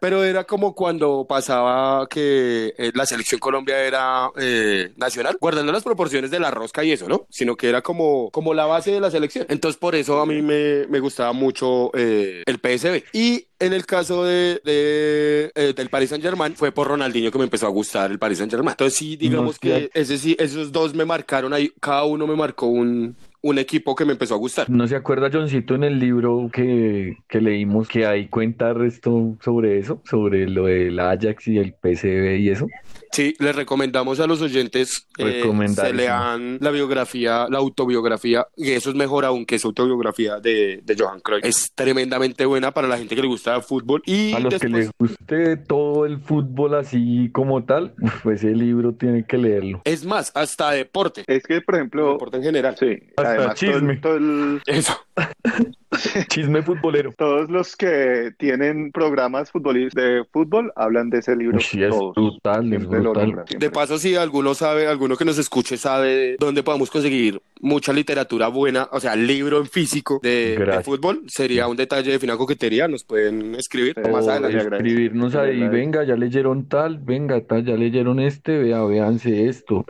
pero 0.00 0.24
era 0.24 0.44
como 0.44 0.74
cuando 0.74 1.26
pasaba 1.28 2.06
que 2.08 2.74
eh, 2.76 2.92
la 2.94 3.06
selección 3.06 3.40
Colombia 3.40 3.82
era 3.82 4.30
eh, 4.38 4.92
nacional, 4.96 5.36
guardando 5.40 5.72
las 5.72 5.82
proporciones 5.82 6.30
de 6.30 6.40
la 6.40 6.50
rosca 6.50 6.84
y 6.84 6.92
eso, 6.92 7.08
¿no? 7.08 7.26
Sino 7.30 7.56
que 7.56 7.68
era 7.68 7.82
como, 7.82 8.30
como 8.30 8.54
la 8.54 8.66
base 8.66 8.92
de 8.92 9.00
la 9.00 9.10
selección. 9.10 9.46
Entonces, 9.48 9.78
por 9.78 9.94
eso 9.94 10.20
a 10.20 10.26
mí 10.26 10.42
me, 10.42 10.86
me 10.88 11.00
gustaba 11.00 11.32
mucho 11.32 11.90
eh, 11.94 12.42
el 12.46 12.56
PSB. 12.58 13.04
Y 13.12 13.46
en 13.60 13.72
el 13.72 13.86
caso 13.86 14.24
de, 14.24 14.60
de, 14.64 15.50
eh, 15.54 15.72
del 15.76 15.88
Paris 15.90 16.10
Saint 16.10 16.22
Germain 16.22 16.54
fue 16.54 16.70
por 16.72 16.86
Ronaldinho 16.88 17.30
que 17.32 17.38
me 17.38 17.44
empezó 17.44 17.66
a 17.66 17.70
gustar 17.70 18.10
el 18.10 18.18
Paris 18.18 18.38
Saint 18.38 18.50
Germain. 18.52 18.72
Entonces 18.72 18.98
sí, 18.98 19.16
digamos 19.16 19.56
No, 19.56 19.60
que 19.60 19.90
ese 19.94 20.18
sí, 20.18 20.36
esos 20.38 20.70
dos 20.72 20.94
me 20.94 21.04
marcaron 21.04 21.52
ahí, 21.52 21.72
cada 21.80 22.04
uno 22.04 22.26
me 22.26 22.36
marcó 22.36 22.66
un, 22.66 23.16
un 23.48 23.58
equipo 23.58 23.94
que 23.94 24.04
me 24.04 24.12
empezó 24.12 24.34
a 24.34 24.38
gustar. 24.38 24.70
¿No 24.70 24.86
se 24.86 24.96
acuerda, 24.96 25.30
Johncito, 25.32 25.74
en 25.74 25.84
el 25.84 25.98
libro 25.98 26.50
que, 26.52 27.16
que 27.28 27.40
leímos 27.40 27.88
que 27.88 28.06
ahí 28.06 28.28
cuenta 28.28 28.72
resto 28.72 29.36
sobre 29.42 29.78
eso, 29.78 30.00
sobre 30.04 30.48
lo 30.48 30.66
del 30.66 30.98
Ajax 30.98 31.48
y 31.48 31.58
el 31.58 31.72
PSV 31.72 32.38
y 32.38 32.50
eso? 32.50 32.66
Sí, 33.10 33.34
les 33.38 33.56
recomendamos 33.56 34.20
a 34.20 34.26
los 34.26 34.40
oyentes 34.42 35.06
eh, 35.18 35.42
se 35.74 35.92
lean 35.92 36.58
la 36.60 36.70
biografía, 36.70 37.46
la 37.48 37.58
autobiografía, 37.58 38.46
y 38.56 38.70
eso 38.72 38.90
es 38.90 38.96
mejor 38.96 39.24
aún 39.24 39.46
que 39.46 39.58
su 39.58 39.68
autobiografía 39.68 40.38
de, 40.40 40.80
de 40.84 40.96
Johan 40.98 41.20
Cruyff. 41.20 41.44
Es 41.44 41.72
tremendamente 41.74 42.44
buena 42.46 42.72
para 42.72 42.86
la 42.88 42.98
gente 42.98 43.14
que 43.16 43.22
le 43.22 43.28
gusta 43.28 43.56
el 43.56 43.62
fútbol 43.62 44.02
y 44.06 44.32
A 44.34 44.40
los 44.40 44.54
que 44.54 44.68
les 44.68 44.90
guste 44.98 45.56
todo 45.56 46.06
el 46.06 46.18
fútbol 46.20 46.74
así 46.74 47.30
como 47.32 47.64
tal, 47.64 47.94
pues 48.22 48.44
ese 48.44 48.54
libro 48.54 48.92
tienen 48.94 49.24
que 49.24 49.38
leerlo. 49.38 49.80
es 49.84 50.04
más, 50.04 50.30
hasta 50.34 50.70
deporte, 50.72 51.24
Es 51.26 51.42
que, 51.44 51.60
por 51.60 51.74
ejemplo, 51.76 52.12
deporte 52.12 52.36
en 52.36 52.42
general. 52.42 52.76
sí, 52.78 52.98
Hasta 53.16 53.30
además 53.30 53.54
todo 53.58 53.70
el- 53.70 53.74
chisme. 53.76 53.96
todo 53.96 54.16
el- 54.16 54.62
Eso. 54.66 54.92
Chisme 56.28 56.62
futbolero. 56.62 57.12
todos 57.16 57.48
los 57.50 57.76
que 57.76 58.32
tienen 58.38 58.92
programas 58.92 59.50
futbolistas 59.50 60.02
de 60.04 60.24
fútbol 60.30 60.72
hablan 60.76 61.10
de 61.10 61.18
ese 61.18 61.34
libro. 61.36 61.58
Sí, 61.60 61.82
es 61.82 61.90
todos. 61.90 62.14
brutal, 62.14 62.72
es 62.72 62.86
brutal. 62.86 63.44
De 63.58 63.70
paso, 63.70 63.98
si 63.98 64.14
alguno 64.16 64.54
sabe, 64.54 64.86
alguno 64.86 65.16
que 65.16 65.24
nos 65.24 65.38
escuche 65.38 65.76
sabe 65.76 66.36
dónde 66.38 66.62
podemos 66.62 66.90
conseguir 66.90 67.40
mucha 67.60 67.92
literatura 67.92 68.48
buena, 68.48 68.88
o 68.92 69.00
sea, 69.00 69.16
libro 69.16 69.58
en 69.58 69.66
físico 69.66 70.20
de, 70.22 70.56
de 70.58 70.82
fútbol, 70.82 71.22
sería 71.26 71.66
un 71.66 71.76
detalle 71.76 72.12
de 72.12 72.18
fina 72.18 72.36
coquetería, 72.36 72.86
nos 72.86 73.02
pueden 73.04 73.54
escribir 73.56 73.94
Sí. 74.04 74.10
más 74.10 74.28
adelante. 74.28 74.58
escribirnos 74.58 75.34
ahí, 75.34 75.66
venga, 75.68 76.04
ya 76.04 76.14
leyeron 76.16 76.66
tal, 76.68 76.98
venga, 76.98 77.40
tal, 77.40 77.64
ya 77.64 77.74
leyeron 77.74 78.20
este, 78.20 78.58
vea, 78.58 78.82
véanse 78.84 79.48
esto, 79.48 79.84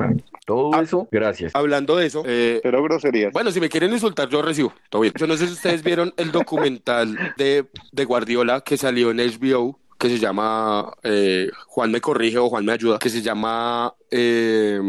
todo 0.46 0.70
Ah. 0.74 0.80
eso, 0.82 1.08
gracias. 1.11 1.54
Hablando 1.54 1.96
de 1.96 2.06
eso, 2.06 2.22
eh, 2.26 2.61
Pero 2.62 2.82
groserías. 2.82 3.32
Bueno, 3.32 3.50
si 3.50 3.61
me 3.61 3.68
quieren 3.68 3.92
insultar, 3.92 4.28
yo 4.30 4.40
recibo. 4.40 4.72
Todo 4.88 5.02
bien. 5.02 5.12
Yo 5.18 5.26
no 5.26 5.37
sé 5.37 5.46
si 5.46 5.52
ustedes 5.52 5.82
vieron 5.88 6.12
el 6.18 6.33
documental 6.33 7.16
de, 7.38 7.66
de 7.92 8.05
Guardiola 8.05 8.61
que 8.61 8.77
salió 8.77 9.11
en 9.11 9.16
HBO, 9.16 9.81
que 9.98 10.08
se 10.08 10.18
llama 10.18 10.94
eh, 11.02 11.50
Juan 11.66 11.90
me 11.90 12.00
corrige 12.00 12.38
o 12.38 12.48
Juan 12.48 12.64
me 12.64 12.72
ayuda, 12.72 12.98
que 12.98 13.11
se 13.11 13.20
llama 13.20 13.92
eh, 14.11 14.80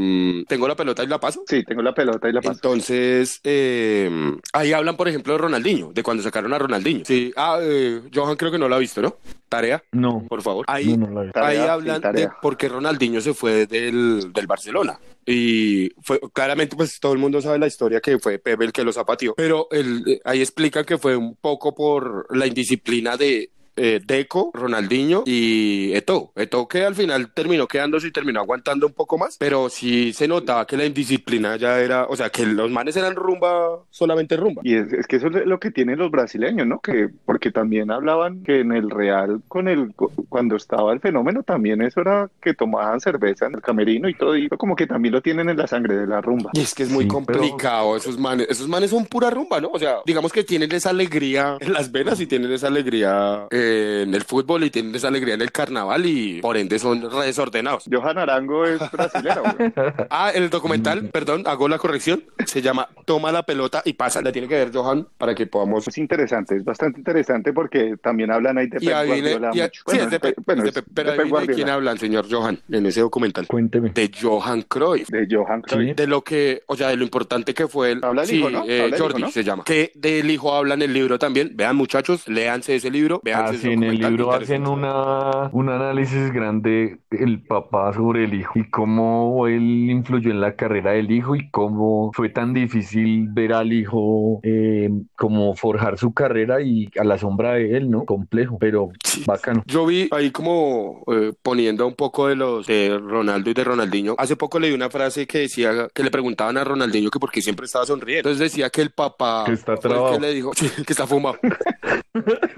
Tengo 0.47 0.67
la 0.67 0.75
pelota 0.75 1.03
y 1.03 1.07
la 1.07 1.19
paso. 1.19 1.43
Sí, 1.47 1.63
tengo 1.63 1.81
la 1.81 1.93
pelota 1.93 2.29
y 2.29 2.31
la 2.33 2.41
paso. 2.41 2.53
Entonces, 2.53 3.41
eh, 3.43 4.09
ahí 4.53 4.71
hablan, 4.71 4.95
por 4.95 5.07
ejemplo, 5.07 5.33
de 5.33 5.39
Ronaldinho, 5.39 5.91
de 5.93 6.03
cuando 6.03 6.21
sacaron 6.21 6.53
a 6.53 6.59
Ronaldinho. 6.59 7.03
Sí, 7.05 7.33
ah, 7.35 7.57
eh, 7.59 8.01
Johan 8.13 8.37
creo 8.37 8.51
que 8.51 8.59
no 8.59 8.69
lo 8.69 8.75
ha 8.75 8.79
visto, 8.79 9.01
¿no? 9.01 9.17
Tarea, 9.49 9.83
No, 9.91 10.23
por 10.29 10.43
favor. 10.43 10.65
Ahí, 10.67 10.95
no, 10.95 11.07
no 11.07 11.15
la 11.15 11.21
vi. 11.23 11.31
Tarea, 11.31 11.49
Ahí 11.49 11.57
sí, 11.57 11.63
hablan 11.67 12.13
de 12.13 12.29
por 12.39 12.55
qué 12.55 12.69
Ronaldinho 12.69 13.19
se 13.19 13.33
fue 13.33 13.65
del, 13.65 14.31
del 14.31 14.47
Barcelona. 14.47 14.99
Y 15.25 15.91
fue 16.03 16.19
claramente, 16.33 16.75
pues 16.75 16.99
todo 16.99 17.13
el 17.13 17.19
mundo 17.19 17.41
sabe 17.41 17.57
la 17.59 17.67
historia 17.67 17.99
que 17.99 18.19
fue 18.19 18.37
Pepe 18.39 18.65
el 18.65 18.71
que 18.71 18.83
lo 18.83 18.93
zapateó. 18.93 19.33
Pero 19.35 19.67
el, 19.71 20.03
eh, 20.07 20.21
ahí 20.23 20.41
explican 20.41 20.85
que 20.85 20.97
fue 20.99 21.15
un 21.15 21.35
poco 21.35 21.73
por 21.73 22.25
la 22.35 22.45
indisciplina 22.45 23.17
de 23.17 23.49
eh, 23.79 23.99
Deco, 24.05 24.51
Ronaldinho 24.53 25.23
y 25.25 25.91
Eto'o. 25.93 26.31
Eto'o 26.35 26.67
que 26.67 26.83
al 26.83 26.95
final 26.95 27.31
terminó 27.33 27.67
quedándose 27.67 28.07
y 28.07 28.11
terminó 28.11 28.39
aguantando 28.41 28.87
un 28.87 28.93
poco 28.93 29.17
más. 29.17 29.37
Pero 29.37 29.69
sí 29.69 30.13
se 30.13 30.27
notaba 30.27 30.65
que 30.67 30.77
la 30.77 30.85
indisciplina 30.85 31.55
ya 31.57 31.79
era, 31.79 32.05
o 32.05 32.15
sea, 32.15 32.29
que 32.29 32.45
los 32.45 32.69
manes 32.71 32.95
eran 32.97 33.15
rumba, 33.15 33.79
solamente 33.89 34.37
rumba. 34.37 34.61
Y 34.65 34.75
es, 34.75 34.91
es 34.93 35.07
que 35.07 35.15
eso 35.17 35.27
es 35.27 35.45
lo 35.45 35.59
que 35.59 35.71
tienen 35.71 35.97
los 35.99 36.11
brasileños, 36.11 36.67
¿no? 36.67 36.79
Que 36.79 37.09
porque 37.25 37.51
también 37.51 37.91
hablaban 37.91 38.43
que 38.43 38.59
en 38.61 38.71
el 38.71 38.89
Real 38.89 39.41
con 39.47 39.67
el 39.67 39.93
cuando 40.29 40.55
estaba 40.55 40.93
el 40.93 40.99
fenómeno 40.99 41.43
también 41.43 41.81
eso 41.81 42.01
era 42.01 42.29
que 42.41 42.53
tomaban 42.53 42.99
cerveza 42.99 43.45
en 43.47 43.55
el 43.55 43.61
camerino 43.61 44.09
y 44.09 44.13
todo 44.15 44.35
y 44.37 44.49
como 44.49 44.75
que 44.75 44.87
también 44.87 45.13
lo 45.13 45.21
tienen 45.21 45.49
en 45.49 45.57
la 45.57 45.67
sangre 45.67 45.95
de 45.95 46.07
la 46.07 46.21
rumba. 46.21 46.51
Y 46.53 46.61
es 46.61 46.73
que 46.73 46.83
es 46.83 46.89
muy 46.89 47.03
Sí, 47.03 47.07
complicado 47.09 47.95
esos 47.95 48.17
manes. 48.17 48.47
Esos 48.49 48.67
manes 48.67 48.89
son 48.89 49.05
pura 49.05 49.29
rumba, 49.29 49.59
¿no? 49.61 49.69
O 49.71 49.79
sea, 49.79 49.97
digamos 50.05 50.31
que 50.33 50.43
tienen 50.43 50.71
esa 50.71 50.89
alegría 50.89 51.57
en 51.59 51.73
las 51.73 51.91
venas 51.91 52.19
y 52.19 52.27
tienen 52.27 52.51
esa 52.51 52.67
alegría 52.67 53.47
eh, 53.51 53.68
en 53.69 54.13
el 54.13 54.23
fútbol 54.23 54.63
y 54.63 54.69
tienen 54.69 54.93
esa 54.95 55.07
alegría 55.09 55.33
en 55.35 55.41
el 55.41 55.51
carnaval 55.51 56.05
y 56.05 56.41
por 56.41 56.57
ende 56.57 56.79
son 56.79 57.01
re 57.11 57.25
desordenados. 57.27 57.85
Johan 57.91 58.17
Arango 58.17 58.65
es 58.65 58.79
brasilero, 58.91 59.43
güey. 59.43 59.71
Ah, 60.09 60.31
el 60.33 60.49
documental, 60.49 61.09
perdón, 61.09 61.43
hago 61.45 61.67
la 61.67 61.77
corrección, 61.77 62.23
se 62.45 62.61
llama 62.61 62.89
Toma 63.05 63.31
la 63.31 63.43
pelota 63.43 63.81
y 63.85 63.93
pasa. 63.93 64.21
La 64.21 64.31
tiene 64.31 64.47
que 64.47 64.55
ver 64.55 64.71
Johan 64.73 65.07
para 65.17 65.35
que 65.35 65.45
podamos... 65.47 65.87
Es 65.87 65.97
interesante, 65.97 66.55
es 66.55 66.63
bastante 66.63 66.99
interesante 66.99 67.53
porque 67.53 67.95
también 68.01 68.31
hablan 68.31 68.57
ahí 68.57 68.67
de 68.67 68.79
Pep 68.79 68.93
ahí 68.93 69.11
viene- 69.11 69.29
Guardiola 69.37 69.51
y 69.55 69.59
a- 69.61 69.63
mucho. 69.65 69.79
sí, 69.79 69.83
Bueno, 69.85 70.03
es 70.03 70.09
de 70.11 70.19
Pe- 70.19 70.33
bueno, 70.45 70.63
de 70.63 70.71
pero 70.93 71.15
quién 71.15 71.29
Guardiola, 71.29 71.73
habla 71.73 71.91
el 71.91 71.99
señor 71.99 72.25
Johan 72.29 72.59
en 72.71 72.85
ese 72.85 73.01
documental. 73.01 73.47
Cuénteme. 73.47 73.89
De 73.91 74.11
Johan 74.21 74.63
Cruyff. 74.63 75.09
de 75.09 75.27
Johan 75.29 75.61
Cruyff. 75.61 75.87
Sí. 75.89 75.93
de 75.93 76.07
lo 76.07 76.23
que, 76.23 76.63
o 76.67 76.75
sea, 76.75 76.89
de 76.89 76.97
lo 76.97 77.03
importante 77.03 77.53
que 77.53 77.67
fue 77.67 77.91
el 77.93 78.03
Habla 78.03 78.23
el 78.23 78.27
sí, 78.27 78.37
hijo, 78.39 78.49
¿no? 78.49 78.63
eh, 78.67 78.87
hijo, 78.89 78.97
Jordi 78.97 79.21
¿no? 79.21 79.31
se 79.31 79.43
llama. 79.43 79.63
Que 79.63 79.91
del 79.95 80.29
hijo 80.29 80.53
habla 80.53 80.73
en 80.73 80.81
el 80.81 80.93
libro 80.93 81.17
también. 81.19 81.51
Vean, 81.55 81.75
muchachos, 81.75 82.27
léanse 82.27 82.75
ese 82.75 82.89
libro, 82.91 83.21
véanse 83.23 83.48
Así 83.49 83.71
en 83.71 83.83
el 83.83 83.97
libro 83.99 84.31
hacen 84.31 84.67
una, 84.67 85.49
un 85.51 85.69
análisis 85.69 86.31
grande 86.31 86.99
el 87.11 87.41
papá 87.43 87.93
sobre 87.93 88.25
el 88.25 88.33
hijo 88.33 88.59
y 88.59 88.69
cómo 88.69 89.47
él 89.47 89.89
influyó 89.89 90.31
en 90.31 90.41
la 90.41 90.55
carrera 90.55 90.91
del 90.91 91.11
hijo 91.11 91.35
y 91.35 91.49
cómo 91.49 92.11
fue 92.13 92.29
tan 92.29 92.53
difícil 92.53 93.27
ver 93.31 93.53
al 93.53 93.73
hijo 93.73 94.39
eh, 94.43 94.89
como 95.15 95.55
forjar 95.55 95.97
su 95.97 96.13
carrera 96.13 96.61
y 96.61 96.89
a 96.99 97.03
la 97.03 97.17
sombra 97.17 97.53
de 97.53 97.77
él, 97.77 97.89
¿no? 97.89 98.05
Complejo, 98.05 98.57
pero 98.59 98.89
Sí. 99.03 99.23
bacano. 99.25 99.63
Yo 99.65 99.85
vi 99.85 100.07
ahí 100.11 100.31
como 100.31 101.03
eh, 101.11 101.33
poniendo 101.41 101.85
un 101.87 101.95
poco 101.95 102.27
de 102.27 102.35
los 102.35 102.67
de 102.67 102.97
Ronaldo 103.01 103.49
y 103.49 103.53
de 103.53 103.63
Ronaldinho. 103.63 104.15
Hace 104.17 104.35
poco 104.35 104.59
leí 104.59 104.71
una 104.71 104.89
frase 104.89 105.25
que 105.25 105.39
decía 105.39 105.87
que 105.93 106.03
le 106.03 106.11
preguntaban 106.11 106.57
a 106.57 106.63
Ronaldinho 106.63 107.09
que 107.09 107.19
por 107.19 107.31
qué 107.31 107.41
siempre 107.41 107.65
estaba 107.65 107.85
sonriendo. 107.85 108.29
Entonces 108.29 108.51
decía 108.51 108.69
que 108.69 108.81
el 108.81 108.91
papá 108.91 109.43
Que 109.45 109.53
está 109.53 109.75
trabado. 109.77 110.13
que 110.13 110.19
le 110.19 110.33
dijo 110.33 110.51
sí, 110.55 110.69
que 110.85 110.93
está 110.93 111.07
fumado. 111.07 111.37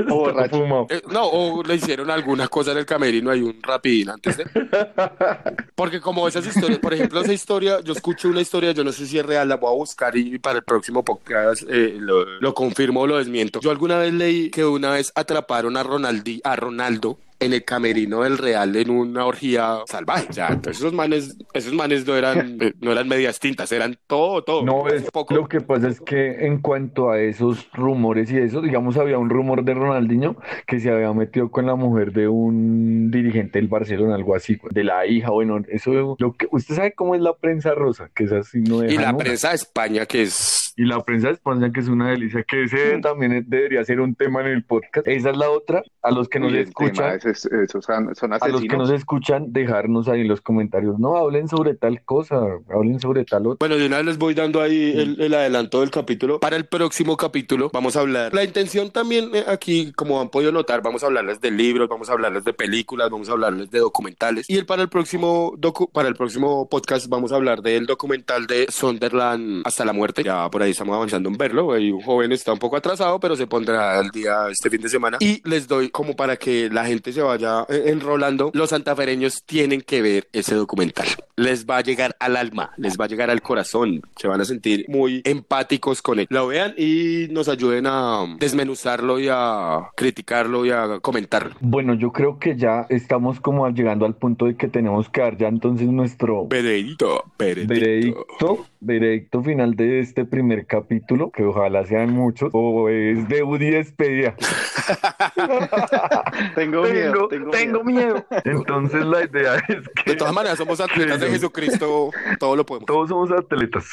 O 0.09 0.15
borracho. 0.15 0.87
Eh, 0.89 1.01
no, 1.11 1.25
o 1.25 1.63
le 1.63 1.75
hicieron 1.75 2.09
alguna 2.09 2.47
cosa 2.47 2.71
en 2.71 2.79
el 2.79 2.85
camerino, 2.85 3.31
hay 3.31 3.41
un 3.41 3.61
rapidín 3.61 4.09
antes 4.09 4.37
de. 4.37 4.45
Porque 5.75 5.99
como 5.99 6.27
esas 6.27 6.45
historias, 6.45 6.79
por 6.79 6.93
ejemplo, 6.93 7.21
esa 7.21 7.33
historia, 7.33 7.79
yo 7.81 7.93
escucho 7.93 8.29
una 8.29 8.41
historia, 8.41 8.71
yo 8.71 8.83
no 8.83 8.91
sé 8.91 9.05
si 9.05 9.19
es 9.19 9.25
real, 9.25 9.49
la 9.49 9.57
voy 9.57 9.71
a 9.71 9.75
buscar 9.75 10.15
y 10.17 10.39
para 10.39 10.59
el 10.59 10.63
próximo 10.63 11.03
podcast 11.03 11.63
eh, 11.69 11.95
lo, 11.99 12.25
lo 12.39 12.53
confirmo 12.53 13.01
o 13.01 13.07
lo 13.07 13.17
desmiento. 13.17 13.59
Yo 13.59 13.71
alguna 13.71 13.97
vez 13.97 14.13
leí 14.13 14.49
que 14.49 14.65
una 14.65 14.91
vez 14.91 15.11
atraparon 15.15 15.77
a 15.77 15.83
Ronaldi, 15.83 16.41
a 16.43 16.55
Ronaldo 16.55 17.17
en 17.41 17.53
el 17.53 17.63
camerino 17.65 18.21
del 18.21 18.37
Real 18.37 18.75
en 18.75 18.89
una 18.89 19.25
orgía 19.25 19.79
salvaje. 19.87 20.27
O 20.29 20.33
sea, 20.33 20.49
entonces 20.49 20.77
esos 20.77 20.93
manes, 20.93 21.37
esos 21.53 21.73
manes 21.73 22.05
no 22.05 22.15
eran, 22.15 22.57
no 22.81 22.91
eran 22.91 23.07
medias 23.07 23.39
tintas, 23.39 23.71
eran 23.71 23.97
todo, 24.07 24.43
todo. 24.43 24.63
No, 24.63 24.87
es, 24.87 25.09
poco- 25.11 25.33
lo 25.33 25.47
que 25.47 25.59
pasa 25.59 25.89
es 25.89 25.99
que 25.99 26.45
en 26.45 26.59
cuanto 26.59 27.09
a 27.09 27.19
esos 27.19 27.69
rumores 27.73 28.31
y 28.31 28.37
eso, 28.37 28.61
digamos, 28.61 28.95
había 28.97 29.17
un 29.17 29.29
rumor 29.29 29.63
de 29.63 29.73
Ronaldinho 29.73 30.37
que 30.67 30.79
se 30.79 30.91
había 30.91 31.11
metido 31.13 31.49
con 31.49 31.65
la 31.65 31.75
mujer 31.75 32.13
de 32.13 32.27
un 32.27 33.09
dirigente 33.11 33.59
del 33.59 33.67
Barcelona, 33.67 34.15
algo 34.15 34.35
así, 34.35 34.59
de 34.69 34.83
la 34.83 35.05
hija, 35.07 35.31
bueno, 35.31 35.61
eso, 35.67 36.15
lo 36.19 36.33
que, 36.33 36.47
usted 36.51 36.75
sabe 36.75 36.93
cómo 36.93 37.15
es 37.15 37.21
la 37.21 37.33
prensa 37.35 37.73
rosa, 37.73 38.09
que 38.13 38.25
es 38.25 38.31
así, 38.31 38.61
no 38.61 38.83
Y 38.83 38.97
la 38.97 39.17
prensa 39.17 39.49
de 39.49 39.55
España, 39.55 40.05
que 40.05 40.23
es 40.23 40.73
Y 40.77 40.85
la 40.85 41.03
prensa 41.03 41.29
de 41.29 41.33
España, 41.33 41.71
que 41.71 41.79
es 41.79 41.87
una 41.87 42.09
delicia, 42.09 42.43
que 42.43 42.63
ese 42.63 42.99
también 43.01 43.43
debería 43.47 43.83
ser 43.83 43.99
un 43.99 44.13
tema 44.15 44.41
en 44.41 44.47
el 44.47 44.63
podcast. 44.63 45.07
Esa 45.07 45.31
es 45.31 45.37
la 45.37 45.49
otra, 45.49 45.83
a 46.03 46.11
los 46.11 46.29
que 46.29 46.37
el 46.37 46.45
tema 46.47 46.59
escuchan. 46.59 47.19
Es- 47.31 47.45
esos 47.45 47.83
son, 47.85 48.13
son 48.15 48.33
A 48.33 48.47
los 48.47 48.61
que 48.61 48.77
nos 48.77 48.89
escuchan, 48.91 49.51
dejarnos 49.53 50.07
ahí 50.07 50.21
en 50.21 50.27
los 50.27 50.41
comentarios. 50.41 50.99
No 50.99 51.15
hablen 51.17 51.47
sobre 51.47 51.73
tal 51.75 52.01
cosa, 52.03 52.39
hablen 52.73 52.99
sobre 52.99 53.25
tal 53.25 53.47
otra. 53.47 53.57
Bueno, 53.67 53.77
de 53.81 53.87
una 53.87 53.97
vez 53.97 54.05
les 54.05 54.17
voy 54.17 54.33
dando 54.33 54.61
ahí 54.61 54.93
el, 54.95 55.19
el 55.21 55.33
adelanto 55.33 55.81
del 55.81 55.91
capítulo. 55.91 56.39
Para 56.39 56.55
el 56.55 56.65
próximo 56.65 57.17
capítulo 57.17 57.69
vamos 57.73 57.95
a 57.95 58.01
hablar. 58.01 58.33
La 58.33 58.43
intención 58.43 58.91
también 58.91 59.29
eh, 59.33 59.43
aquí, 59.47 59.91
como 59.93 60.21
han 60.21 60.29
podido 60.29 60.51
notar, 60.51 60.81
vamos 60.81 61.03
a 61.03 61.07
hablarles 61.07 61.41
de 61.41 61.51
libros, 61.51 61.89
vamos 61.89 62.09
a 62.09 62.13
hablarles 62.13 62.43
de 62.43 62.53
películas, 62.53 63.09
vamos 63.09 63.29
a 63.29 63.33
hablarles 63.33 63.69
de 63.71 63.79
documentales. 63.79 64.49
Y 64.49 64.57
el 64.57 64.65
para 64.65 64.81
el 64.81 64.89
próximo 64.89 65.53
docu- 65.57 65.89
para 65.91 66.07
el 66.07 66.15
próximo 66.15 66.67
podcast 66.69 67.07
vamos 67.07 67.31
a 67.31 67.35
hablar 67.35 67.61
del 67.61 67.85
documental 67.85 68.47
de 68.47 68.67
Sunderland 68.69 69.61
hasta 69.65 69.85
la 69.85 69.93
muerte. 69.93 70.23
Ya 70.23 70.49
por 70.49 70.61
ahí 70.61 70.67
ahí 70.67 70.71
estamos 70.71 70.95
avanzando 70.95 71.27
en 71.29 71.37
verlo. 71.37 71.71
Ahí 71.73 71.91
un 71.91 72.01
joven 72.01 72.31
está 72.31 72.53
un 72.53 72.59
poco 72.59 72.77
atrasado, 72.77 73.19
pero 73.19 73.35
se 73.35 73.47
pondrá 73.47 73.99
al 73.99 74.09
día 74.11 74.47
este 74.49 74.69
fin 74.69 74.79
de 74.81 74.89
semana. 74.89 75.17
Y 75.19 75.41
les 75.49 75.67
doy 75.67 75.89
como 75.89 76.15
para 76.15 76.37
que 76.37 76.69
la 76.69 76.85
gente 76.85 77.11
se 77.11 77.20
vaya 77.21 77.65
eh, 77.69 77.83
enrolando. 77.87 78.51
Los 78.53 78.69
santafereños 78.71 79.43
tienen 79.43 79.81
que 79.81 80.01
ver 80.01 80.27
ese 80.33 80.55
documental. 80.55 81.07
Les 81.35 81.65
va 81.65 81.77
a 81.77 81.81
llegar 81.81 82.15
al 82.19 82.35
alma, 82.35 82.71
les 82.77 82.97
va 82.99 83.05
a 83.05 83.07
llegar 83.07 83.29
al 83.29 83.41
corazón. 83.41 84.01
Se 84.17 84.27
van 84.27 84.41
a 84.41 84.45
sentir 84.45 84.85
muy 84.87 85.21
empáticos 85.25 86.01
con 86.01 86.19
él. 86.19 86.27
Lo 86.29 86.47
vean 86.47 86.73
y 86.77 87.27
nos 87.31 87.47
ayuden 87.49 87.85
a 87.87 88.25
desmenuzarlo 88.39 89.19
y 89.19 89.27
a 89.31 89.89
criticarlo 89.95 90.65
y 90.65 90.71
a 90.71 90.99
comentarlo. 91.01 91.55
Bueno, 91.59 91.93
yo 91.93 92.11
creo 92.11 92.37
que 92.39 92.55
ya 92.57 92.85
estamos 92.89 93.39
como 93.39 93.67
llegando 93.69 94.05
al 94.05 94.15
punto 94.15 94.45
de 94.45 94.55
que 94.55 94.67
tenemos 94.67 95.09
que 95.09 95.21
dar 95.21 95.37
ya 95.37 95.47
entonces 95.47 95.87
nuestro 95.87 96.47
Veredicto, 96.47 97.23
veredicto. 97.37 97.73
veredicto, 97.73 98.65
veredicto 98.81 99.43
final 99.43 99.75
de 99.75 99.99
este 99.99 100.25
primer 100.25 100.65
capítulo, 100.65 101.29
que 101.31 101.43
ojalá 101.43 101.85
sean 101.85 102.11
muchos, 102.11 102.49
o 102.53 102.89
es 102.89 103.27
debut 103.29 103.61
y 103.61 103.69
despedida. 103.69 104.35
Tengo 106.55 106.81
miedo, 106.83 107.27
Tengo, 107.51 107.83
miedo. 107.83 108.25
Entonces 108.43 109.05
la 109.05 109.23
idea 109.23 109.55
es 109.67 109.87
que 110.03 110.11
De 110.11 110.15
todas 110.17 110.33
maneras, 110.33 110.57
somos 110.57 110.81
atletas 110.81 111.19
de. 111.19 111.27
Jesucristo, 111.29 112.09
todo 112.39 112.55
lo 112.55 112.65
podemos. 112.65 112.87
todos 112.87 113.09
somos 113.09 113.31
atletas. 113.31 113.87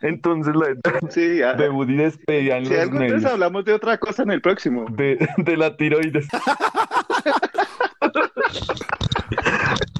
Entonces 0.00 0.54
la 0.54 0.70
idea 0.70 1.00
Sí, 1.10 1.42
a- 1.42 1.54
debut 1.54 1.88
y 1.90 1.96
despedida 1.96 2.58
en 2.58 2.66
si 2.66 2.74
los 2.74 2.90
medios 2.92 3.24
hablamos 3.24 3.64
de 3.64 3.74
otra 3.74 3.98
cosa 3.98 4.22
en 4.22 4.30
el 4.30 4.40
próximo. 4.40 4.86
de, 4.90 5.18
de 5.36 5.56
la 5.56 5.76
tiroides. 5.76 6.28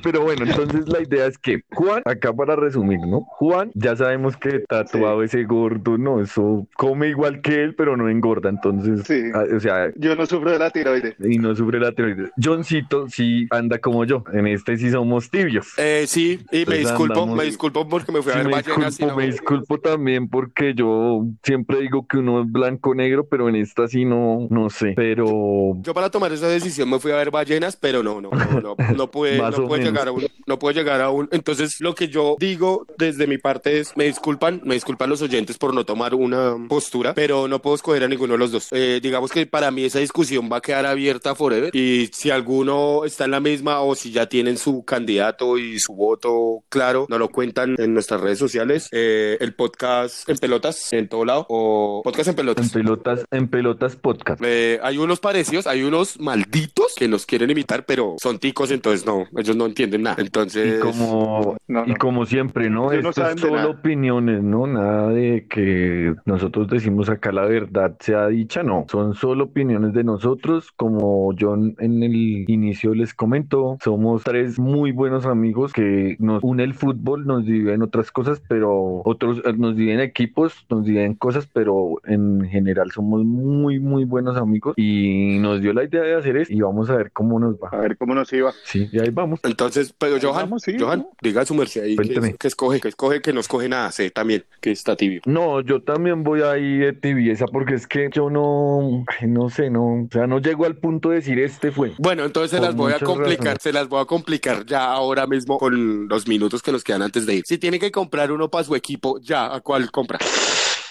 Pero 0.02 0.22
bueno, 0.22 0.44
entonces 0.80 0.88
la 0.88 1.00
idea 1.02 1.26
es 1.26 1.38
que 1.38 1.62
Juan, 1.72 2.02
acá 2.04 2.32
para 2.32 2.56
resumir, 2.56 3.00
¿no? 3.06 3.20
Juan, 3.28 3.70
ya 3.74 3.96
sabemos 3.96 4.36
que 4.36 4.60
tatuado 4.68 5.22
ese 5.22 5.44
gordo, 5.44 5.98
¿no? 5.98 6.20
Eso 6.20 6.66
come 6.76 7.08
igual 7.08 7.40
que 7.40 7.62
él, 7.62 7.74
pero 7.74 7.96
no 7.96 8.08
engorda, 8.08 8.50
entonces, 8.50 9.02
Sí. 9.06 9.22
ah, 9.34 9.44
o 9.54 9.60
sea, 9.60 9.92
Yo 9.96 10.14
no 10.16 10.26
sufro 10.26 10.50
de 10.52 10.58
la 10.58 10.70
tiroides. 10.70 11.14
y 11.20 11.38
no 11.38 11.54
sufre 11.54 11.78
la 11.80 11.92
tiroides. 11.92 12.30
Johncito 12.42 13.08
sí 13.08 13.46
anda 13.50 13.78
como 13.78 14.04
yo, 14.04 14.24
en 14.32 14.46
este 14.46 14.76
sí 14.76 14.90
somos 14.90 15.30
tibios. 15.30 15.68
Eh, 15.78 16.04
sí, 16.08 16.40
y 16.50 16.56
me 16.56 16.58
Entonces 16.60 16.78
disculpo, 16.80 17.14
andamos- 17.14 17.36
me 17.36 17.44
disculpo 17.44 17.88
porque 17.88 18.12
me 18.12 18.22
fui 18.22 18.32
a 18.32 18.36
Sí, 18.36 18.38
ver 18.40 18.48
me 18.48 18.56
disculpo, 18.58 19.06
no- 19.06 19.16
me 19.16 19.26
disculpo 19.26 19.78
también 19.78 20.28
porque 20.28 20.74
yo 20.74 21.26
siempre 21.42 21.80
digo 21.80 22.06
que 22.06 22.18
uno 22.18 22.42
es 22.42 22.50
blanco 22.50 22.94
negro, 22.94 23.26
pero 23.28 23.48
en 23.48 23.56
esta 23.56 23.86
sí 23.88 24.04
no, 24.04 24.46
no 24.50 24.70
sé. 24.70 24.94
Pero 24.96 25.74
Yo 25.82 25.94
para 25.94 26.10
tomar 26.10 26.32
esa 26.32 26.48
decisión 26.48 26.88
me 26.90 26.98
fui 26.98 27.12
a 27.12 27.16
ver 27.16 27.30
ballenas, 27.30 27.76
pero 27.76 28.02
no, 28.02 28.20
no, 28.20 28.30
no, 28.30 28.60
no, 28.60 28.76
no 28.96 29.10
pude, 29.10 29.38
Más 29.42 29.56
no 29.58 29.64
o 29.64 29.68
pude 29.68 29.78
menos. 29.78 29.91
Llegar 29.92 30.08
a 30.08 30.12
un, 30.12 30.26
no 30.46 30.58
pude 30.58 30.74
llegar 30.74 31.00
a 31.00 31.10
un. 31.10 31.28
Entonces, 31.32 31.80
lo 31.80 31.94
que 31.94 32.08
yo 32.08 32.36
digo 32.38 32.86
desde 32.98 33.26
mi 33.26 33.38
parte 33.38 33.80
es, 33.80 33.96
me 33.96 34.04
disculpan, 34.04 34.60
me 34.64 34.74
disculpan 34.74 35.10
los 35.10 35.22
oyentes 35.22 35.58
por 35.58 35.74
no 35.74 35.84
tomar 35.84 36.14
una 36.14 36.56
postura, 36.68 37.14
pero 37.14 37.48
no 37.48 37.60
puedo 37.60 37.76
escoger 37.76 38.04
a 38.04 38.08
ninguno 38.08 38.34
de 38.34 38.38
los 38.38 38.52
dos. 38.52 38.68
Eh, 38.72 39.00
digamos 39.02 39.30
que 39.30 39.46
para 39.46 39.70
mí 39.70 39.84
esa 39.84 39.98
discusión 39.98 40.48
va 40.50 40.58
a 40.58 40.60
quedar 40.60 40.86
abierta 40.86 41.34
forever 41.34 41.74
y 41.74 42.10
si 42.12 42.30
alguno 42.30 43.04
está 43.04 43.24
en 43.24 43.32
la 43.32 43.40
misma 43.40 43.80
o 43.80 43.94
si 43.94 44.10
ya 44.10 44.28
tienen 44.28 44.56
su 44.56 44.84
candidato 44.84 45.58
y 45.58 45.78
su 45.78 45.94
voto 45.94 46.64
claro, 46.68 47.06
no 47.08 47.18
lo 47.18 47.28
cuentan 47.28 47.76
en 47.78 47.94
nuestras 47.94 48.20
redes 48.20 48.38
sociales, 48.38 48.88
eh, 48.92 49.36
el 49.40 49.54
podcast 49.54 50.28
en 50.28 50.38
pelotas 50.38 50.92
en 50.92 51.08
todo 51.08 51.24
lado 51.24 51.46
o 51.48 52.02
podcast 52.04 52.30
en 52.30 52.34
pelotas. 52.34 52.66
en 52.66 52.72
pelotas, 52.72 53.24
en 53.30 53.48
pelotas 53.48 53.96
podcast. 53.96 54.42
Eh, 54.44 54.80
hay 54.82 54.98
unos 54.98 55.20
parecidos, 55.20 55.66
hay 55.66 55.82
unos 55.82 56.18
malditos 56.18 56.94
que 56.96 57.08
nos 57.08 57.26
quieren 57.26 57.50
imitar, 57.50 57.84
pero 57.84 58.16
son 58.20 58.38
ticos, 58.38 58.70
entonces 58.70 59.06
no, 59.06 59.26
ellos 59.36 59.56
no 59.56 59.66
entienden 59.66 59.81
nada. 59.86 60.16
Entonces, 60.18 60.78
Y 60.78 60.80
como, 60.80 61.56
No, 61.68 61.84
y 61.86 61.94
como 61.94 62.26
siempre, 62.26 62.70
¿no? 62.70 62.92
Ellos 62.92 63.04
no 63.04 63.10
Esto 63.10 63.26
es 63.26 63.40
solo 63.40 63.70
opiniones, 63.70 64.42
¿no? 64.42 64.66
Nada 64.66 65.10
de 65.10 65.46
que 65.48 66.14
nosotros 66.24 66.68
decimos 66.68 67.08
acá 67.08 67.32
la 67.32 67.44
verdad 67.44 67.96
sea 68.00 68.28
dicha, 68.28 68.62
no. 68.62 68.86
Son 68.90 69.14
solo 69.14 69.44
opiniones 69.44 69.92
de 69.92 70.04
nosotros. 70.04 70.72
Como 70.72 71.34
John 71.38 71.74
en 71.78 72.02
el 72.02 72.14
inicio 72.14 72.94
les 72.94 73.14
comentó, 73.14 73.78
somos 73.82 74.24
tres 74.24 74.58
muy 74.58 74.92
buenos 74.92 75.26
amigos 75.26 75.72
que 75.72 76.16
nos 76.18 76.42
une 76.42 76.64
el 76.64 76.74
fútbol, 76.74 77.26
nos 77.26 77.44
dividen 77.44 77.82
otras 77.82 78.10
cosas, 78.10 78.42
pero 78.48 79.02
otros 79.04 79.42
eh, 79.44 79.52
nos 79.56 79.76
dividen 79.76 80.00
equipos, 80.00 80.66
nos 80.68 80.84
dividen 80.84 81.14
cosas, 81.14 81.48
pero 81.52 82.00
en 82.04 82.48
general 82.48 82.90
somos 82.90 83.24
muy, 83.24 83.78
muy 83.78 84.04
buenos 84.04 84.36
amigos 84.36 84.74
y 84.76 85.38
nos 85.40 85.60
dio 85.60 85.72
la 85.72 85.84
idea 85.84 86.02
de 86.02 86.14
hacer 86.14 86.36
esto 86.36 86.52
y 86.52 86.60
vamos 86.60 86.90
a 86.90 86.96
ver 86.96 87.12
cómo 87.12 87.38
nos 87.38 87.56
va. 87.56 87.68
A 87.70 87.76
ver 87.76 87.96
cómo 87.96 88.14
nos 88.14 88.32
iba. 88.32 88.52
Sí, 88.64 88.88
y 88.92 88.98
ahí 88.98 89.10
vamos. 89.10 89.40
entonces, 89.42 89.71
pero 89.98 90.18
Johan, 90.20 90.44
vamos, 90.44 90.62
sí, 90.62 90.76
Johan, 90.78 91.00
¿no? 91.00 91.10
diga 91.20 91.44
su 91.44 91.54
merced 91.54 91.82
ahí 91.82 91.96
que, 92.38 92.48
escoge, 92.48 92.80
que 92.80 92.88
escoge, 92.88 93.20
que 93.20 93.32
no 93.32 93.40
escoge 93.40 93.68
nada, 93.68 93.90
sé 93.92 94.10
también 94.10 94.44
que 94.60 94.70
está 94.70 94.96
tibio. 94.96 95.20
No, 95.26 95.60
yo 95.60 95.82
también 95.82 96.22
voy 96.22 96.42
ahí 96.42 96.78
de 96.78 96.92
tibieza 96.92 97.46
porque 97.46 97.74
es 97.74 97.86
que 97.86 98.10
yo 98.12 98.30
no, 98.30 99.04
ay, 99.06 99.28
no 99.28 99.50
sé, 99.50 99.70
no, 99.70 100.04
o 100.04 100.08
sea, 100.10 100.26
no 100.26 100.38
llego 100.38 100.64
al 100.64 100.76
punto 100.76 101.10
de 101.10 101.16
decir 101.16 101.38
este 101.38 101.72
fue. 101.72 101.92
Bueno, 101.98 102.24
entonces 102.24 102.50
se 102.50 102.60
las 102.60 102.74
voy 102.74 102.92
a 102.92 102.98
complicar, 102.98 103.44
razones. 103.44 103.62
se 103.62 103.72
las 103.72 103.88
voy 103.88 104.00
a 104.00 104.04
complicar 104.04 104.66
ya 104.66 104.92
ahora 104.92 105.26
mismo 105.26 105.58
con 105.58 106.08
los 106.08 106.26
minutos 106.28 106.62
que 106.62 106.72
nos 106.72 106.84
quedan 106.84 107.02
antes 107.02 107.26
de 107.26 107.36
ir. 107.36 107.44
Si 107.46 107.58
tiene 107.58 107.78
que 107.78 107.90
comprar 107.90 108.32
uno 108.32 108.48
para 108.50 108.64
su 108.64 108.74
equipo, 108.74 109.18
ya, 109.20 109.54
¿a 109.54 109.60
cuál 109.60 109.90
compra? 109.90 110.18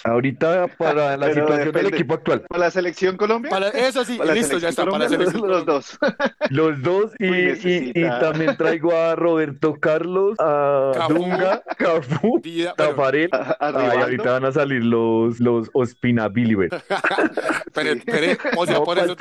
Ahorita 0.04 0.68
para 0.78 1.16
la 1.18 1.28
Pero 1.28 1.42
situación 1.48 1.72
del 1.74 1.86
equipo 1.88 2.14
actual, 2.16 2.42
¿Para 2.50 2.66
la 2.66 2.72
selección 2.72 3.18
Colombia? 3.18 3.50
Para, 3.52 3.70
eso 3.70 4.04
sí, 4.04 4.18
Para 4.18 4.34
listo, 4.34 4.58
ya 4.58 4.70
está, 4.70 4.86
para 4.86 5.00
la 5.00 5.10
selección. 5.10 5.48
Los 5.48 5.66
dos. 5.66 6.00
los 6.50 6.82
dos 6.82 7.12
y, 7.20 7.94
también 8.20 8.56
traigo 8.58 8.96
a 8.96 9.16
Roberto 9.16 9.76
Carlos, 9.80 10.36
a 10.40 10.92
Cafú. 10.96 11.14
Dunga, 11.14 11.64
Cafú, 11.78 12.40
Dida- 12.42 12.74
Tafarel. 12.76 13.30
A- 13.32 13.58
a 13.60 13.92
Ay, 13.92 13.98
ahorita 14.00 14.32
van 14.32 14.46
a 14.46 14.52
salir 14.52 14.84
los, 14.84 15.40
los 15.40 15.70
Ospina 15.74 16.28
Biliver. 16.30 16.70
Espere, 17.66 17.92
espere, 17.98 18.38
o 18.58 18.66
sea, 18.66 18.76
No 18.76 18.84
por 18.84 18.98
eso 18.98 19.16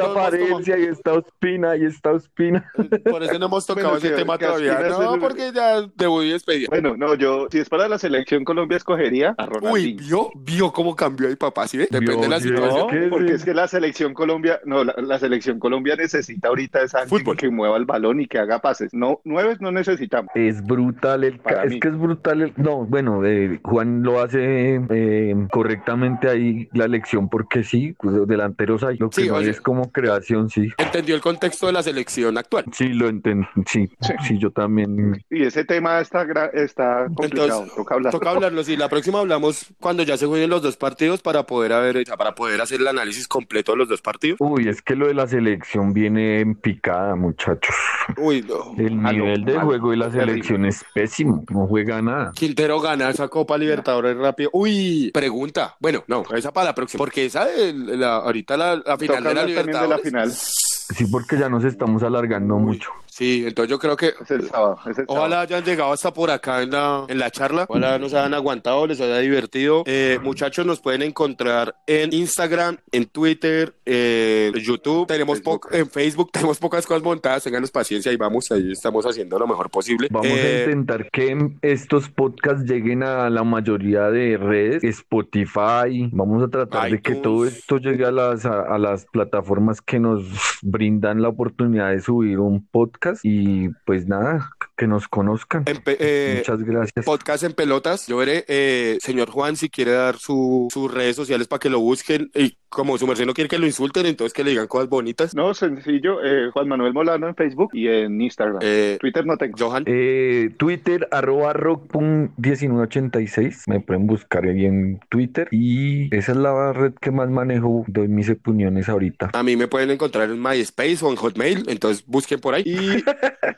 si 0.65 0.73
ahí 0.73 0.85
está 0.85 1.13
Ospina, 1.15 1.73
ahí 1.73 1.85
está 1.85 2.13
Ospina. 2.13 2.71
por 3.11 3.23
eso 3.23 3.39
no 3.39 3.47
hemos 3.47 3.67
tocado 3.67 3.91
Bueno, 3.91 4.07
ese 4.07 4.17
tema 4.17 4.39
todavía. 4.39 4.79
No, 4.89 5.15
el- 5.15 5.21
porque 5.21 5.53
ya 5.53 5.83
debut 5.95 6.25
y 6.25 6.31
despedida. 6.31 6.67
Bueno, 6.71 6.97
no, 6.97 7.15
yo, 7.15 7.49
si 7.51 7.59
es 7.59 7.69
para 7.69 7.89
la 7.89 7.99
selección 7.99 8.45
Colombia, 8.45 8.77
escogería 8.77 9.35
a 9.39 9.45
Uy, 9.45 9.51
Ronaldinho. 9.53 10.31
vio, 10.37 10.70
vio 10.71 10.73
cómo 10.73 10.95
cambió 10.97 11.29
mi 11.29 11.37
papá, 11.37 11.67
¿sí? 11.69 11.79
Depende 11.79 12.17
de 12.17 12.29
la 12.29 12.41
situación. 12.41 13.11
Porque 13.11 13.33
es 13.33 13.45
que 13.45 13.55
la 13.55 13.69
selección 13.69 14.15
Colombia, 14.15 14.61
no, 14.65 14.85
la, 14.85 14.95
la 14.99 15.19
selección 15.19 15.59
Colombia 15.59 15.97
necesita 15.97 16.49
ahorita 16.49 16.83
esa 16.83 17.01
alguien 17.01 17.21
Fútbol. 17.21 17.37
que 17.37 17.51
mueva 17.51 17.77
el 17.77 17.85
balón 17.85 18.21
y 18.21 18.27
que 18.27 18.39
haga 18.39 18.61
pases. 18.61 18.93
No, 18.95 19.21
nueves 19.25 19.61
no 19.61 19.71
necesitamos. 19.73 20.31
Es 20.35 20.63
brutal 20.65 21.25
el 21.25 21.39
Para 21.39 21.65
es 21.65 21.73
mí. 21.73 21.81
que 21.81 21.89
es 21.89 21.99
brutal 21.99 22.43
el 22.43 22.53
no 22.57 22.85
bueno 22.87 23.25
eh, 23.25 23.59
Juan 23.63 24.03
lo 24.03 24.21
hace 24.21 24.81
eh, 24.91 25.35
correctamente 25.51 26.29
ahí 26.29 26.69
la 26.73 26.85
elección 26.85 27.29
porque 27.29 27.65
sí 27.65 27.95
pues, 27.99 28.15
los 28.15 28.27
delanteros 28.29 28.83
hay 28.83 28.97
lo 28.99 29.11
que 29.11 29.23
Sí, 29.23 29.29
no 29.29 29.39
es 29.39 29.61
como 29.61 29.91
creación 29.91 30.49
sí 30.51 30.69
Entendió 30.79 31.15
el 31.15 31.21
contexto 31.21 31.67
de 31.67 31.73
la 31.73 31.83
selección 31.83 32.37
actual. 32.39 32.65
sí 32.73 32.89
lo 32.89 33.09
entiendo 33.09 33.47
sí, 33.67 33.89
Sí. 34.01 34.13
sí 34.27 34.39
yo 34.39 34.51
también 34.51 35.23
Y 35.31 35.43
ese 35.45 35.65
tema 35.65 36.01
está, 36.01 36.25
gra- 36.27 36.51
está 36.53 37.07
complicado, 37.15 37.47
Entonces, 37.47 37.75
toca 37.77 37.95
hablar. 37.95 38.13
Toca 38.13 38.31
hablarlo, 38.31 38.63
sí. 38.65 38.77
La 38.77 38.89
próxima 38.89 39.21
hablamos 39.21 39.73
cuando 39.81 40.03
ya 40.03 40.17
se 40.17 40.27
jueguen 40.27 40.51
los 40.51 40.60
dos 40.63 40.77
partidos 40.77 41.23
para 41.23 41.45
poder 41.45 41.73
haber, 41.73 42.05
para 42.17 42.35
poder 42.35 42.61
hacer 42.61 42.81
el 42.81 42.89
análisis 42.89 43.27
completo 43.29 43.73
de 43.73 43.79
los 43.79 43.89
dos 43.89 44.01
partidos. 44.03 44.37
uy 44.41 44.69
es 44.69 44.83
que 44.83 44.95
lo 44.97 45.07
de 45.09 45.15
la 45.15 45.27
selección 45.27 45.93
viene 45.93 46.41
en 46.41 46.55
picada 46.55 47.15
muchachos 47.17 47.75
Uy, 48.17 48.43
no. 48.43 48.75
el 48.77 48.97
Malo, 48.97 49.25
nivel 49.25 49.45
de 49.45 49.59
juego 49.59 49.91
de 49.91 49.97
la 49.97 50.07
terrible. 50.11 50.33
selección 50.33 50.65
es 50.67 50.85
pésimo 50.95 51.45
no 51.51 51.67
juega 51.67 52.03
nada 52.03 52.33
Quintero 52.35 52.81
gana 52.81 53.11
esa 53.11 53.29
Copa 53.29 53.57
Libertadores 53.59 54.17
rápido. 54.17 54.51
Uy, 54.53 55.11
pregunta. 55.13 55.77
Bueno, 55.81 56.05
no, 56.07 56.25
esa 56.35 56.53
para 56.53 56.67
la 56.67 56.75
próxima. 56.75 56.99
Porque 56.99 57.27
esa, 57.27 57.45
de 57.47 57.73
la, 57.73 58.17
ahorita 58.17 58.57
la, 58.57 58.77
la 58.77 58.97
Toca 58.97 58.99
final 58.99 59.23
de 59.25 59.35
la 59.35 59.41
también 59.41 59.57
de 59.57 59.63
la 59.63 59.63
Libertadores. 59.63 60.03
final. 60.03 60.31
sí 60.33 61.07
porque 61.07 61.39
ya 61.39 61.49
nos 61.49 61.65
estamos 61.65 62.03
alargando 62.03 62.57
Uy, 62.57 62.63
mucho 62.63 62.91
Sí, 63.11 63.45
entonces 63.47 63.71
yo 63.71 63.79
creo 63.79 63.97
que 63.97 64.13
Es 64.21 64.31
el 64.31 64.49
sábado. 64.49 64.79
Es 64.83 64.99
el 64.99 65.07
sábado. 65.07 65.07
Ojalá 65.21 65.41
hayan 65.43 65.65
llegado 65.65 65.93
hasta 65.93 66.13
por 66.15 66.31
acá 66.31 66.63
en 66.63 66.71
la, 66.71 67.05
en 67.09 67.19
la 67.19 67.31
charla. 67.31 67.67
Ojalá 67.69 67.99
nos 67.99 68.15
hayan 68.15 68.35
aguantado, 68.35 68.87
les 68.87 69.01
haya 69.01 69.19
divertido. 69.19 69.83
Eh, 69.87 70.19
muchachos, 70.23 70.65
nos 70.65 70.81
pueden 70.81 71.03
encontrar 71.03 71.75
en 71.87 72.13
Instagram, 72.15 72.79
en 72.93 73.07
Twitter, 73.07 73.75
en 73.85 74.55
YouTube. 74.55 75.07
Tenemos 75.07 75.39
Facebook. 75.39 75.69
po- 75.69 75.75
en 75.77 75.91
Facebook, 75.91 76.31
tenemos 76.33 76.59
pocas 76.59 76.87
cosas 76.87 77.03
montadas. 77.03 77.43
Ténganos 77.45 77.71
paciencia 77.71 78.13
y 78.13 78.17
vamos, 78.17 78.51
ahí 78.53 78.73
estamos 78.73 79.05
haciendo 79.05 79.39
lo 79.39 79.47
mejor 79.47 79.71
posible. 79.71 80.09
Vamos 80.11 80.29
Eh, 80.29 80.65
a 80.67 80.71
intentar 80.71 81.11
que 81.11 81.51
estos 81.63 82.09
podcasts 82.09 82.65
lleguen 82.65 83.03
a 83.03 83.29
la 83.31 83.45
mayoría 83.45 84.09
de 84.11 84.37
redes, 84.37 84.83
Spotify. 84.85 86.09
Vamos 86.13 86.43
a 86.43 86.49
tratar 86.49 86.91
de 86.91 87.01
que 87.03 87.13
iTunes. 87.13 87.23
todo 87.23 87.47
esto 87.47 87.79
llegue 87.79 88.05
a 88.05 88.11
las, 88.13 88.45
a, 88.47 88.63
a 88.63 88.79
las 88.79 89.07
plataformas 89.07 89.81
que 89.81 89.99
nos 89.99 90.25
brindan 90.63 91.23
la 91.23 91.29
oportunidad 91.29 91.91
de 91.91 92.01
subir 92.01 92.39
un 92.39 92.67
podcast 92.67 93.00
podcast 93.01 93.25
y 93.25 93.71
pues 93.87 94.07
nada, 94.07 94.51
que 94.77 94.87
nos 94.87 95.09
conozcan. 95.09 95.65
Empe- 95.65 95.97
eh, 95.99 96.35
Muchas 96.39 96.63
gracias. 96.63 97.05
podcast 97.05 97.43
en 97.45 97.53
pelotas. 97.55 98.07
Yo 98.07 98.17
veré, 98.19 98.45
eh, 98.49 98.99
señor 99.01 99.31
Juan, 99.31 99.57
si 99.57 99.69
quiere 99.71 99.93
dar 99.93 100.17
su- 100.19 100.69
sus 100.73 100.93
redes 100.93 101.17
sociales 101.17 101.49
para 101.49 101.61
que 101.61 101.71
lo 101.71 101.81
busquen. 101.81 102.31
Y 102.35 102.57
como 102.69 102.99
su 102.99 103.07
merced 103.07 103.25
no 103.27 103.33
quiere 103.35 103.49
que 103.49 103.59
lo 103.59 103.67
insulten, 103.67 104.05
entonces 104.07 104.33
que 104.35 104.45
le 104.45 104.51
digan 104.51 104.67
cosas 104.69 104.89
bonitas. 104.89 105.35
No, 105.35 105.55
sencillo, 105.55 106.23
eh, 106.25 106.51
Juan 106.53 106.69
Manuel 106.69 106.93
Molano 106.93 107.27
en 107.29 107.35
Facebook 107.35 107.71
y 107.73 107.89
en 107.89 108.21
Instagram. 108.21 108.59
Eh, 108.63 108.97
Twitter 109.01 109.25
no 109.27 109.37
tengo. 109.39 109.57
Johan, 109.59 109.83
Eh, 109.87 110.51
Twitter, 110.57 111.09
arroba 111.11 111.53
rock.1986. 111.55 113.65
Me 113.67 113.81
pueden 113.81 114.07
buscar 114.07 114.45
ahí 114.45 114.67
en 114.67 115.01
Twitter. 115.09 115.49
Y 115.51 116.15
esa 116.15 116.31
es 116.33 116.39
la 116.39 116.73
red 116.73 116.93
que 117.01 117.11
más 117.11 117.29
manejo. 117.31 117.85
Doy 117.89 118.07
mis 118.09 118.29
opiniones 118.31 118.89
ahorita. 118.89 119.31
a 119.33 119.43
mí 119.43 119.57
me 119.57 119.67
pueden 119.69 119.91
encontrar 119.91 120.31
en 120.31 120.41
MySpace 120.41 120.99
o 121.03 121.11
en 121.11 121.17
Hotmail, 121.17 121.65
entonces 121.69 122.05
busquen 122.07 122.41
por 122.41 122.55
ahí. 122.55 122.63
Y 122.67 122.90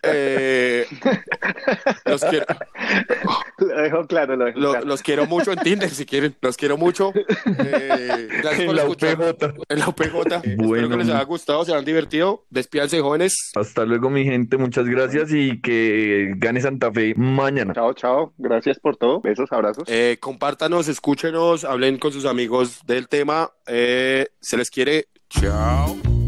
eh, 0.03 0.87
los, 2.05 2.25
quiero, 2.25 2.47
Lo 3.59 3.67
dejo 3.83 4.07
claro, 4.07 4.37
lo 4.37 4.45
dejo 4.47 4.59
lo- 4.59 4.71
claro. 4.73 4.87
los 4.87 5.03
quiero 5.03 5.27
mucho 5.27 5.53
en 5.53 5.59
Tinder, 5.61 5.91
si 5.91 6.05
quieren. 6.07 6.35
Los 6.41 6.57
quiero 6.57 6.77
mucho. 6.77 7.13
Eh, 7.15 8.29
gracias 8.43 8.65
por 8.65 8.71
En 8.71 8.77
la 8.77 8.83
escuchar. 8.83 9.17
UPJ. 9.17 9.55
En 9.69 9.79
la 9.79 9.89
UPJ. 9.89 10.05
Eh, 10.07 10.41
espero 10.43 10.57
Bueno. 10.69 10.89
que 10.91 10.97
les 10.97 11.09
haya 11.09 11.23
gustado, 11.25 11.65
se 11.65 11.75
han 11.75 11.85
divertido. 11.85 12.45
Despídanse, 12.51 13.01
jóvenes. 13.01 13.51
Hasta 13.55 13.85
luego, 13.85 14.11
mi 14.11 14.25
gente. 14.25 14.57
Muchas 14.57 14.87
gracias 14.87 15.31
y 15.33 15.61
que 15.61 16.33
gane 16.37 16.61
Santa 16.61 16.91
Fe 16.93 17.15
mañana. 17.17 17.75
Chao, 17.75 17.93
chao. 17.95 18.33
Gracias 18.39 18.79
por 18.79 18.97
todo. 18.97 19.21
Besos, 19.21 19.51
abrazos. 19.53 19.85
Eh, 19.89 20.19
compártanos, 20.21 20.89
escúchenos, 20.89 21.65
hablen 21.65 21.99
con 21.99 22.13
sus 22.13 22.25
amigos 22.25 22.81
del 22.87 23.09
tema. 23.09 23.51
Eh, 23.67 24.27
se 24.41 24.57
les 24.57 24.71
quiere. 24.71 25.07
Chao. 25.29 26.22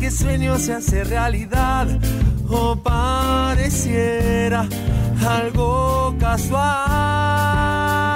Que 0.00 0.10
sueño 0.10 0.58
se 0.58 0.74
hace 0.74 1.04
realidad, 1.04 1.86
o 2.48 2.76
pareciera 2.76 4.66
algo 5.26 6.14
casual. 6.18 8.13